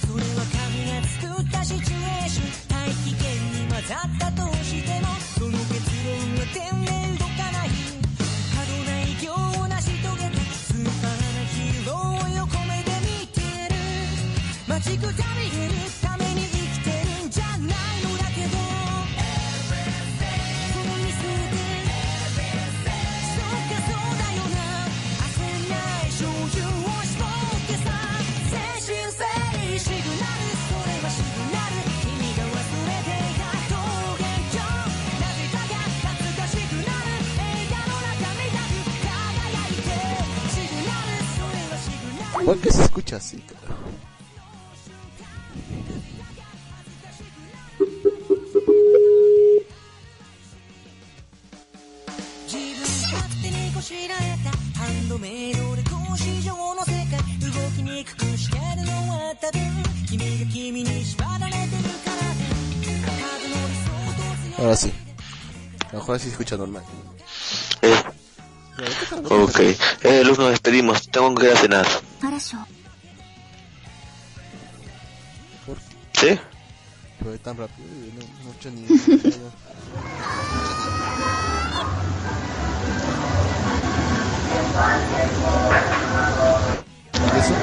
[0.00, 0.58] それは神
[0.90, 4.53] が作ったシチュエーション大気圏に混ざったと
[14.84, 18.52] ちくたびれるために生きてるんじゃないのだけど
[20.72, 21.56] そのミスで
[23.32, 24.84] そうかそうだよな
[25.24, 25.72] 焦んな
[26.04, 27.96] い照準を絞ってさ
[28.52, 29.24] 精神性
[29.80, 34.20] シグナルそれはシグナル君が忘れていた峠
[34.52, 35.80] 上なぜかが
[36.12, 39.96] 懐かしくなる映画の中みたく輝いて
[40.52, 43.40] シグナルそれはシグナル ¿Por qué se escucha así?
[43.40, 43.73] cara?
[66.14, 66.84] ahora sí se escucha normal.
[67.82, 68.02] Eh.
[69.30, 69.60] Ok,
[70.02, 71.08] eh, Luz, nos despedimos.
[71.10, 71.86] Tengo que ir a cenar.
[76.12, 76.38] ¿Sí?
[77.18, 78.82] Pero tan rápido, eh, no, mucho ni.
[87.34, 87.54] ¿Y eso?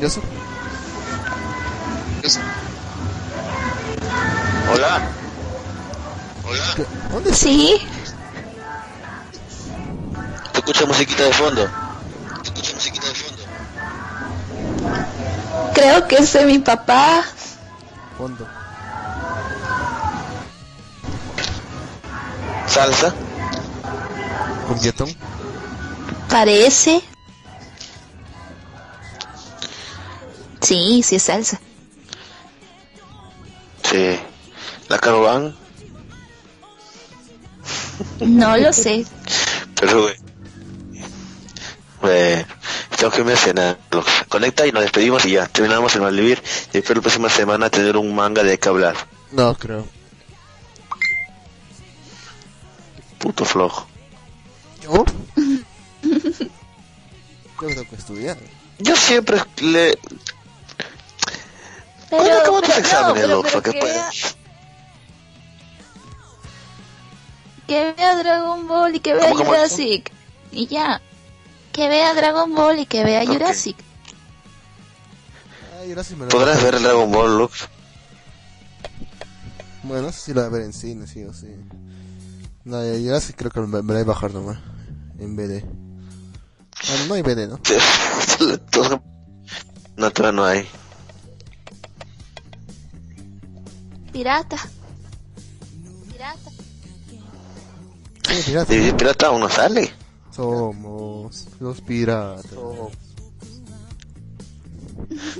[0.00, 0.22] ¿Y eso?
[7.16, 7.44] ¿Dónde está?
[7.46, 7.78] Sí,
[10.52, 11.66] ¿Tú escucha musiquita de fondo?
[12.42, 13.42] ¿Qué escucha musiquita de fondo?
[15.72, 17.24] Creo que ese es mi papá.
[18.18, 18.46] Fondo.
[22.66, 23.14] ¿Salsa?
[24.68, 25.08] Cumbietón.
[26.28, 27.00] Parece.
[30.60, 31.58] Sí, sí es salsa.
[33.84, 34.20] Sí.
[34.90, 35.65] ¿La Caroban?
[38.20, 39.04] No lo sé.
[39.80, 40.08] Pero.
[42.00, 42.44] Bueno,
[42.96, 43.78] tengo que irme a cenar.
[44.28, 45.46] Conecta y nos despedimos y ya.
[45.46, 46.42] Terminamos el Malvivir.
[46.72, 48.96] Y espero la próxima semana tener un manga de que hablar.
[49.32, 49.86] No, creo.
[53.18, 53.86] Puto flojo.
[54.82, 55.04] ¿Yo?
[57.62, 58.36] Yo tengo que estudiar.
[58.78, 59.98] Yo siempre le...
[62.08, 64.35] Pero, ¿Cuándo acaban tus pero, exámenes, pero ¿Qué que, puedes?
[67.66, 69.50] Que vea Dragon Ball y que vea ¿Cómo, cómo?
[69.50, 70.12] Jurassic.
[70.52, 71.00] Y ya.
[71.72, 73.26] Que vea Dragon Ball y que vea.
[73.26, 73.76] Jurassic.
[75.80, 77.68] Ay, gracias, me lo ¿Podrás ver el Dragon Ball, Lux?
[79.82, 81.48] Bueno, eso sí lo voy a ver en cine, sí o sí.
[82.64, 84.58] No, ya, ya sí creo que me, me la voy a bajar nomás.
[85.18, 85.64] En BD.
[86.88, 87.60] Ah, no hay BD, ¿no?
[89.96, 90.68] No, todavía no hay.
[94.12, 94.58] Pirata.
[98.46, 98.74] Pirata.
[98.74, 99.92] ¿Y pirata aún no sale?
[100.30, 102.52] Somos los piratas.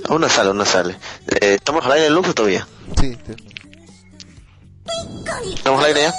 [0.09, 0.97] Aún no sale, aún no sale.
[1.27, 2.67] Eh, ¿Estamos al aire, Lux, o todavía?
[2.99, 3.35] Sí, sí.
[5.55, 6.13] ¿Estamos al aire ya?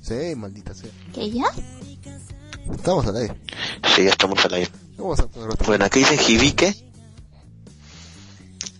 [0.00, 0.90] Sí, maldita sea.
[1.12, 1.44] ¿Que ya?
[2.72, 3.34] Estamos al aire.
[3.94, 4.70] Sí, ya estamos al aire.
[4.96, 5.26] Vamos a.
[5.66, 6.74] Bueno, aquí dice Jibique.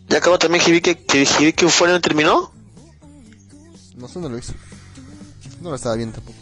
[0.08, 1.04] ¿Ya acabó también Jibique?
[1.04, 2.52] ¿Que Jibique Euforia no terminó?
[3.96, 4.52] No sé, no lo hizo.
[5.60, 6.41] No lo estaba viendo tampoco.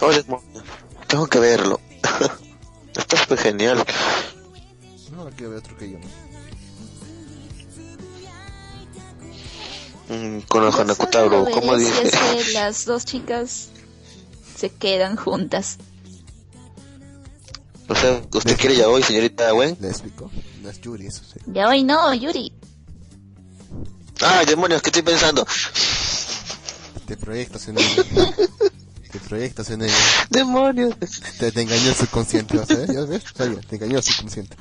[0.00, 0.42] Oye, mo-
[1.06, 1.80] tengo que verlo.
[2.96, 3.84] Está súper genial.
[5.12, 5.98] No, quiero ver otro que yo.
[10.08, 12.16] Mm, con el Hanakutaro, solo ¿cómo veré si dice?
[12.38, 13.68] es que las dos chicas
[14.56, 15.78] se quedan juntas.
[17.88, 19.76] O sea, ¿usted quiere ya hoy, señorita Gwen?
[19.80, 20.30] Lésbico.
[20.62, 21.40] No es Yuri, eso sí.
[21.46, 22.52] Ya hoy no, Yuri.
[24.20, 25.46] Ay, demonios, ¿qué estoy pensando?
[27.06, 28.04] Te proyectas en ella.
[29.26, 29.94] proyectas en ella.
[30.30, 30.94] Demonios.
[31.38, 32.94] Te, te engañó el subconsciente, ¿vas a ver?
[32.94, 33.22] ¿Ya ves?
[33.36, 34.56] Sabía, te engañó el subconsciente.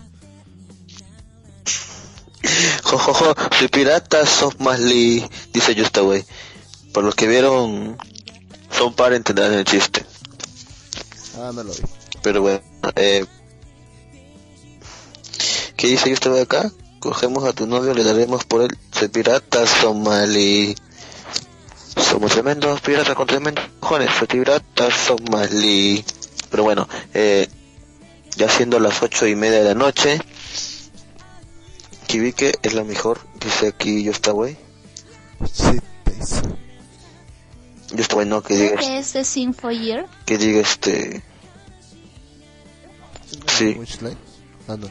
[2.83, 6.23] Jojojo, soy pirata, sos más li, dice Justa Wey.
[6.93, 7.97] Por los que vieron,
[8.71, 10.05] son para entender el chiste.
[11.37, 11.79] Ah, no lo vi.
[12.21, 12.61] Pero bueno,
[12.95, 13.25] eh,
[15.75, 16.71] ¿qué dice Justa Wey acá?
[16.99, 18.77] Cogemos a tu novio, le daremos por él.
[18.91, 20.75] Soy pirata, Somali.
[21.95, 24.11] Somos tremendos piratas con tremendos cojones.
[24.17, 26.03] Soy pirata, Somali.
[26.49, 27.47] Pero bueno, eh,
[28.35, 30.19] ya siendo las ocho y media de la noche,
[32.07, 34.57] Kibike es la mejor, dice aquí Justa Wey.
[35.41, 36.41] Shit face.
[37.95, 40.05] Justa Wey no, que diga, ¿Qué es de Sinfo Year?
[40.25, 41.23] que diga este,
[43.57, 43.77] Sí.
[44.67, 44.87] Ah, no,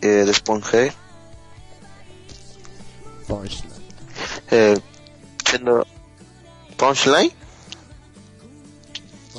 [0.00, 0.92] eh, de Sponge,
[4.50, 4.78] eh,
[5.48, 5.86] siendo
[6.76, 7.32] Punchline.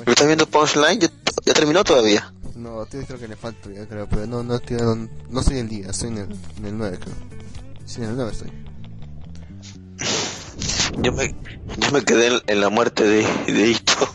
[0.06, 1.00] ¿Lo estás viendo Punchline?
[1.00, 1.10] ¿Ya,
[1.46, 2.32] ya terminó todavía?
[2.56, 5.60] No, tío, creo que le falta ya, creo, pero no, no, tío, no, no soy
[5.60, 7.16] el día, estoy en el, en el 9, creo.
[7.86, 8.52] Sí, en el 9 estoy.
[11.02, 11.36] Yo me,
[11.78, 14.10] yo me quedé en, en la muerte de, de Ito.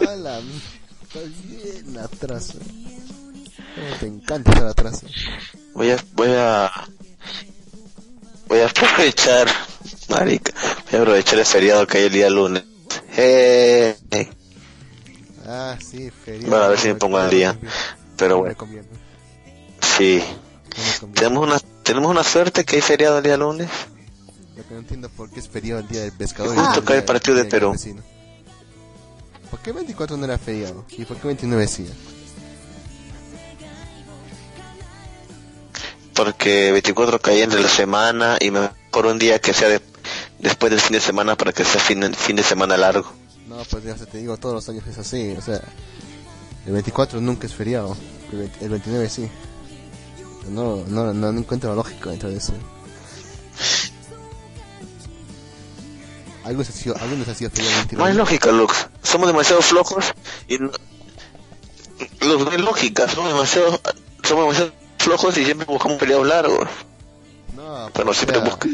[0.00, 0.50] Ah, la m-
[1.02, 1.96] está bien.
[3.74, 5.02] Cómo te encanta estar atrás.
[5.02, 5.08] eh.
[5.74, 6.70] Voy a, voy a,
[8.48, 9.48] voy a aprovechar,
[10.08, 10.52] marica,
[10.90, 12.64] voy a aprovechar el feriado que hay el día lunes.
[13.16, 13.96] Eh,
[15.50, 16.50] Ah, sí, feriado.
[16.50, 17.58] Bueno, a ver si me pongo al día.
[18.18, 18.54] pero bueno,
[19.96, 20.22] sí.
[21.14, 23.70] Tenemos una, tenemos una suerte que hay feriado el día lunes.
[24.56, 26.54] Lo que no entiendo por qué es feriado el día del pescador.
[26.54, 27.74] Y justo día cae el partido de Perú.
[29.50, 30.84] ¿Por qué 24 no era feriado?
[30.90, 31.88] ¿Y por qué 29 sí?
[36.18, 39.80] Porque 24 cae entre la semana y mejor un día que sea de-
[40.40, 43.08] después del fin de semana para que sea fin, fin de semana largo.
[43.46, 45.36] No, pues ya se te digo, todos los años es así.
[45.38, 45.60] O sea,
[46.66, 47.96] el 24 nunca es feriado.
[48.32, 49.28] El, 20 el 29 sí.
[50.50, 52.52] No, no, no, no encuentro lógica dentro de eso.
[56.44, 58.14] Algunos ha sido, algunos ha sido feriado el No hay 29.
[58.14, 58.86] lógica, Lux.
[59.04, 60.04] Somos demasiado flojos
[60.48, 60.70] y no,
[62.22, 63.08] Lux, no hay lógica.
[63.08, 63.80] Somos demasiado,
[64.24, 66.68] somos demasiado flojos y siempre buscamos periodos largos.
[67.56, 68.68] No, Pero siempre busca.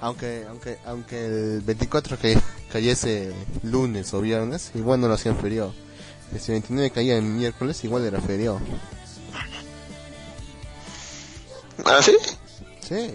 [0.00, 2.38] aunque, aunque, aunque el 24 que
[2.72, 3.32] cayese
[3.62, 5.72] lunes o viernes, igual no lo hacían feriado.
[6.38, 8.60] Si 29 caía en miércoles, igual era feriado.
[11.84, 12.16] ¿Ah, sí?
[12.86, 13.14] Sí.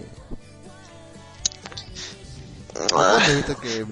[2.92, 3.18] Ah,
[3.62, 3.86] que...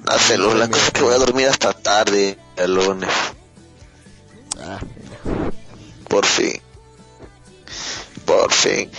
[0.57, 3.11] la cosa que voy a dormir hasta tarde el lunes.
[4.61, 4.81] Ah,
[6.09, 6.61] Por fin.
[8.25, 8.91] Por fin.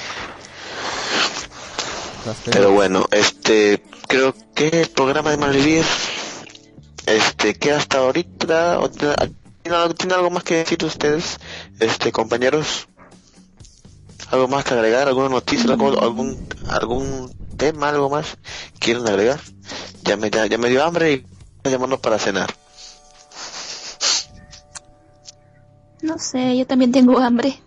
[2.51, 5.83] Pero bueno, este, creo que el programa de Malvivir,
[7.05, 9.15] este, que hasta ahorita, tiene-
[9.61, 11.37] ¿tiene algo- ¿tiene algo más que decir ustedes,
[11.79, 12.87] este, compañeros?
[14.31, 15.07] ¿Algo más que agregar?
[15.07, 15.69] ¿Alguna noticia?
[15.71, 17.89] algo- ¿Algún, algún tema?
[17.89, 18.37] ¿Algo más?
[18.79, 19.39] ¿Quieren agregar?
[20.03, 21.25] Ya me, ya, ya me dio hambre y
[21.57, 22.53] estoy llamando para cenar.
[26.01, 27.59] No sé, yo también tengo hambre.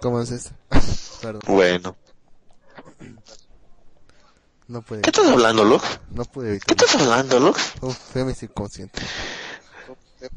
[0.00, 0.50] ¿Cómo es esto?
[1.22, 1.96] Perdón, Bueno.
[4.68, 6.00] no puede, ¿Qué estás hablando, Lux?
[6.10, 6.76] no pude ¿Qué evitar.
[6.76, 7.72] estás hablando, Lux?
[7.82, 9.00] Uf, fue mi subconsciente.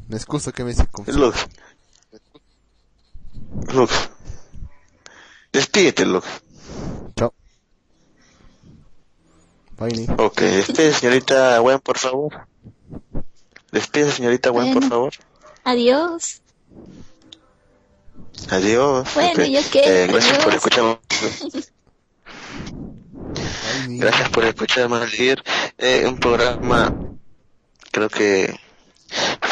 [0.08, 1.20] Me excuso que me subconsciente.
[1.20, 1.46] Lux.
[3.72, 3.92] Lux.
[5.52, 6.26] Despídete, Lux.
[7.16, 7.32] Chao.
[9.78, 10.06] Bye.
[10.18, 12.46] Ok, despide, señorita Gwen, por favor.
[13.72, 15.12] Despide, señorita Gwen, por favor.
[15.64, 16.42] Adiós.
[18.50, 19.08] Adiós.
[19.14, 20.04] Bueno, ¿yo qué?
[20.04, 20.98] eh, gracias por escucharme.
[23.88, 25.42] Gracias por escucharme ayer.
[25.78, 26.94] Eh, un programa,
[27.90, 28.58] creo que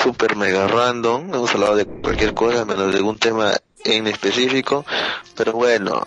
[0.03, 1.35] super mega random.
[1.35, 3.55] Hemos hablado de cualquier cosa, menos de algún tema
[3.85, 4.85] en específico.
[5.35, 6.07] Pero bueno,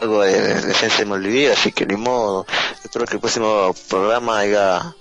[0.00, 2.46] algo de, de esencia de así que ni modo.
[2.82, 4.94] Espero que el próximo programa haya,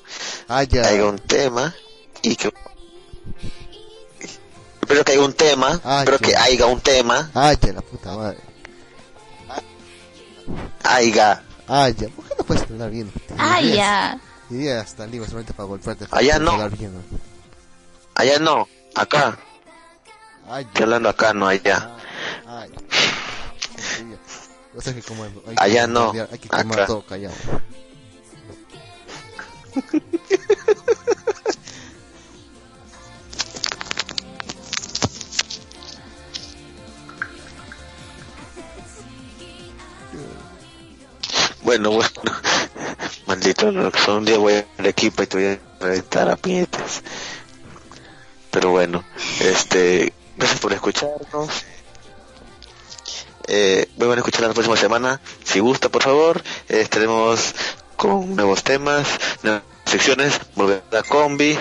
[0.47, 0.87] Ah, ya.
[0.87, 1.73] haya un tema
[2.21, 2.51] y que.
[4.89, 8.17] Espero que haya un tema, Ah, espero que haya un tema, Ah, ya, la puta
[8.17, 8.39] madre.
[10.83, 11.43] haya.
[11.67, 12.07] Ah, ya.
[12.09, 13.11] ¿Por qué no puedes hablar bien?
[13.37, 14.19] Irías- ya.
[14.49, 16.07] Iría hasta Lima solamente para golpearte.
[16.09, 16.53] Allá no.
[16.53, 17.01] Hablar bien, ¿no?
[18.15, 19.37] Allá no, acá.
[20.49, 21.91] Ah, Estoy hablando acá, no allá.
[22.47, 22.77] Ah, ya.
[24.75, 26.85] O sea que como hay que Allá no, Hay que acá.
[26.87, 27.35] todo callado.
[41.69, 42.11] Bueno, bueno.
[43.27, 47.03] Maldito, que son un día voy al equipo y te voy a reventar a piedras.
[48.49, 49.03] Pero bueno,
[49.39, 51.49] este, gracias por escucharnos.
[53.47, 55.21] Eh, a escuchar la próxima semana.
[55.43, 57.53] Si gusta, por favor, estaremos
[57.95, 59.07] con nuevos temas,
[59.43, 61.55] nuevas secciones, volver a la combi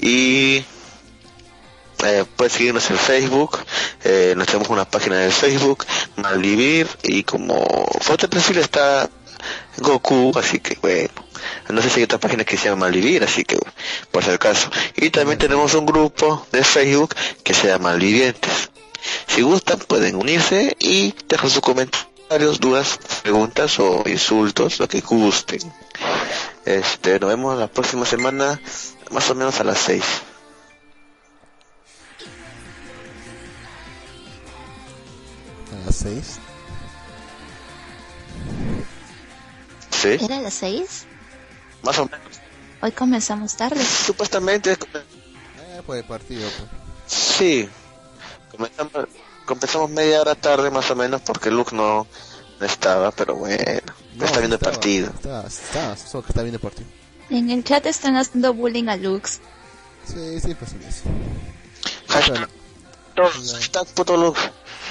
[0.00, 0.64] y
[2.04, 3.58] eh, puedes seguirnos en Facebook,
[4.04, 5.84] eh, nos tenemos una página de Facebook,
[6.16, 7.64] Malvivir, y como
[8.00, 9.08] foto de perfil está
[9.78, 11.08] Goku, así que bueno,
[11.68, 13.58] no sé si hay otra página que se llama Malvivir, así que
[14.10, 14.70] por si acaso.
[14.96, 18.70] Y también tenemos un grupo de Facebook que se llama Malvivientes.
[19.26, 25.60] Si gustan pueden unirse y dejar sus comentarios, dudas, preguntas o insultos, lo que gusten.
[26.64, 28.60] Este, nos vemos la próxima semana,
[29.10, 30.04] más o menos a las 6.
[35.88, 36.38] Las 6.
[39.90, 40.24] ¿Sí?
[40.24, 41.06] ¿Era a las seis?
[41.82, 42.20] Más o menos.
[42.80, 43.82] Hoy comenzamos tarde.
[43.84, 46.70] Supuestamente, Eh, el partido, pues.
[47.06, 47.68] sí.
[48.52, 48.92] Comenzamos,
[49.44, 52.06] comenzamos media hora tarde más o menos porque Luke no,
[52.60, 53.92] no estaba, pero bueno.
[54.14, 55.08] No, está viendo el partido.
[55.08, 56.88] Está, está, solo que está viendo el partido.
[57.30, 59.40] En el chat están haciendo bullying a Lux.
[60.06, 60.78] Sí, sí, pues sí.
[60.90, 61.02] sí.
[62.08, 62.48] Hashtag,
[63.16, 64.40] hashtag puto Luke.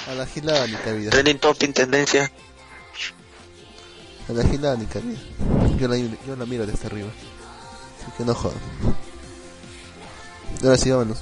[0.08, 1.10] A la gilada ni cabida.
[1.10, 2.32] Trending topic, tendencia.
[4.26, 5.18] A la gilada ni cabida.
[5.78, 7.10] Yo la, yo la miro desde arriba.
[8.00, 8.56] Así que no jodas.
[10.62, 11.18] Ahora sí, vámonos.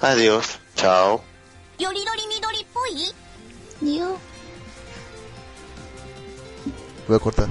[0.00, 0.58] Adiós.
[0.76, 1.24] Chao.
[7.08, 7.48] Voy a cortar.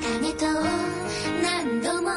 [0.00, 0.46] 茜と
[1.40, 2.10] 何度も